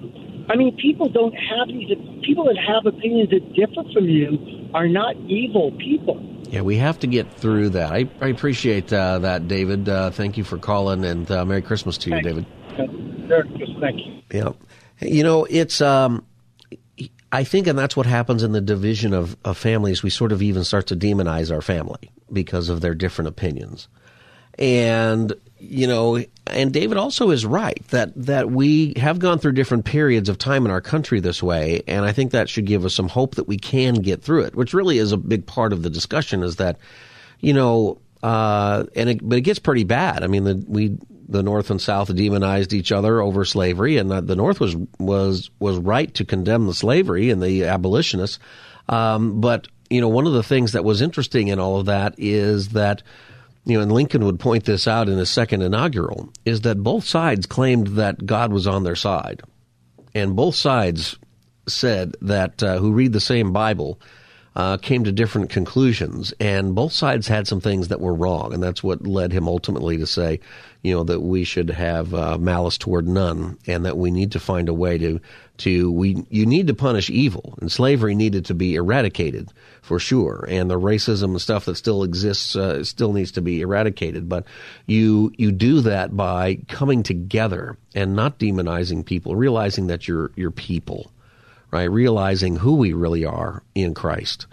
I 0.49 0.57
mean, 0.57 0.76
people 0.76 1.09
don't 1.09 1.32
have 1.32 1.68
these. 1.68 1.89
People 2.22 2.45
that 2.45 2.59
have 2.59 2.87
opinions 2.87 3.30
that 3.30 3.55
differ 3.55 3.82
from 3.93 4.09
you 4.09 4.68
are 4.74 4.87
not 4.89 5.16
evil 5.26 5.72
people. 5.72 6.20
Yeah, 6.51 6.61
we 6.61 6.76
have 6.76 6.99
to 7.01 7.07
get 7.07 7.32
through 7.32 7.70
that. 7.70 7.93
I, 7.93 8.09
I 8.20 8.28
appreciate 8.28 8.93
uh, 8.93 9.20
that, 9.20 9.49
David. 9.49 9.89
Uh, 9.89 10.11
thank 10.11 10.37
you 10.37 10.45
for 10.45 10.59
calling, 10.59 11.05
and 11.05 11.30
uh, 11.30 11.45
Merry 11.45 11.62
Christmas 11.62 11.97
to 11.99 12.11
you, 12.11 12.22
David. 12.22 12.47
Thank 12.76 13.99
you. 14.07 14.22
Yeah. 14.30 14.53
You 15.01 15.22
know, 15.22 15.47
it's, 15.49 15.80
um, 15.80 16.24
I 17.32 17.45
think, 17.45 17.66
and 17.66 17.78
that's 17.78 17.97
what 17.97 18.07
happens 18.07 18.43
in 18.43 18.53
the 18.53 18.61
division 18.61 19.12
of, 19.12 19.37
of 19.45 19.57
families. 19.57 20.03
We 20.03 20.11
sort 20.11 20.30
of 20.30 20.43
even 20.43 20.62
start 20.64 20.87
to 20.89 20.97
demonize 20.97 21.53
our 21.53 21.62
family 21.62 22.11
because 22.32 22.68
of 22.68 22.80
their 22.80 22.95
different 22.95 23.28
opinions. 23.28 23.89
And, 24.59 25.32
you 25.59 25.86
know, 25.86 26.22
and 26.46 26.72
David 26.72 26.96
also 26.96 27.30
is 27.30 27.44
right 27.44 27.82
that, 27.88 28.12
that 28.14 28.50
we 28.50 28.94
have 28.96 29.18
gone 29.18 29.38
through 29.38 29.52
different 29.52 29.84
periods 29.84 30.28
of 30.28 30.38
time 30.38 30.64
in 30.64 30.70
our 30.70 30.80
country 30.80 31.20
this 31.20 31.42
way. 31.42 31.82
And 31.88 32.05
I 32.05 32.12
think 32.12 32.32
that 32.32 32.48
should 32.48 32.66
give 32.66 32.84
us 32.84 32.94
some 32.94 33.09
hope 33.09 33.34
that 33.36 33.48
we 33.48 33.57
can 33.57 33.94
get 33.94 34.22
through 34.22 34.42
it, 34.42 34.55
which 34.55 34.74
really 34.74 34.98
is 34.98 35.12
a 35.12 35.16
big 35.16 35.46
part 35.46 35.72
of 35.72 35.82
the 35.82 35.90
discussion 35.90 36.42
is 36.42 36.57
that, 36.57 36.78
you 37.40 37.52
know, 37.52 38.00
uh, 38.22 38.84
and 38.94 39.11
it, 39.11 39.28
but 39.28 39.38
it 39.38 39.42
gets 39.42 39.59
pretty 39.59 39.84
bad. 39.84 40.22
I 40.22 40.28
mean, 40.28 40.44
the, 40.44 40.64
we, 40.66 40.96
the 41.28 41.42
North 41.42 41.70
and 41.70 41.80
South 41.80 42.14
demonized 42.14 42.72
each 42.72 42.92
other 42.92 43.20
over 43.20 43.44
slavery, 43.44 43.96
and 43.96 44.11
the 44.11 44.36
North 44.36 44.61
was 44.61 44.76
was 44.98 45.50
was 45.59 45.78
right 45.78 46.12
to 46.14 46.24
condemn 46.24 46.66
the 46.66 46.74
slavery 46.74 47.30
and 47.30 47.42
the 47.42 47.64
abolitionists. 47.64 48.38
Um, 48.88 49.40
but 49.40 49.68
you 49.90 50.00
know, 50.00 50.09
one 50.09 50.26
of 50.26 50.32
the 50.32 50.42
things 50.42 50.72
that 50.72 50.84
was 50.84 51.00
interesting 51.00 51.48
in 51.48 51.59
all 51.59 51.78
of 51.78 51.86
that 51.86 52.14
is 52.18 52.70
that 52.70 53.02
you 53.64 53.76
know, 53.76 53.82
and 53.82 53.92
Lincoln 53.92 54.24
would 54.24 54.40
point 54.40 54.64
this 54.64 54.86
out 54.86 55.08
in 55.08 55.18
his 55.18 55.30
second 55.30 55.62
inaugural, 55.62 56.28
is 56.44 56.62
that 56.62 56.82
both 56.82 57.04
sides 57.04 57.46
claimed 57.46 57.88
that 57.88 58.26
God 58.26 58.52
was 58.52 58.66
on 58.66 58.84
their 58.84 58.96
side, 58.96 59.42
and 60.14 60.36
both 60.36 60.54
sides 60.54 61.16
said 61.66 62.14
that 62.20 62.62
uh, 62.62 62.78
who 62.78 62.92
read 62.92 63.12
the 63.12 63.20
same 63.20 63.52
Bible 63.52 63.98
uh, 64.57 64.76
came 64.76 65.02
to 65.05 65.12
different 65.12 65.50
conclusions, 65.50 66.32
and 66.38 66.74
both 66.74 66.92
sides 66.92 67.26
had 67.26 67.48
some 67.48 67.61
things 67.61 67.88
that 67.88 68.00
were 68.00 68.14
wrong, 68.14 68.52
and 68.52 68.62
that's 68.62 68.84
what 68.84 69.07
led 69.07 69.32
him 69.32 69.48
ultimately 69.48 69.98
to 69.98 70.07
say, 70.07 70.38
you 70.82 70.94
know, 70.94 71.02
that 71.02 71.20
we 71.20 71.42
should 71.42 71.70
have 71.70 72.14
uh, 72.14 72.38
malice 72.38 72.78
toward 72.78 73.09
none, 73.09 73.59
and 73.66 73.84
that 73.84 73.96
we 73.96 74.12
need 74.12 74.32
to 74.32 74.40
find 74.40 74.68
a 74.68 74.74
way 74.74 74.98
to 74.98 75.20
to 75.57 75.90
we 75.90 76.24
you 76.30 76.46
need 76.46 76.68
to 76.68 76.74
punish 76.74 77.11
evil, 77.11 77.55
and 77.61 77.70
slavery 77.70 78.14
needed 78.14 78.44
to 78.44 78.55
be 78.55 78.76
eradicated 78.76 79.52
for 79.82 79.98
sure, 79.98 80.46
and 80.48 80.70
the 80.70 80.78
racism 80.78 81.30
and 81.30 81.40
stuff 81.40 81.64
that 81.64 81.76
still 81.76 82.05
exists 82.05 82.55
uh, 82.55 82.84
still 82.84 83.12
needs 83.12 83.32
to 83.32 83.42
be 83.42 83.61
eradicated, 83.61 84.28
but 84.28 84.44
you 84.86 85.32
you 85.36 85.50
do 85.50 85.80
that 85.80 86.16
by 86.16 86.59
coming 86.68 87.02
together 87.02 87.76
and 87.92 88.14
not 88.14 88.38
demonizing 88.38 89.05
people, 89.05 89.34
realizing 89.34 89.88
that 89.88 90.07
you're 90.07 90.30
you're 90.36 90.52
people 90.52 91.11
right? 91.74 91.90
Realizing 91.90 92.54
who 92.54 92.76
we 92.76 92.92
really 92.92 93.24
are 93.24 93.64
in 93.74 93.94
Christ. 93.94 94.46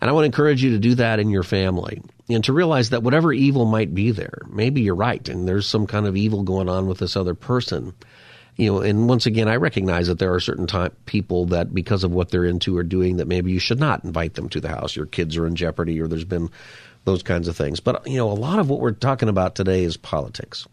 And 0.00 0.10
I 0.10 0.12
want 0.12 0.24
to 0.24 0.26
encourage 0.26 0.60
you 0.60 0.70
to 0.70 0.78
do 0.80 0.96
that 0.96 1.20
in 1.20 1.30
your 1.30 1.44
family 1.44 2.02
and 2.28 2.42
to 2.42 2.52
realize 2.52 2.90
that 2.90 3.04
whatever 3.04 3.32
evil 3.32 3.64
might 3.64 3.94
be 3.94 4.10
there, 4.10 4.42
maybe 4.50 4.80
you're 4.80 4.96
right 4.96 5.26
and 5.28 5.46
there's 5.46 5.68
some 5.68 5.86
kind 5.86 6.04
of 6.04 6.16
evil 6.16 6.42
going 6.42 6.68
on 6.68 6.88
with 6.88 6.98
this 6.98 7.16
other 7.16 7.34
person. 7.34 7.94
You 8.56 8.72
know, 8.72 8.80
and 8.80 9.08
once 9.08 9.24
again, 9.24 9.46
I 9.46 9.54
recognize 9.54 10.08
that 10.08 10.18
there 10.18 10.34
are 10.34 10.40
certain 10.40 10.66
type 10.66 10.94
people 11.06 11.46
that 11.46 11.72
because 11.72 12.02
of 12.02 12.10
what 12.10 12.30
they're 12.30 12.44
into 12.44 12.76
or 12.76 12.82
doing 12.82 13.18
that 13.18 13.28
maybe 13.28 13.52
you 13.52 13.60
should 13.60 13.78
not 13.78 14.02
invite 14.02 14.34
them 14.34 14.48
to 14.48 14.60
the 14.60 14.68
house. 14.68 14.96
Your 14.96 15.06
kids 15.06 15.36
are 15.36 15.46
in 15.46 15.54
jeopardy 15.54 16.00
or 16.00 16.08
there's 16.08 16.24
been 16.24 16.50
those 17.04 17.22
kinds 17.22 17.46
of 17.46 17.56
things. 17.56 17.78
But, 17.78 18.04
you 18.04 18.16
know, 18.16 18.32
a 18.32 18.32
lot 18.32 18.58
of 18.58 18.68
what 18.68 18.80
we're 18.80 18.90
talking 18.90 19.28
about 19.28 19.54
today 19.54 19.84
is 19.84 19.96
politics. 19.96 20.66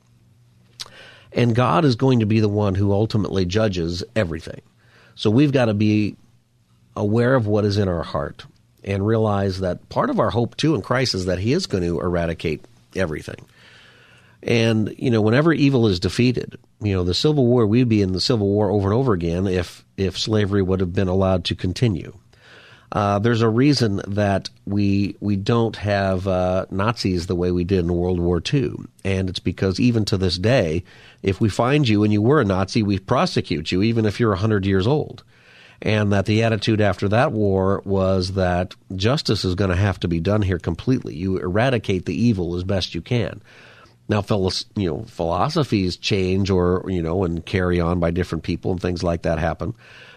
And 1.32 1.54
God 1.54 1.86
is 1.86 1.96
going 1.96 2.22
to 2.22 2.26
be 2.26 2.40
the 2.40 2.50
one 2.50 2.74
who 2.74 2.92
ultimately 2.92 3.46
judges 3.46 4.04
everything. 4.16 4.62
So 5.22 5.30
we've 5.30 5.52
got 5.52 5.66
to 5.66 5.76
be 5.76 6.16
aware 6.96 7.36
of 7.36 7.46
what 7.46 7.64
is 7.64 7.78
in 7.78 7.88
our 7.88 8.02
heart 8.02 8.44
and 8.84 9.06
realize 9.06 9.60
that 9.60 9.88
part 9.88 10.10
of 10.10 10.20
our 10.20 10.32
hope 10.32 10.58
too 10.58 10.74
in 10.74 10.82
Christ 10.82 11.14
is 11.14 11.28
that 11.28 11.38
He 11.38 11.54
is 11.54 11.68
going 11.68 11.84
to 11.84 12.00
eradicate 12.00 12.66
everything. 12.96 13.46
And, 14.42 14.96
you 14.98 15.12
know, 15.12 15.22
whenever 15.22 15.54
evil 15.54 15.86
is 15.86 16.00
defeated, 16.00 16.58
you 16.82 16.96
know, 16.96 17.04
the 17.04 17.14
Civil 17.14 17.46
War, 17.46 17.68
we'd 17.68 17.88
be 17.88 18.02
in 18.02 18.14
the 18.14 18.20
Civil 18.20 18.48
War 18.48 18.72
over 18.72 18.88
and 18.88 18.98
over 18.98 19.14
again 19.14 19.46
if, 19.46 19.86
if 19.96 20.18
slavery 20.18 20.64
would 20.64 20.80
have 20.80 20.96
been 20.96 21.08
allowed 21.08 21.46
to 21.46 21.56
continue. 21.56 22.18
Uh, 22.92 23.20
there's 23.20 23.42
a 23.42 23.50
reason 23.50 24.02
that 24.08 24.50
we 24.66 25.16
we 25.22 25.38
don't 25.38 25.78
have 25.78 26.28
uh, 26.28 26.66
Nazis 26.72 27.28
the 27.28 27.36
way 27.36 27.52
we 27.52 27.64
did 27.64 27.80
in 27.80 27.94
World 27.94 28.20
War 28.20 28.42
II, 28.54 28.74
and 29.06 29.30
it's 29.30 29.40
because 29.40 29.80
even 29.80 30.04
to 30.06 30.18
this 30.18 30.38
day, 30.38 30.84
if 31.24 31.40
we 31.40 31.48
find 31.48 31.88
you 31.88 32.04
and 32.04 32.12
you 32.12 32.22
were 32.22 32.42
a 32.42 32.46
Nazi, 32.46 32.84
we 32.84 33.00
prosecute 33.00 33.72
you, 33.72 33.82
even 33.82 34.06
if 34.06 34.20
you're 34.20 34.36
hundred 34.36 34.66
years 34.66 34.88
old. 34.88 35.24
And 35.84 36.12
that 36.12 36.26
the 36.26 36.44
attitude 36.44 36.80
after 36.80 37.08
that 37.10 37.32
war 37.32 37.82
was 37.86 38.34
that 38.34 38.76
justice 38.96 39.44
is 39.44 39.56
going 39.56 39.72
to 39.72 39.76
have 39.76 40.00
to 40.02 40.08
be 40.08 40.20
done 40.20 40.44
here 40.44 40.60
completely. 40.60 41.16
You 41.16 41.38
eradicate 41.38 42.06
the 42.06 42.14
evil 42.14 42.56
as 42.56 42.64
best 42.64 42.94
you 42.94 43.02
can. 43.02 43.42
Now, 44.08 44.24
you 44.76 44.90
know, 44.90 45.04
philosophies 45.04 45.98
change 45.98 46.52
or, 46.52 46.86
you 46.88 47.02
know, 47.02 47.24
and 47.24 47.44
carry 47.46 47.80
on 47.80 48.00
by 48.00 48.12
different 48.12 48.44
people 48.44 48.72
and 48.72 48.82
things 48.82 49.02
like 49.02 49.24
that 49.24 49.40
happen. 49.40 49.74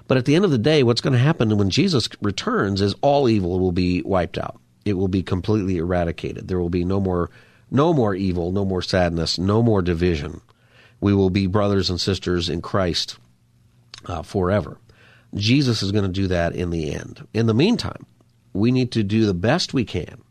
But 0.07 0.19
at 0.19 0.27
the 0.27 0.35
end 0.35 0.45
of 0.45 0.51
the 0.51 0.59
day, 0.59 0.83
what's 0.83 1.01
going 1.01 1.15
to 1.15 1.19
happen 1.19 1.57
when 1.57 1.71
Jesus 1.71 2.09
returns 2.21 2.81
is 2.81 2.95
all 3.01 3.29
evil 3.29 3.59
will 3.59 3.73
be 3.73 4.03
wiped 4.03 4.39
out. 4.39 4.61
It 4.85 4.95
will 4.95 5.09
be 5.09 5.23
completely 5.23 5.79
eradicated. 5.79 6.49
There 6.49 6.61
will 6.61 6.69
be 6.69 6.85
no 6.85 7.01
more, 7.01 7.31
no 7.71 7.95
more 7.95 8.15
evil, 8.15 8.53
no 8.53 8.65
more 8.65 8.83
sadness, 8.83 9.39
no 9.39 9.63
more 9.63 9.81
division. 9.81 10.43
We 11.01 11.15
will 11.15 11.31
be 11.31 11.47
brothers 11.47 11.89
and 11.89 12.01
sisters 12.01 12.49
in 12.49 12.61
Christ 12.61 13.19
uh, 14.07 14.23
forever. 14.23 14.79
Jesus 15.35 15.83
is 15.83 15.91
going 15.91 16.05
to 16.05 16.11
do 16.11 16.27
that 16.29 16.55
in 16.55 16.71
the 16.71 16.93
end. 16.93 17.27
In 17.33 17.47
the 17.47 17.55
meantime, 17.55 18.07
we 18.53 18.71
need 18.71 18.93
to 18.93 19.03
do 19.03 19.27
the 19.27 19.35
best 19.35 19.75
we 19.75 19.85
can 19.85 20.23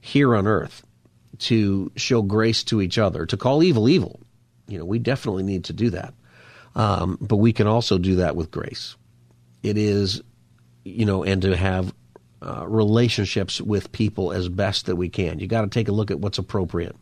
here 0.00 0.36
on 0.36 0.46
earth 0.46 0.84
to 1.38 1.90
show 1.96 2.22
grace 2.22 2.62
to 2.64 2.80
each 2.80 2.98
other, 2.98 3.26
to 3.26 3.36
call 3.36 3.62
evil 3.62 3.88
evil. 3.88 4.20
You 4.68 4.78
know, 4.78 4.84
we 4.84 4.98
definitely 4.98 5.42
need 5.42 5.64
to 5.64 5.72
do 5.72 5.90
that. 5.90 6.14
Um, 6.78 7.18
but 7.20 7.36
we 7.36 7.52
can 7.52 7.66
also 7.66 7.98
do 7.98 8.16
that 8.16 8.36
with 8.36 8.52
grace. 8.52 8.96
It 9.64 9.76
is, 9.76 10.22
you 10.84 11.04
know, 11.04 11.24
and 11.24 11.42
to 11.42 11.56
have 11.56 11.92
uh, 12.40 12.64
relationships 12.68 13.60
with 13.60 13.90
people 13.90 14.30
as 14.32 14.48
best 14.48 14.86
that 14.86 14.94
we 14.94 15.08
can. 15.08 15.40
You 15.40 15.48
got 15.48 15.62
to 15.62 15.68
take 15.68 15.88
a 15.88 15.92
look 15.92 16.12
at 16.12 16.20
what's 16.20 16.38
appropriate. 16.38 16.94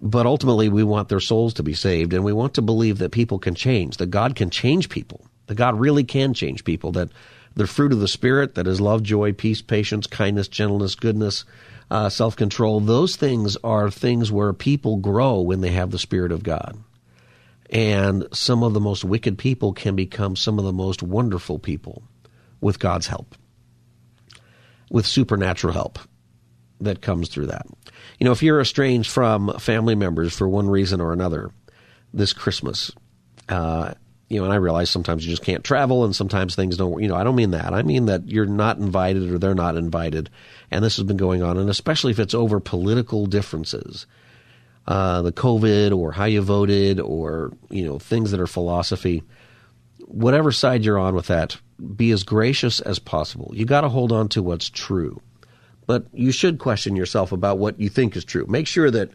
But 0.00 0.24
ultimately, 0.24 0.70
we 0.70 0.82
want 0.82 1.10
their 1.10 1.20
souls 1.20 1.54
to 1.54 1.62
be 1.62 1.74
saved, 1.74 2.14
and 2.14 2.24
we 2.24 2.32
want 2.32 2.54
to 2.54 2.62
believe 2.62 2.98
that 2.98 3.12
people 3.12 3.38
can 3.38 3.54
change, 3.54 3.98
that 3.98 4.06
God 4.06 4.34
can 4.34 4.48
change 4.48 4.88
people, 4.88 5.26
that 5.46 5.56
God 5.56 5.78
really 5.78 6.04
can 6.04 6.32
change 6.32 6.64
people, 6.64 6.92
that 6.92 7.10
the 7.54 7.66
fruit 7.66 7.92
of 7.92 8.00
the 8.00 8.08
Spirit, 8.08 8.54
that 8.54 8.66
is 8.66 8.80
love, 8.80 9.02
joy, 9.02 9.34
peace, 9.34 9.60
patience, 9.60 10.06
kindness, 10.06 10.48
gentleness, 10.48 10.94
goodness, 10.94 11.44
uh, 11.90 12.08
self 12.08 12.36
control, 12.36 12.80
those 12.80 13.16
things 13.16 13.56
are 13.62 13.90
things 13.90 14.32
where 14.32 14.52
people 14.54 14.96
grow 14.96 15.40
when 15.40 15.60
they 15.60 15.70
have 15.70 15.90
the 15.90 15.98
Spirit 15.98 16.32
of 16.32 16.42
God. 16.42 16.78
And 17.70 18.26
some 18.32 18.62
of 18.62 18.74
the 18.74 18.80
most 18.80 19.04
wicked 19.04 19.38
people 19.38 19.72
can 19.72 19.96
become 19.96 20.36
some 20.36 20.58
of 20.58 20.64
the 20.64 20.72
most 20.72 21.02
wonderful 21.02 21.58
people 21.58 22.04
with 22.60 22.78
God's 22.78 23.08
help, 23.08 23.34
with 24.90 25.06
supernatural 25.06 25.72
help 25.72 25.98
that 26.80 27.02
comes 27.02 27.28
through 27.28 27.46
that. 27.46 27.66
You 28.18 28.24
know, 28.24 28.32
if 28.32 28.42
you're 28.42 28.60
estranged 28.60 29.10
from 29.10 29.58
family 29.58 29.94
members 29.94 30.34
for 30.34 30.48
one 30.48 30.68
reason 30.68 31.00
or 31.00 31.12
another 31.12 31.50
this 32.12 32.32
Christmas, 32.32 32.92
uh, 33.48 33.94
you 34.28 34.38
know, 34.38 34.44
and 34.44 34.52
I 34.52 34.56
realize 34.56 34.90
sometimes 34.90 35.24
you 35.24 35.30
just 35.30 35.44
can't 35.44 35.64
travel 35.64 36.04
and 36.04 36.14
sometimes 36.14 36.54
things 36.54 36.76
don't, 36.76 37.00
you 37.00 37.08
know, 37.08 37.14
I 37.14 37.24
don't 37.24 37.36
mean 37.36 37.52
that. 37.52 37.72
I 37.72 37.82
mean 37.82 38.06
that 38.06 38.28
you're 38.28 38.46
not 38.46 38.78
invited 38.78 39.30
or 39.30 39.38
they're 39.38 39.54
not 39.54 39.76
invited. 39.76 40.30
And 40.70 40.84
this 40.84 40.96
has 40.96 41.04
been 41.04 41.16
going 41.16 41.42
on, 41.42 41.58
and 41.58 41.70
especially 41.70 42.10
if 42.10 42.18
it's 42.18 42.34
over 42.34 42.58
political 42.58 43.26
differences 43.26 44.06
uh, 44.86 45.22
the 45.22 45.32
COVID 45.32 45.96
or 45.96 46.12
how 46.12 46.24
you 46.24 46.42
voted 46.42 47.00
or 47.00 47.52
you 47.70 47.84
know 47.84 47.98
things 47.98 48.30
that 48.30 48.40
are 48.40 48.46
philosophy. 48.46 49.22
Whatever 50.06 50.52
side 50.52 50.84
you're 50.84 50.98
on 50.98 51.14
with 51.14 51.26
that, 51.26 51.56
be 51.96 52.12
as 52.12 52.22
gracious 52.22 52.80
as 52.80 52.98
possible. 52.98 53.50
You 53.54 53.64
got 53.64 53.80
to 53.80 53.88
hold 53.88 54.12
on 54.12 54.28
to 54.30 54.42
what's 54.42 54.70
true, 54.70 55.20
but 55.86 56.06
you 56.12 56.30
should 56.30 56.58
question 56.58 56.94
yourself 56.94 57.32
about 57.32 57.58
what 57.58 57.80
you 57.80 57.88
think 57.88 58.16
is 58.16 58.24
true. 58.24 58.46
Make 58.48 58.68
sure 58.68 58.90
that 58.90 59.10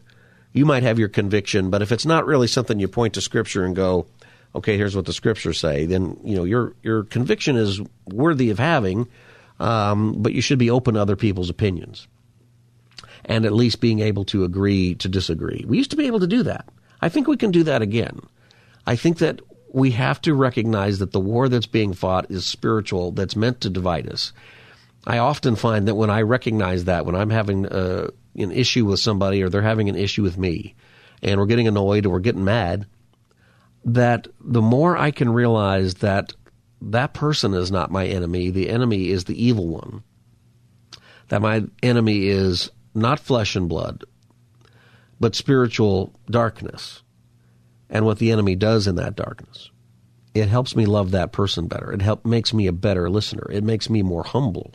you 0.52 0.66
might 0.66 0.84
have 0.84 1.00
your 1.00 1.08
conviction, 1.08 1.70
but 1.70 1.82
if 1.82 1.94
it's 1.94 2.06
not 2.06 2.26
really 2.26 2.48
something 2.48 2.80
you 2.80 2.90
point 2.90 3.14
to 3.14 3.22
Scripture 3.22 3.64
and 3.64 3.74
go, 3.74 4.06
okay, 4.54 4.76
here's 4.76 4.96
what 4.96 5.06
the 5.06 5.14
Scriptures 5.14 5.60
say, 5.60 5.86
then 5.86 6.20
you 6.26 6.36
know 6.36 6.44
your 6.44 6.74
your 6.84 7.04
conviction 7.06 7.56
is 7.56 7.80
worthy 8.06 8.50
of 8.50 8.60
having, 8.60 9.08
um, 9.62 10.22
but 10.22 10.34
you 10.34 10.42
should 10.42 10.60
be 10.60 10.70
open 10.70 10.96
to 10.96 11.02
other 11.02 11.16
people's 11.16 11.50
opinions 11.50 12.08
and 13.32 13.46
at 13.46 13.54
least 13.54 13.80
being 13.80 14.02
able 14.02 14.26
to 14.26 14.44
agree 14.44 14.94
to 14.96 15.08
disagree. 15.08 15.64
We 15.66 15.78
used 15.78 15.92
to 15.92 15.96
be 15.96 16.06
able 16.08 16.20
to 16.20 16.28
do 16.28 16.44
that. 16.44 16.68
I 17.02 17.08
think 17.08 17.28
we 17.28 17.38
can 17.38 17.52
do 17.52 17.64
that 17.64 17.82
again. 17.82 18.20
I 18.86 18.98
think 18.98 19.20
that 19.20 19.40
we 19.72 19.92
have 19.92 20.20
to 20.24 20.34
recognize 20.34 21.00
that 21.00 21.14
the 21.14 21.20
war 21.22 21.48
that's 21.48 21.66
being 21.66 21.94
fought 21.94 22.30
is 22.30 22.46
spiritual, 22.46 23.12
that's 23.12 23.38
meant 23.38 23.62
to 23.62 23.70
divide 23.70 24.10
us. 24.10 24.34
I 25.08 25.20
often 25.20 25.56
find 25.56 25.88
that 25.88 25.96
when 25.96 26.10
I 26.10 26.24
recognize 26.24 26.84
that, 26.84 27.06
when 27.06 27.16
I'm 27.16 27.30
having 27.30 27.68
uh, 27.68 28.10
an 28.36 28.52
issue 28.52 28.84
with 28.86 29.00
somebody 29.00 29.42
or 29.42 29.48
they're 29.48 29.62
having 29.62 29.88
an 29.88 29.96
issue 29.96 30.24
with 30.24 30.38
me, 30.38 30.76
and 31.24 31.40
we're 31.40 31.46
getting 31.46 31.70
annoyed 31.70 32.06
or 32.06 32.10
we're 32.10 32.20
getting 32.20 32.44
mad, 32.44 32.86
that 33.86 34.28
the 34.42 34.62
more 34.62 34.98
I 34.98 35.12
can 35.12 35.30
realize 35.32 35.96
that 35.96 36.34
that 36.82 37.14
person 37.14 37.54
is 37.54 37.72
not 37.72 37.92
my 37.92 38.06
enemy, 38.08 38.50
the 38.50 38.70
enemy 38.70 39.10
is 39.10 39.24
the 39.24 39.42
evil 39.42 39.70
one, 39.70 40.04
that 41.30 41.42
my 41.42 41.64
enemy 41.82 42.28
is 42.28 42.72
not 42.94 43.20
flesh 43.20 43.56
and 43.56 43.70
blood, 43.70 44.04
but 45.20 45.36
spiritual 45.36 46.14
darkness 46.30 47.04
and 47.90 48.06
what 48.06 48.20
the 48.20 48.32
enemy 48.32 48.56
does 48.56 48.88
in 48.88 48.96
that 48.96 49.16
darkness. 49.16 49.70
It 50.34 50.48
helps 50.48 50.76
me 50.76 50.86
love 50.86 51.12
that 51.12 51.34
person 51.34 51.68
better. 51.68 51.92
It 51.92 52.02
help, 52.02 52.26
makes 52.26 52.54
me 52.54 52.68
a 52.68 52.74
better 52.74 53.10
listener. 53.10 53.48
It 53.52 53.64
makes 53.64 53.90
me 53.90 54.02
more 54.02 54.24
humble. 54.24 54.74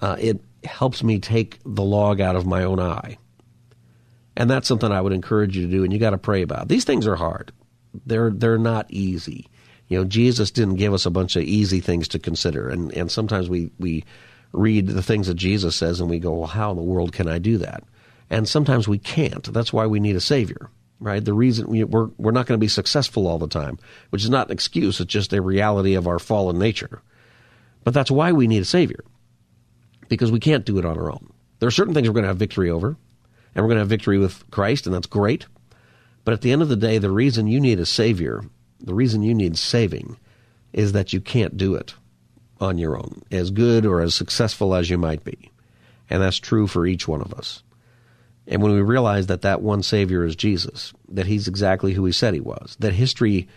Uh, 0.00 0.16
it 0.18 0.40
helps 0.64 1.02
me 1.02 1.18
take 1.18 1.58
the 1.64 1.82
log 1.82 2.20
out 2.20 2.36
of 2.36 2.46
my 2.46 2.62
own 2.62 2.78
eye. 2.78 3.18
And 4.36 4.48
that's 4.48 4.68
something 4.68 4.90
I 4.90 5.00
would 5.00 5.12
encourage 5.12 5.56
you 5.56 5.66
to 5.66 5.70
do, 5.70 5.84
and 5.84 5.92
you 5.92 5.98
got 5.98 6.10
to 6.10 6.18
pray 6.18 6.42
about. 6.42 6.68
These 6.68 6.84
things 6.84 7.06
are 7.06 7.16
hard. 7.16 7.52
They're 8.06 8.30
they're 8.30 8.56
not 8.56 8.86
easy. 8.88 9.48
You 9.88 9.98
know, 9.98 10.04
Jesus 10.04 10.50
didn't 10.50 10.76
give 10.76 10.94
us 10.94 11.04
a 11.04 11.10
bunch 11.10 11.36
of 11.36 11.42
easy 11.42 11.80
things 11.80 12.08
to 12.08 12.18
consider, 12.18 12.68
and 12.70 12.90
and 12.92 13.10
sometimes 13.10 13.50
we 13.50 13.70
we 13.78 14.04
read 14.52 14.86
the 14.86 15.02
things 15.02 15.26
that 15.26 15.34
Jesus 15.34 15.76
says 15.76 16.00
and 16.00 16.10
we 16.10 16.18
go, 16.18 16.32
well, 16.32 16.46
how 16.46 16.70
in 16.70 16.76
the 16.76 16.82
world 16.82 17.12
can 17.12 17.28
I 17.28 17.38
do 17.38 17.58
that? 17.58 17.84
And 18.30 18.48
sometimes 18.48 18.88
we 18.88 18.98
can't. 18.98 19.52
That's 19.52 19.72
why 19.72 19.86
we 19.86 20.00
need 20.00 20.16
a 20.16 20.20
Savior, 20.20 20.70
right? 21.00 21.24
The 21.24 21.34
reason 21.34 21.68
we, 21.68 21.84
we're, 21.84 22.08
we're 22.18 22.32
not 22.32 22.46
going 22.46 22.58
to 22.58 22.64
be 22.64 22.68
successful 22.68 23.26
all 23.26 23.38
the 23.38 23.48
time, 23.48 23.78
which 24.10 24.24
is 24.24 24.30
not 24.30 24.48
an 24.48 24.52
excuse. 24.52 25.00
It's 25.00 25.12
just 25.12 25.32
a 25.32 25.42
reality 25.42 25.94
of 25.94 26.06
our 26.06 26.18
fallen 26.18 26.58
nature. 26.58 27.02
But 27.84 27.94
that's 27.94 28.10
why 28.10 28.32
we 28.32 28.46
need 28.46 28.62
a 28.62 28.66
Savior, 28.66 29.04
because 30.08 30.30
we 30.30 30.40
can't 30.40 30.64
do 30.64 30.78
it 30.78 30.84
on 30.84 30.96
our 30.96 31.10
own. 31.10 31.32
There 31.58 31.66
are 31.66 31.72
certain 31.72 31.94
things 31.94 32.08
we're 32.08 32.14
going 32.14 32.24
to 32.24 32.28
have 32.28 32.36
victory 32.36 32.70
over, 32.70 32.96
and 33.54 33.64
we're 33.64 33.68
going 33.68 33.76
to 33.76 33.82
have 33.82 33.88
victory 33.88 34.18
with 34.18 34.48
Christ, 34.50 34.86
and 34.86 34.94
that's 34.94 35.06
great. 35.06 35.46
But 36.24 36.34
at 36.34 36.42
the 36.42 36.52
end 36.52 36.62
of 36.62 36.68
the 36.68 36.76
day, 36.76 36.98
the 36.98 37.10
reason 37.10 37.46
you 37.48 37.60
need 37.60 37.80
a 37.80 37.86
Savior, 37.86 38.44
the 38.80 38.94
reason 38.94 39.22
you 39.22 39.34
need 39.34 39.58
saving, 39.58 40.16
is 40.72 40.92
that 40.92 41.12
you 41.12 41.20
can't 41.20 41.56
do 41.56 41.74
it 41.74 41.94
on 42.62 42.78
your 42.78 42.96
own, 42.96 43.22
as 43.30 43.50
good 43.50 43.84
or 43.84 44.00
as 44.00 44.14
successful 44.14 44.74
as 44.74 44.88
you 44.88 44.96
might 44.96 45.24
be. 45.24 45.50
And 46.08 46.22
that's 46.22 46.38
true 46.38 46.66
for 46.66 46.86
each 46.86 47.08
one 47.08 47.20
of 47.20 47.34
us. 47.34 47.62
And 48.46 48.62
when 48.62 48.72
we 48.72 48.80
realize 48.80 49.26
that 49.26 49.42
that 49.42 49.62
one 49.62 49.82
Savior 49.82 50.24
is 50.24 50.36
Jesus, 50.36 50.92
that 51.08 51.26
He's 51.26 51.48
exactly 51.48 51.92
who 51.92 52.04
He 52.04 52.12
said 52.12 52.34
He 52.34 52.40
was, 52.40 52.76
that 52.80 52.94
history 52.94 53.48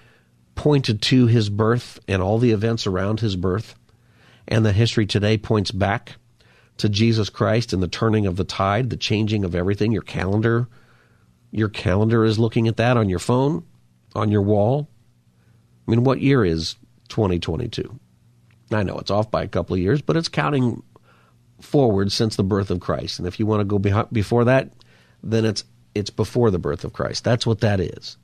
pointed 0.56 1.02
to 1.04 1.28
His 1.28 1.50
birth 1.50 2.00
and 2.08 2.22
all 2.22 2.40
the 2.40 2.52
events 2.52 2.88
around 2.88 3.20
His 3.20 3.36
birth, 3.36 3.76
and 4.48 4.66
that 4.66 4.74
history 4.74 5.06
today 5.06 5.38
points 5.38 5.72
back 5.72 6.14
to 6.78 6.90
Jesus 6.90 7.30
Christ 7.30 7.74
and 7.74 7.82
the 7.82 7.88
turning 7.88 8.26
of 8.26 8.36
the 8.36 8.44
tide, 8.44 8.90
the 8.90 8.98
changing 8.98 9.44
of 9.44 9.56
everything, 9.56 9.92
your 9.92 10.02
calendar, 10.02 10.68
your 11.52 11.70
calendar 11.70 12.26
is 12.26 12.38
looking 12.38 12.68
at 12.68 12.78
that 12.78 12.98
on 12.98 13.10
your 13.10 13.20
phone, 13.20 13.64
on 14.14 14.30
your 14.30 14.42
wall. 14.42 14.90
I 15.88 15.92
mean, 15.92 16.04
what 16.04 16.22
year 16.22 16.44
is 16.44 16.76
2022? 17.10 18.00
I 18.76 18.84
know 18.84 18.98
it's 18.98 19.12
off 19.12 19.32
by 19.32 19.44
a 19.44 19.48
couple 19.48 19.76
of 19.76 19.80
years, 19.80 20.02
but 20.02 20.18
it's 20.18 20.30
counting 20.30 20.84
forward 21.62 22.12
since 22.12 22.36
the 22.36 22.44
birth 22.44 22.70
of 22.70 22.80
Christ. 22.80 23.20
And 23.20 23.28
if 23.28 23.40
you 23.40 23.46
want 23.46 23.62
to 23.62 23.66
go 23.80 24.06
before 24.12 24.46
that, 24.46 24.72
then 25.24 25.46
it's 25.46 25.64
it's 25.94 26.10
before 26.10 26.52
the 26.52 26.60
birth 26.60 26.84
of 26.84 26.94
Christ. 26.94 27.24
That's 27.24 27.48
what 27.48 27.62
that 27.62 27.80
is. 27.80 28.18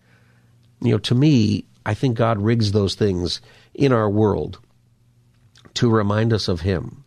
You 0.81 0.91
know, 0.91 0.97
to 0.99 1.15
me, 1.15 1.65
I 1.85 1.93
think 1.93 2.17
God 2.17 2.39
rigs 2.39 2.71
those 2.73 2.95
things 2.95 3.39
in 3.73 3.93
our 3.93 4.09
world 4.09 4.59
to 5.75 5.89
remind 5.89 6.33
us 6.33 6.47
of 6.47 6.61
Him. 6.61 7.03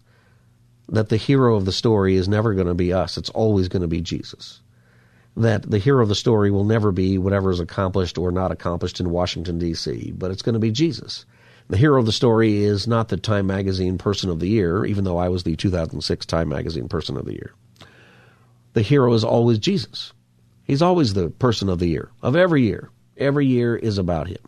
That 0.89 1.09
the 1.09 1.17
hero 1.17 1.57
of 1.57 1.65
the 1.65 1.73
story 1.73 2.17
is 2.17 2.29
never 2.29 2.55
going 2.55 2.67
to 2.67 2.75
be 2.75 2.93
us, 2.93 3.17
it's 3.17 3.31
always 3.31 3.69
going 3.69 3.83
to 3.83 3.89
be 3.89 4.01
Jesus. 4.01 4.61
That 5.37 5.69
the 5.69 5.79
hero 5.79 6.03
of 6.03 6.09
the 6.09 6.15
story 6.15 6.51
will 6.51 6.65
never 6.65 6.93
be 6.93 7.19
whatever 7.19 7.51
is 7.51 7.61
accomplished 7.61 8.19
or 8.19 8.31
not 8.31 8.53
accomplished 8.53 9.01
in 9.01 9.11
Washington, 9.11 9.59
D.C., 9.59 10.13
but 10.17 10.31
it's 10.31 10.43
going 10.43 10.53
to 10.53 10.61
be 10.61 10.71
Jesus. 10.71 11.27
The 11.69 11.77
hero 11.79 11.99
of 11.99 12.07
the 12.07 12.13
story 12.13 12.63
is 12.63 12.87
not 12.87 13.09
the 13.09 13.17
Time 13.17 13.47
Magazine 13.47 13.97
Person 13.97 14.29
of 14.29 14.39
the 14.39 14.49
Year, 14.49 14.85
even 14.85 15.05
though 15.05 15.17
I 15.17 15.29
was 15.29 15.45
the 15.45 15.57
2006 15.57 16.27
Time 16.27 16.49
Magazine 16.49 16.89
Person 16.89 17.17
of 17.17 17.25
the 17.25 17.33
Year. 17.33 17.55
The 18.75 18.83
hero 18.83 19.13
is 19.15 19.25
always 19.25 19.59
Jesus. 19.59 20.13
He's 20.65 20.83
always 20.83 21.15
the 21.15 21.31
person 21.31 21.69
of 21.69 21.79
the 21.79 21.87
year, 21.87 22.11
of 22.23 22.37
every 22.37 22.63
year. 22.63 22.91
Every 23.17 23.47
year 23.47 23.77
is 23.77 23.99
about 23.99 24.29
him. 24.29 24.39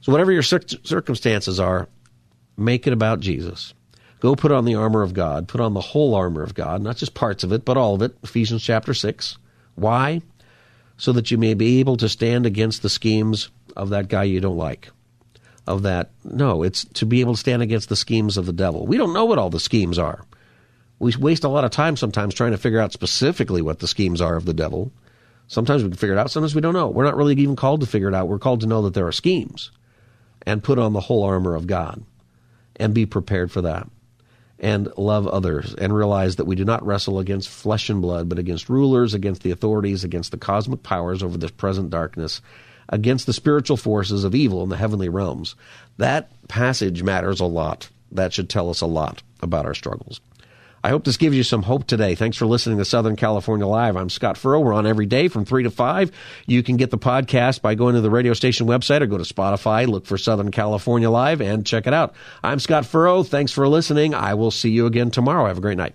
So, 0.00 0.12
whatever 0.12 0.30
your 0.30 0.42
circumstances 0.42 1.58
are, 1.58 1.88
make 2.56 2.86
it 2.86 2.92
about 2.92 3.20
Jesus. 3.20 3.74
Go 4.20 4.34
put 4.34 4.52
on 4.52 4.64
the 4.64 4.76
armor 4.76 5.02
of 5.02 5.14
God, 5.14 5.48
put 5.48 5.60
on 5.60 5.74
the 5.74 5.80
whole 5.80 6.14
armor 6.14 6.42
of 6.42 6.54
God, 6.54 6.82
not 6.82 6.96
just 6.96 7.14
parts 7.14 7.44
of 7.44 7.52
it, 7.52 7.64
but 7.64 7.76
all 7.76 7.94
of 7.94 8.02
it. 8.02 8.16
Ephesians 8.22 8.62
chapter 8.62 8.94
6. 8.94 9.38
Why? 9.74 10.22
So 10.96 11.12
that 11.12 11.30
you 11.30 11.38
may 11.38 11.54
be 11.54 11.80
able 11.80 11.96
to 11.98 12.08
stand 12.08 12.46
against 12.46 12.82
the 12.82 12.88
schemes 12.88 13.50
of 13.76 13.90
that 13.90 14.08
guy 14.08 14.24
you 14.24 14.40
don't 14.40 14.56
like. 14.56 14.90
Of 15.68 15.82
that, 15.82 16.12
no, 16.24 16.62
it's 16.62 16.86
to 16.94 17.04
be 17.04 17.20
able 17.20 17.34
to 17.34 17.38
stand 17.38 17.60
against 17.60 17.90
the 17.90 17.94
schemes 17.94 18.38
of 18.38 18.46
the 18.46 18.54
devil. 18.54 18.86
We 18.86 18.96
don't 18.96 19.12
know 19.12 19.26
what 19.26 19.38
all 19.38 19.50
the 19.50 19.60
schemes 19.60 19.98
are. 19.98 20.24
We 20.98 21.14
waste 21.14 21.44
a 21.44 21.48
lot 21.48 21.64
of 21.64 21.70
time 21.70 21.94
sometimes 21.94 22.32
trying 22.32 22.52
to 22.52 22.56
figure 22.58 22.80
out 22.80 22.94
specifically 22.94 23.60
what 23.60 23.80
the 23.80 23.86
schemes 23.86 24.22
are 24.22 24.36
of 24.36 24.46
the 24.46 24.54
devil. 24.54 24.90
Sometimes 25.46 25.82
we 25.82 25.90
can 25.90 25.98
figure 25.98 26.16
it 26.16 26.18
out, 26.18 26.30
sometimes 26.30 26.54
we 26.54 26.62
don't 26.62 26.72
know. 26.72 26.88
We're 26.88 27.04
not 27.04 27.16
really 27.18 27.34
even 27.34 27.54
called 27.54 27.82
to 27.82 27.86
figure 27.86 28.08
it 28.08 28.14
out. 28.14 28.28
We're 28.28 28.38
called 28.38 28.62
to 28.62 28.66
know 28.66 28.80
that 28.82 28.94
there 28.94 29.06
are 29.06 29.12
schemes 29.12 29.70
and 30.46 30.64
put 30.64 30.78
on 30.78 30.94
the 30.94 31.00
whole 31.00 31.22
armor 31.22 31.54
of 31.54 31.66
God 31.66 32.02
and 32.76 32.94
be 32.94 33.04
prepared 33.04 33.52
for 33.52 33.60
that 33.60 33.90
and 34.58 34.88
love 34.96 35.28
others 35.28 35.74
and 35.74 35.94
realize 35.94 36.36
that 36.36 36.46
we 36.46 36.56
do 36.56 36.64
not 36.64 36.84
wrestle 36.86 37.18
against 37.18 37.50
flesh 37.50 37.90
and 37.90 38.00
blood, 38.00 38.26
but 38.26 38.38
against 38.38 38.70
rulers, 38.70 39.12
against 39.12 39.42
the 39.42 39.50
authorities, 39.50 40.02
against 40.02 40.30
the 40.30 40.38
cosmic 40.38 40.82
powers 40.82 41.22
over 41.22 41.36
this 41.36 41.50
present 41.50 41.90
darkness, 41.90 42.40
against 42.88 43.26
the 43.26 43.32
spiritual 43.32 43.76
forces 43.76 44.24
of 44.24 44.34
evil 44.34 44.62
in 44.62 44.68
the 44.68 44.76
heavenly 44.76 45.08
realms. 45.08 45.54
That 45.98 46.30
passage 46.48 47.02
matters 47.02 47.40
a 47.40 47.46
lot. 47.46 47.88
That 48.12 48.32
should 48.32 48.48
tell 48.48 48.70
us 48.70 48.80
a 48.80 48.86
lot 48.86 49.22
about 49.40 49.66
our 49.66 49.74
struggles. 49.74 50.20
I 50.82 50.90
hope 50.90 51.04
this 51.04 51.16
gives 51.16 51.36
you 51.36 51.42
some 51.42 51.62
hope 51.62 51.86
today. 51.86 52.14
Thanks 52.14 52.36
for 52.36 52.46
listening 52.46 52.78
to 52.78 52.84
Southern 52.84 53.16
California 53.16 53.66
Live. 53.66 53.96
I'm 53.96 54.08
Scott 54.08 54.38
Furrow. 54.38 54.60
We're 54.60 54.72
on 54.72 54.86
every 54.86 55.06
day 55.06 55.28
from 55.28 55.44
3 55.44 55.64
to 55.64 55.70
5. 55.70 56.12
You 56.46 56.62
can 56.62 56.76
get 56.76 56.90
the 56.90 56.98
podcast 56.98 57.62
by 57.62 57.74
going 57.74 57.96
to 57.96 58.00
the 58.00 58.10
radio 58.10 58.32
station 58.32 58.66
website 58.68 59.00
or 59.00 59.06
go 59.06 59.18
to 59.18 59.24
Spotify, 59.24 59.88
look 59.88 60.06
for 60.06 60.16
Southern 60.16 60.50
California 60.50 61.10
Live, 61.10 61.40
and 61.40 61.66
check 61.66 61.86
it 61.86 61.94
out. 61.94 62.14
I'm 62.44 62.60
Scott 62.60 62.86
Furrow. 62.86 63.24
Thanks 63.24 63.50
for 63.50 63.66
listening. 63.66 64.14
I 64.14 64.34
will 64.34 64.52
see 64.52 64.70
you 64.70 64.86
again 64.86 65.10
tomorrow. 65.10 65.46
Have 65.46 65.58
a 65.58 65.62
great 65.62 65.78
night. 65.78 65.94